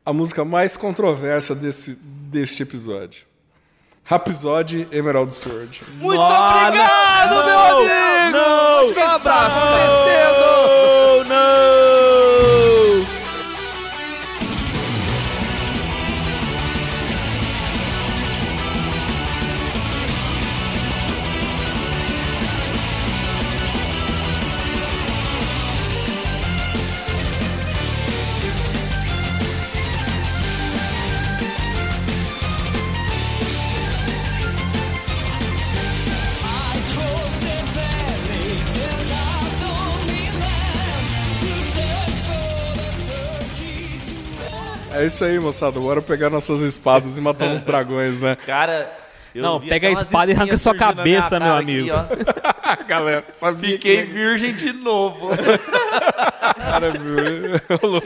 a 0.06 0.14
música 0.14 0.46
mais 0.46 0.78
controversa 0.78 1.54
desse, 1.54 1.96
deste 2.02 2.64
episódio. 2.64 3.28
Rapisode 4.04 4.88
Emerald 4.92 5.36
Sword. 5.36 5.84
Muito 6.00 6.20
obrigado, 6.20 7.46
meu 7.46 7.60
amigo! 7.60 8.32
Não, 8.32 8.88
um 8.88 9.16
abraço, 9.16 10.69
É 45.00 45.06
isso 45.06 45.24
aí, 45.24 45.40
moçada. 45.40 45.80
Bora 45.80 46.02
pegar 46.02 46.30
nossas 46.30 46.60
espadas 46.60 47.18
e 47.18 47.22
matar 47.22 47.48
uns 47.48 47.64
dragões, 47.64 48.20
né? 48.20 48.36
Cara, 48.46 48.92
eu 49.34 49.42
Não, 49.42 49.58
pega 49.62 49.88
a 49.88 49.92
espada 49.92 50.30
e 50.30 50.36
arranca 50.36 50.58
sua 50.58 50.76
cabeça, 50.76 51.40
meu 51.40 51.54
amigo. 51.54 51.90
ó. 51.90 52.06
Galera, 52.86 53.24
sabia 53.32 53.72
Fiquei 53.72 53.98
que 53.98 54.12
virgem 54.12 54.54
de 54.54 54.74
novo. 54.74 55.30
cara, 56.70 56.92
viu? 56.92 57.20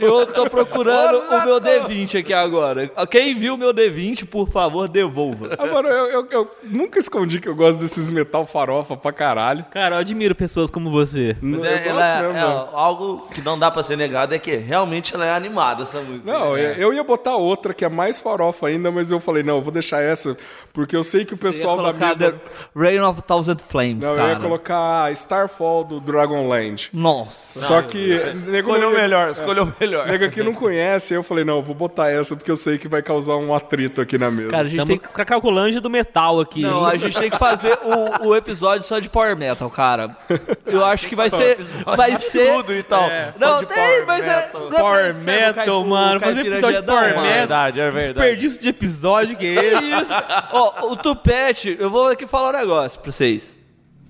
Eu 0.00 0.26
tô 0.26 0.48
procurando 0.48 1.18
o 1.18 1.44
meu 1.44 1.60
D20 1.60 2.20
aqui 2.20 2.32
agora. 2.32 2.90
Quem 3.10 3.34
viu 3.34 3.54
o 3.54 3.58
meu 3.58 3.72
D20, 3.72 4.26
por 4.26 4.48
favor, 4.48 4.88
devolva. 4.88 5.50
Agora, 5.58 5.88
eu, 5.88 6.06
eu- 6.10 6.28
eu 6.30 6.50
nunca 6.62 6.98
escondi 6.98 7.40
que 7.40 7.48
eu 7.48 7.54
gosto 7.54 7.78
desses 7.80 8.10
metal 8.10 8.46
farofa 8.46 8.96
pra 8.96 9.12
caralho. 9.12 9.64
Cara, 9.70 9.96
eu 9.96 10.00
admiro 10.00 10.34
pessoas 10.34 10.70
como 10.70 10.90
você. 10.90 11.36
Mas 11.40 11.62
eu 11.62 11.70
é, 11.70 11.88
ela 11.88 12.06
é- 12.06 12.22
mesmo, 12.22 12.38
é 12.38 12.42
algo 12.72 13.28
que 13.32 13.40
não 13.40 13.58
dá 13.58 13.70
pra 13.70 13.82
ser 13.82 13.96
negado 13.96 14.34
é 14.34 14.38
que 14.38 14.54
realmente 14.56 15.14
ela 15.14 15.24
é 15.26 15.32
animada, 15.34 15.82
essa 15.84 16.00
música. 16.00 16.30
Não, 16.30 16.56
É. 16.56 16.72
eu- 16.72 16.74
eu 16.84 16.94
ia 16.94 17.04
botar 17.04 17.36
outra 17.36 17.72
que 17.74 17.84
é 17.84 17.88
mais 17.88 18.18
farofa 18.18 18.66
ainda, 18.68 18.90
mas 18.90 19.10
eu 19.10 19.20
falei, 19.20 19.42
não, 19.42 19.56
eu 19.56 19.62
vou 19.62 19.72
deixar 19.72 20.00
essa, 20.02 20.36
porque 20.72 20.96
eu 20.96 21.04
sei 21.04 21.24
que 21.24 21.34
o 21.34 21.38
pessoal 21.38 21.76
da 21.82 21.92
mesa... 21.92 22.32
The 22.32 22.38
Rain 22.74 23.00
of 23.00 23.22
Thousand 23.22 23.58
Flames, 23.66 24.04
Não, 24.04 24.10
eu 24.10 24.16
cara. 24.16 24.28
ia 24.30 24.36
colocar 24.36 25.12
Starfall 25.12 25.84
do 25.84 26.00
Dragonland. 26.00 26.88
Nossa. 26.92 27.60
Só 27.66 27.82
que... 27.82 28.18
nego 28.54 28.68
Escolheu 28.70 28.90
não- 28.90 28.96
melhor, 28.98 29.28
escolheu 29.30 29.72
melhor. 29.80 30.06
Nego 30.06 30.24
aqui 30.24 30.42
não 30.42 30.54
conhece, 30.54 31.12
eu 31.14 31.22
falei, 31.22 31.44
não, 31.44 31.60
vou 31.62 31.74
botar 31.74 32.10
essa 32.10 32.34
porque 32.36 32.50
eu 32.50 32.56
sei 32.56 32.78
que 32.78 32.88
vai 32.88 33.02
causar 33.02 33.36
um 33.36 33.54
atrito 33.54 34.00
aqui 34.00 34.16
na 34.16 34.30
mesa. 34.30 34.50
Cara, 34.50 34.60
a 34.62 34.64
gente 34.64 34.72
Estamos 34.80 34.88
tem 34.88 34.98
que... 34.98 35.08
com 35.14 35.20
a 35.20 35.24
calculante 35.24 35.80
do 35.80 35.90
metal 35.90 36.40
aqui. 36.40 36.62
Não, 36.62 36.80
hein? 36.88 36.94
a 36.94 36.98
gente 36.98 37.18
tem 37.18 37.30
que 37.30 37.38
fazer 37.38 37.76
o, 38.22 38.28
o 38.28 38.36
episódio 38.36 38.86
só 38.86 38.98
de 38.98 39.10
Power 39.10 39.36
Metal, 39.36 39.68
cara. 39.68 40.16
Eu 40.64 40.84
acho 40.84 41.06
que 41.08 41.14
vai 41.16 41.28
ser... 41.30 41.58
Vai 41.96 42.16
ser... 42.16 42.52
Tudo 42.54 42.72
e 42.74 42.82
tal. 42.82 43.08
Só 43.36 43.46
Não, 43.46 43.58
de 43.58 43.66
tem, 43.66 43.76
power 43.76 44.06
mas 44.06 44.26
é... 44.26 44.36
metal. 44.36 44.66
é 44.66 44.70
Power 44.70 45.14
Metal, 45.16 45.54
Caipu- 45.54 45.84
mano. 45.84 46.20
Fazer 46.20 46.46
episódio 46.46 46.80
de 46.80 46.86
Power. 46.86 47.08
Metal. 47.08 47.22
verdade, 47.24 47.80
é 47.80 47.90
verdade. 47.90 48.06
Desperdício 48.14 48.60
de 48.60 48.68
episódio 48.68 49.36
que 49.36 49.46
é 49.46 49.64
esse. 49.74 50.02
isso? 50.02 50.12
Ó, 50.52 50.90
o 50.92 50.96
Tupete, 50.96 51.76
eu 51.78 51.90
vou 51.90 52.08
aqui 52.08 52.26
falar 52.26 52.50
um 52.50 52.60
negócio 52.60 53.00
pra 53.00 53.10
vocês. 53.10 53.58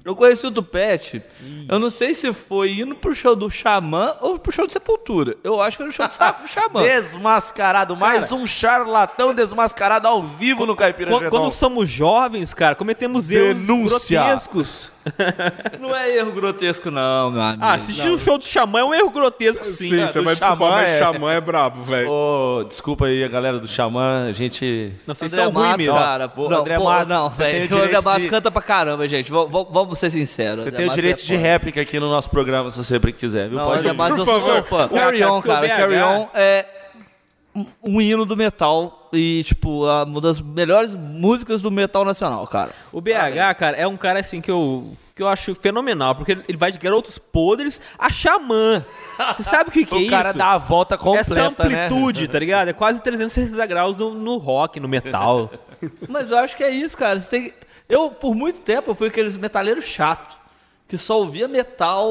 Eu 0.04 0.14
conheci 0.14 0.46
o 0.46 0.50
Tupete, 0.50 1.22
eu 1.66 1.78
não 1.78 1.88
sei 1.88 2.12
se 2.12 2.30
foi 2.34 2.80
indo 2.80 2.94
pro 2.94 3.14
show 3.14 3.34
do 3.34 3.50
Xamã 3.50 4.14
ou 4.20 4.38
pro 4.38 4.52
show 4.52 4.66
de 4.66 4.72
Sepultura. 4.74 5.34
Eu 5.42 5.62
acho 5.62 5.78
que 5.78 5.82
foi 5.82 5.86
no 5.86 5.92
show 5.92 6.06
do 6.06 6.46
Xamã. 6.46 6.82
Desmascarado, 6.84 7.96
mais 7.96 8.30
um 8.30 8.46
charlatão 8.46 9.32
desmascarado 9.32 10.06
ao 10.06 10.22
vivo 10.22 10.66
no 10.66 10.76
Caipira 10.76 11.10
Quando, 11.10 11.30
quando 11.30 11.50
somos 11.50 11.88
jovens, 11.88 12.52
cara, 12.52 12.74
cometemos 12.74 13.30
erros 13.30 13.60
Denúncia. 13.60 14.20
grotescos. 14.20 14.93
Não 15.80 15.94
é 15.94 16.16
erro 16.16 16.32
grotesco, 16.32 16.90
não, 16.90 17.30
meu 17.30 17.42
amigo. 17.42 17.62
Ah, 17.62 17.74
assistir 17.74 18.08
um 18.10 18.16
show 18.18 18.38
do 18.38 18.44
Xamã 18.44 18.80
é 18.80 18.84
um 18.84 18.94
erro 18.94 19.10
grotesco, 19.10 19.64
sim. 19.66 19.88
Sim, 19.90 20.00
é, 20.00 20.06
você 20.06 20.20
vai 20.20 20.34
desculpar, 20.34 20.70
mas 20.70 20.88
é- 20.88 20.98
Xamã 20.98 21.32
é 21.32 21.40
brabo, 21.40 21.82
velho. 21.82 22.10
Ô, 22.10 22.64
desculpa 22.64 23.06
aí 23.06 23.22
a 23.22 23.28
galera 23.28 23.58
do 23.58 23.68
Xamã, 23.68 24.26
a 24.28 24.32
gente... 24.32 24.92
Não, 25.06 25.14
vocês 25.14 25.32
André 25.32 25.44
são 25.44 25.52
ruins 25.52 25.66
Matos, 25.68 25.86
mesmo. 25.86 25.94
cara. 26.00 26.28
Pô, 26.28 26.48
não, 26.48 26.60
André 26.60 26.76
pô, 26.78 26.84
Matos, 26.84 27.08
não, 27.14 27.28
velho. 27.30 27.74
o 27.74 27.78
O 27.78 27.82
André 27.82 28.00
Matos 28.00 28.22
de- 28.22 28.28
canta 28.30 28.50
pra 28.50 28.62
caramba, 28.62 29.06
gente. 29.06 29.30
V- 29.30 29.48
Vamos 29.70 29.98
ser 29.98 30.10
sinceros. 30.10 30.62
Você 30.64 30.68
André 30.70 30.80
tem 30.82 30.90
o 30.90 30.94
direito 30.94 31.22
é 31.22 31.26
de 31.26 31.36
réplica 31.36 31.80
aqui 31.80 32.00
no 32.00 32.08
nosso 32.08 32.30
programa, 32.30 32.70
se 32.70 32.78
você 32.78 32.98
quiser, 33.12 33.48
viu? 33.48 33.58
Não, 33.58 33.66
Pode 33.66 33.80
André. 33.80 33.92
Matos, 33.92 34.18
eu 34.18 34.24
sou 34.26 34.40
fã. 34.64 34.88
Carry 34.88 35.18
cara, 35.18 35.32
On, 35.32 35.38
o 35.38 35.42
cara. 35.42 35.68
Carry 35.68 35.96
On 36.02 36.28
é 36.34 36.66
um 37.84 38.00
hino 38.00 38.24
do 38.24 38.36
metal 38.36 39.03
e, 39.16 39.42
tipo, 39.44 39.84
uma 39.86 40.20
das 40.20 40.40
melhores 40.40 40.94
músicas 40.96 41.62
do 41.62 41.70
metal 41.70 42.04
nacional, 42.04 42.46
cara. 42.46 42.72
O 42.92 43.00
BH, 43.00 43.54
cara, 43.58 43.76
é 43.76 43.86
um 43.86 43.96
cara 43.96 44.20
assim 44.20 44.40
que 44.40 44.50
eu, 44.50 44.96
que 45.14 45.22
eu 45.22 45.28
acho 45.28 45.54
fenomenal, 45.54 46.14
porque 46.14 46.32
ele 46.48 46.58
vai 46.58 46.72
de 46.72 46.78
garotos 46.78 47.18
podres 47.18 47.80
a 47.98 48.10
xamã. 48.10 48.84
Você 49.36 49.50
sabe 49.50 49.70
o 49.70 49.72
que, 49.72 49.84
que 49.84 49.94
é 49.94 50.06
O 50.06 50.10
cara 50.10 50.30
isso? 50.30 50.38
dá 50.38 50.52
a 50.52 50.58
volta 50.58 50.98
completa, 50.98 51.20
Essa 51.32 51.34
né? 51.34 51.46
amplitude, 51.46 52.28
tá 52.28 52.38
ligado? 52.38 52.68
É 52.68 52.72
quase 52.72 53.02
360 53.02 53.66
graus 53.66 53.96
no, 53.96 54.14
no 54.14 54.36
rock, 54.36 54.80
no 54.80 54.88
metal. 54.88 55.50
Mas 56.08 56.30
eu 56.30 56.38
acho 56.38 56.56
que 56.56 56.64
é 56.64 56.70
isso, 56.70 56.96
cara. 56.96 57.18
Você 57.18 57.30
tem... 57.30 57.52
Eu, 57.88 58.10
por 58.10 58.34
muito 58.34 58.60
tempo, 58.60 58.90
eu 58.90 58.94
fui 58.94 59.08
aqueles 59.08 59.36
metaleiros 59.36 59.84
chato 59.84 60.43
que 60.94 60.98
só 60.98 61.18
ouvia 61.18 61.48
metal, 61.48 62.08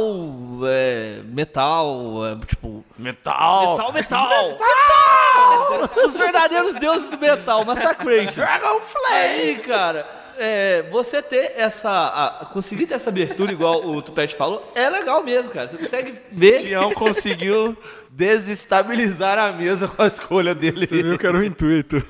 é, 0.68 1.22
metal, 1.26 1.96
é, 2.26 2.46
tipo... 2.46 2.84
Metal! 2.98 3.72
Metal, 3.72 3.94
metal! 3.94 4.30
metal! 4.50 5.90
Os 6.06 6.18
verdadeiros 6.18 6.76
deuses 6.76 7.10
do 7.10 7.18
metal, 7.18 7.64
Massacration. 7.64 8.42
Dragonflame! 8.42 9.16
Aí, 9.16 9.56
cara, 9.66 10.06
é, 10.38 10.84
você 10.92 11.22
ter 11.22 11.54
essa. 11.56 11.90
a- 11.90 12.46
conseguir 12.48 12.88
ter 12.88 12.96
essa 12.96 13.10
abertura, 13.10 13.54
igual 13.54 13.86
o 13.86 14.02
Tupete 14.02 14.36
falou, 14.36 14.70
é 14.76 14.90
legal 14.90 15.24
mesmo, 15.24 15.52
cara. 15.54 15.68
Você 15.70 15.78
consegue 15.78 16.16
ver. 16.32 16.60
Tião 16.62 16.92
conseguiu 16.92 17.78
desestabilizar 18.10 19.40
a 19.40 19.52
mesa 19.54 19.88
com 19.88 20.02
a 20.02 20.08
escolha 20.08 20.54
dele. 20.54 20.86
Você 20.86 21.02
viu 21.02 21.18
que 21.18 21.26
era 21.26 21.38
o 21.38 21.44
intuito. 21.44 22.04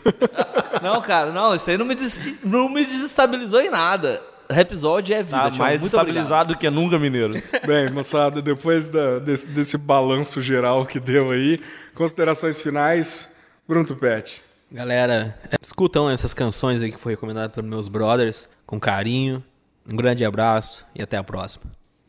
Não, 0.81 1.01
cara, 1.01 1.31
não, 1.31 1.53
isso 1.53 1.69
aí 1.69 1.77
não 1.77 1.85
me, 1.85 1.93
des- 1.95 2.19
não 2.43 2.67
me 2.67 2.83
desestabilizou 2.83 3.61
em 3.61 3.69
nada. 3.69 4.21
Episódio 4.49 5.15
é 5.15 5.23
vida, 5.23 5.51
Tá 5.51 5.51
mais 5.51 5.81
Muito 5.81 5.93
estabilizado 5.95 6.53
do 6.53 6.59
que 6.59 6.69
nunca, 6.69 6.97
mineiro. 6.99 7.33
Bem, 7.65 7.89
moçada, 7.89 8.41
depois 8.41 8.89
da- 8.89 9.19
desse, 9.19 9.47
desse 9.47 9.77
balanço 9.77 10.41
geral 10.41 10.85
que 10.85 10.99
deu 10.99 11.31
aí, 11.31 11.59
considerações 11.95 12.61
finais, 12.61 13.39
Bruno 13.67 13.85
Tupete. 13.85 14.41
Galera, 14.71 15.37
é, 15.51 15.55
escutam 15.61 16.09
essas 16.09 16.33
canções 16.33 16.81
aí 16.81 16.91
que 16.91 16.99
foi 16.99 17.13
recomendado 17.13 17.51
pelos 17.51 17.69
meus 17.69 17.87
brothers, 17.87 18.49
com 18.65 18.79
carinho. 18.79 19.43
Um 19.87 19.95
grande 19.95 20.23
abraço 20.25 20.85
e 20.95 21.01
até 21.01 21.17
a 21.17 21.23
próxima. 21.23 21.65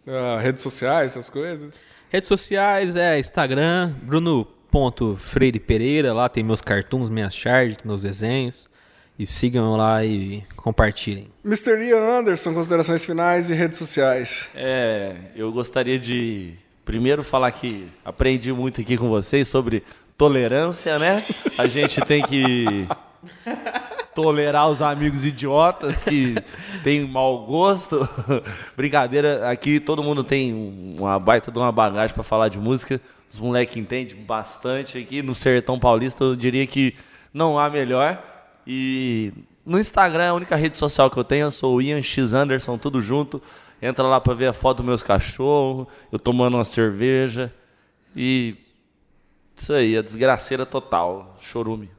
Ah, 0.07 0.39
redes 0.41 0.63
sociais, 0.63 1.13
essas 1.13 1.29
coisas. 1.29 1.75
Redes 2.09 2.29
sociais 2.29 2.95
é 2.97 3.19
Instagram, 3.19 3.93
Bruno.Freire 4.03 5.59
Pereira, 5.61 6.13
lá 6.13 6.29
tem 6.29 6.43
meus 6.45 6.61
cartoons, 6.61 7.11
minhas 7.11 7.35
charges, 7.35 7.79
meus 7.85 8.03
desenhos. 8.03 8.69
E 9.19 9.25
sigam 9.25 9.77
lá 9.77 10.05
e 10.05 10.43
compartilhem. 10.57 11.29
Mr. 11.45 11.81
Ian 11.89 12.19
Anderson, 12.19 12.53
considerações 12.53 13.05
finais 13.05 13.49
e 13.49 13.55
redes 13.55 13.79
sociais. 13.79 14.49
É, 14.57 15.15
eu 15.37 15.53
gostaria 15.53 15.99
de 15.99 16.55
primeiro 16.85 17.23
falar 17.23 17.53
que 17.53 17.87
aprendi 18.05 18.53
muito 18.53 18.81
aqui 18.81 18.97
com 18.97 19.09
vocês 19.09 19.47
sobre 19.47 19.85
tolerância, 20.19 20.99
né? 20.99 21.25
A 21.57 21.69
gente 21.69 22.01
tem 22.01 22.23
que 22.23 22.89
tolerar 24.15 24.69
os 24.69 24.83
amigos 24.83 25.25
idiotas 25.25 26.03
que 26.03 26.35
têm 26.83 27.07
mau 27.07 27.47
gosto. 27.47 28.09
Brincadeira, 28.77 29.49
aqui 29.49 29.79
todo 29.81 30.03
mundo 30.03 30.23
tem 30.25 30.53
um- 30.53 30.97
uma 30.99 31.19
baita 31.19 31.51
de 31.53 31.59
uma 31.59 31.71
bagagem 31.73 32.15
para 32.15 32.23
falar 32.25 32.49
de 32.49 32.59
música. 32.59 33.01
Os 33.31 33.39
moleques 33.39 33.77
entendem 33.77 34.17
bastante 34.25 34.99
aqui 34.99 35.23
no 35.23 35.35
Sertão 35.35 35.79
Paulista, 35.79 36.25
eu 36.25 36.37
diria 36.37 36.67
que 36.67 36.95
não 37.33 37.59
há 37.59 37.71
melhor. 37.71 38.23
E 38.67 39.33
no 39.65 39.79
Instagram, 39.79 40.31
a 40.31 40.35
única 40.35 40.57
rede 40.57 40.77
social 40.77 41.11
que 41.11 41.17
eu 41.17 41.25
tenho, 41.25 41.47
eu 41.47 41.51
sou 41.51 41.77
o 41.77 41.83
Ian 41.83 42.03
X 42.03 42.33
Anderson, 42.35 42.77
tudo 42.79 43.01
junto. 43.01 43.41
Entra 43.81 44.05
lá 44.07 44.21
pra 44.21 44.35
ver 44.35 44.47
a 44.47 44.53
foto 44.53 44.79
dos 44.79 44.87
meus 44.87 45.03
cachorros, 45.03 45.87
eu 46.11 46.19
tomando 46.19 46.57
uma 46.57 46.65
cerveja. 46.65 47.53
E 48.17 48.57
Isso 49.57 49.73
aí, 49.73 49.97
a 49.97 50.03
desgraceira 50.03 50.67
total. 50.67 51.37
Chorume. 51.41 51.91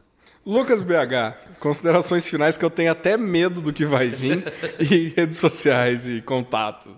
Lucas 0.45 0.82
BH, 0.82 1.57
considerações 1.59 2.28
finais 2.28 2.55
que 2.55 2.63
eu 2.63 2.70
tenho 2.70 2.91
até 2.91 3.18
medo 3.18 3.61
do 3.61 3.74
que 3.74 3.84
vai 3.84 4.09
vir 4.09 4.43
e 4.80 5.09
redes 5.09 5.39
sociais 5.39 6.07
e 6.07 6.22
contato. 6.22 6.91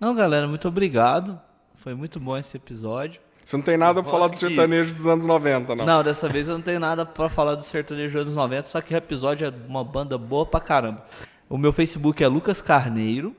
Não, 0.00 0.14
galera, 0.14 0.48
muito 0.48 0.66
obrigado. 0.66 1.40
Foi 1.76 1.94
muito 1.94 2.18
bom 2.18 2.36
esse 2.36 2.56
episódio. 2.56 3.20
Você 3.44 3.56
não 3.56 3.64
tem 3.64 3.76
nada 3.76 4.00
pra 4.02 4.10
falar 4.10 4.26
do 4.26 4.30
Posso 4.30 4.46
que- 4.46 4.54
sertanejo 4.54 4.94
dos 4.94 5.06
anos 5.06 5.26
90, 5.26 5.74
não. 5.74 5.84
Não. 5.84 6.02
dessa 6.04 6.28
vez 6.28 6.48
eu 6.48 6.54
não 6.54 6.62
tenho 6.62 6.78
nada 6.78 7.04
pra 7.04 7.28
falar 7.28 7.54
do 7.56 7.64
sertanejo 7.64 8.12
dos 8.12 8.22
anos 8.22 8.34
90, 8.36 8.68
só 8.68 8.80
que 8.80 8.94
o 8.94 8.96
episódio 8.96 9.46
é 9.48 9.52
uma 9.68 9.82
banda 9.82 10.16
boa 10.16 10.46
pra 10.46 10.60
caramba. 10.60 11.04
O 11.48 11.58
meu 11.58 11.72
Facebook 11.72 12.22
é 12.22 12.28
Lucas 12.28 12.60
Carneiro. 12.60 13.34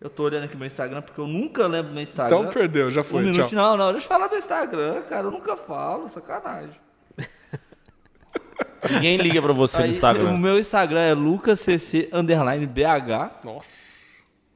Eu 0.00 0.08
tô 0.08 0.22
olhando 0.22 0.44
aqui 0.44 0.56
meu 0.56 0.66
Instagram 0.66 1.02
porque 1.02 1.20
eu 1.20 1.26
nunca 1.26 1.66
lembro 1.66 1.92
meu 1.92 2.02
Instagram. 2.02 2.38
Então 2.38 2.52
perdeu, 2.52 2.88
já 2.88 3.02
foi, 3.02 3.22
Um 3.22 3.32
tchau. 3.32 3.46
minuto, 3.48 3.54
não, 3.56 3.76
não, 3.76 3.90
deixa 3.90 4.04
eu 4.06 4.08
falar 4.08 4.28
meu 4.28 4.38
Instagram, 4.38 5.02
cara, 5.02 5.26
eu 5.26 5.30
nunca 5.32 5.56
falo, 5.56 6.08
sacanagem. 6.08 6.70
Ninguém 8.88 9.16
liga 9.16 9.42
pra 9.42 9.52
você 9.52 9.78
no 9.78 9.84
Aí, 9.84 9.90
Instagram. 9.90 10.30
O 10.30 10.38
meu 10.38 10.56
Instagram 10.56 11.00
é 11.00 11.14
lucascc 11.14 12.08
underline 12.12 12.64
BH. 12.64 13.40
Nossa. 13.44 13.97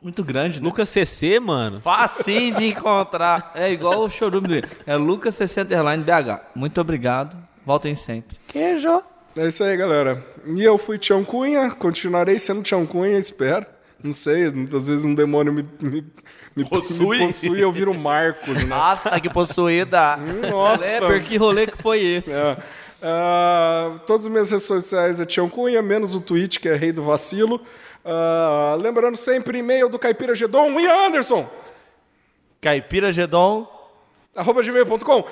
Muito 0.03 0.25
grande, 0.25 0.61
né? 0.61 0.67
Lucas 0.67 0.89
CC, 0.89 1.39
mano. 1.39 1.81
Facinho 1.81 2.55
de 2.57 2.67
encontrar. 2.67 3.53
É 3.55 3.71
igual 3.71 4.01
o 4.01 4.11
chorume 4.11 4.49
dele. 4.49 4.69
É 4.85 4.97
lucascc 4.97 5.61
underline 5.61 6.03
BH. 6.03 6.41
Muito 6.57 6.81
obrigado. 6.81 7.37
Voltem 7.65 7.95
sempre. 7.95 8.37
Queijo. 8.49 9.03
É 9.37 9.47
isso 9.47 9.63
aí, 9.63 9.77
galera. 9.77 10.25
E 10.45 10.63
eu 10.63 10.77
fui 10.77 10.99
Tião 10.99 11.25
Cunha, 11.25 11.71
continuarei 11.71 12.39
sendo 12.39 12.63
Tião 12.63 12.85
Cunha, 12.85 13.17
espero. 13.19 13.65
Não 14.03 14.13
sei, 14.13 14.47
às 14.47 14.89
vezes 14.89 15.05
um 15.05 15.15
demônio 15.15 15.53
me, 15.53 15.65
me, 15.81 16.05
me 16.57 16.65
Possui. 16.69 17.33
e 17.45 17.61
eu 17.61 17.71
viro 17.71 17.95
Marcos, 17.95 18.65
né? 18.65 18.75
Ah, 18.75 18.97
tá 18.97 19.21
que 19.21 19.31
possuída. 19.31 20.17
Nossa. 20.17 20.81
Leper, 20.81 21.23
que 21.25 21.37
rolê 21.37 21.69
que 21.69 21.79
foi 21.79 22.01
esse? 22.01 22.33
É. 22.33 22.57
Ah, 23.01 24.01
todas 24.05 24.27
as 24.27 24.33
minhas 24.33 24.51
redes 24.51 24.67
sociais 24.67 25.21
é 25.21 25.25
Tião 25.25 25.49
Cunha, 25.49 25.81
menos 25.81 26.17
o 26.17 26.21
Twitch, 26.21 26.59
que 26.59 26.69
é 26.69 26.75
Rei 26.75 26.91
do 26.91 27.05
Vacilo. 27.05 27.61
Ah, 28.05 28.77
lembrando 28.81 29.17
sempre, 29.17 29.59
e-mail 29.59 29.89
do 29.89 29.99
Caipira 29.99 30.35
Gedon, 30.35 30.79
Ian 30.81 31.07
Anderson, 31.07 31.49
Caipira 32.61 33.13
Gedon. 33.13 33.67
arroba 34.35 34.63
gmail.com. 34.63 35.25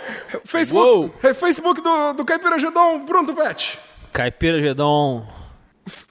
Facebook, 0.45 1.27
é, 1.27 1.35
Facebook 1.35 1.81
do, 1.81 2.13
do 2.13 2.25
Caipira 2.25 2.59
Gedon, 2.59 3.05
Bruno 3.05 3.35
Pet. 3.35 3.79
Caipira 4.13 4.61
Gedon. 4.61 5.27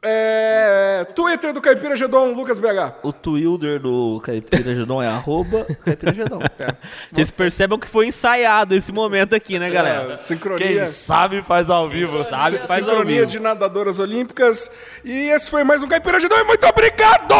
É, 0.01 1.05
Twitter 1.15 1.53
do 1.53 1.61
Caipira 1.61 1.95
Gedon, 1.95 2.34
Lucas 2.34 2.57
BH. 2.59 2.99
O 3.03 3.11
Twilder 3.11 3.80
do 3.80 4.21
Caipira 4.23 4.73
Gedon 4.73 5.01
é 5.01 5.07
arroba 5.07 5.65
Caipira 5.84 6.13
Gedon. 6.13 6.39
Vocês 7.11 7.32
percebam 7.32 7.77
que 7.77 7.88
foi 7.88 8.07
ensaiado 8.07 8.73
esse 8.75 8.91
momento 8.91 9.36
aqui, 9.36 9.59
né, 9.59 9.69
galera? 9.69 10.13
É, 10.13 10.17
sincronia. 10.17 10.67
Quem 10.67 10.86
sabe 10.86 11.41
faz 11.41 11.69
ao 11.69 11.89
vivo. 11.89 12.23
Sabe, 12.23 12.59
faz 12.59 12.84
ao 12.84 12.89
sincronia 12.89 13.19
vivo. 13.21 13.25
de 13.25 13.39
nadadoras 13.39 13.99
olímpicas. 13.99 14.71
E 15.03 15.30
esse 15.30 15.49
foi 15.49 15.63
mais 15.63 15.84
um 15.84 15.88
Caipira 15.88 16.19
Gedon. 16.19 16.38
e 16.38 16.43
Muito 16.43 16.65
obrigado! 16.65 17.36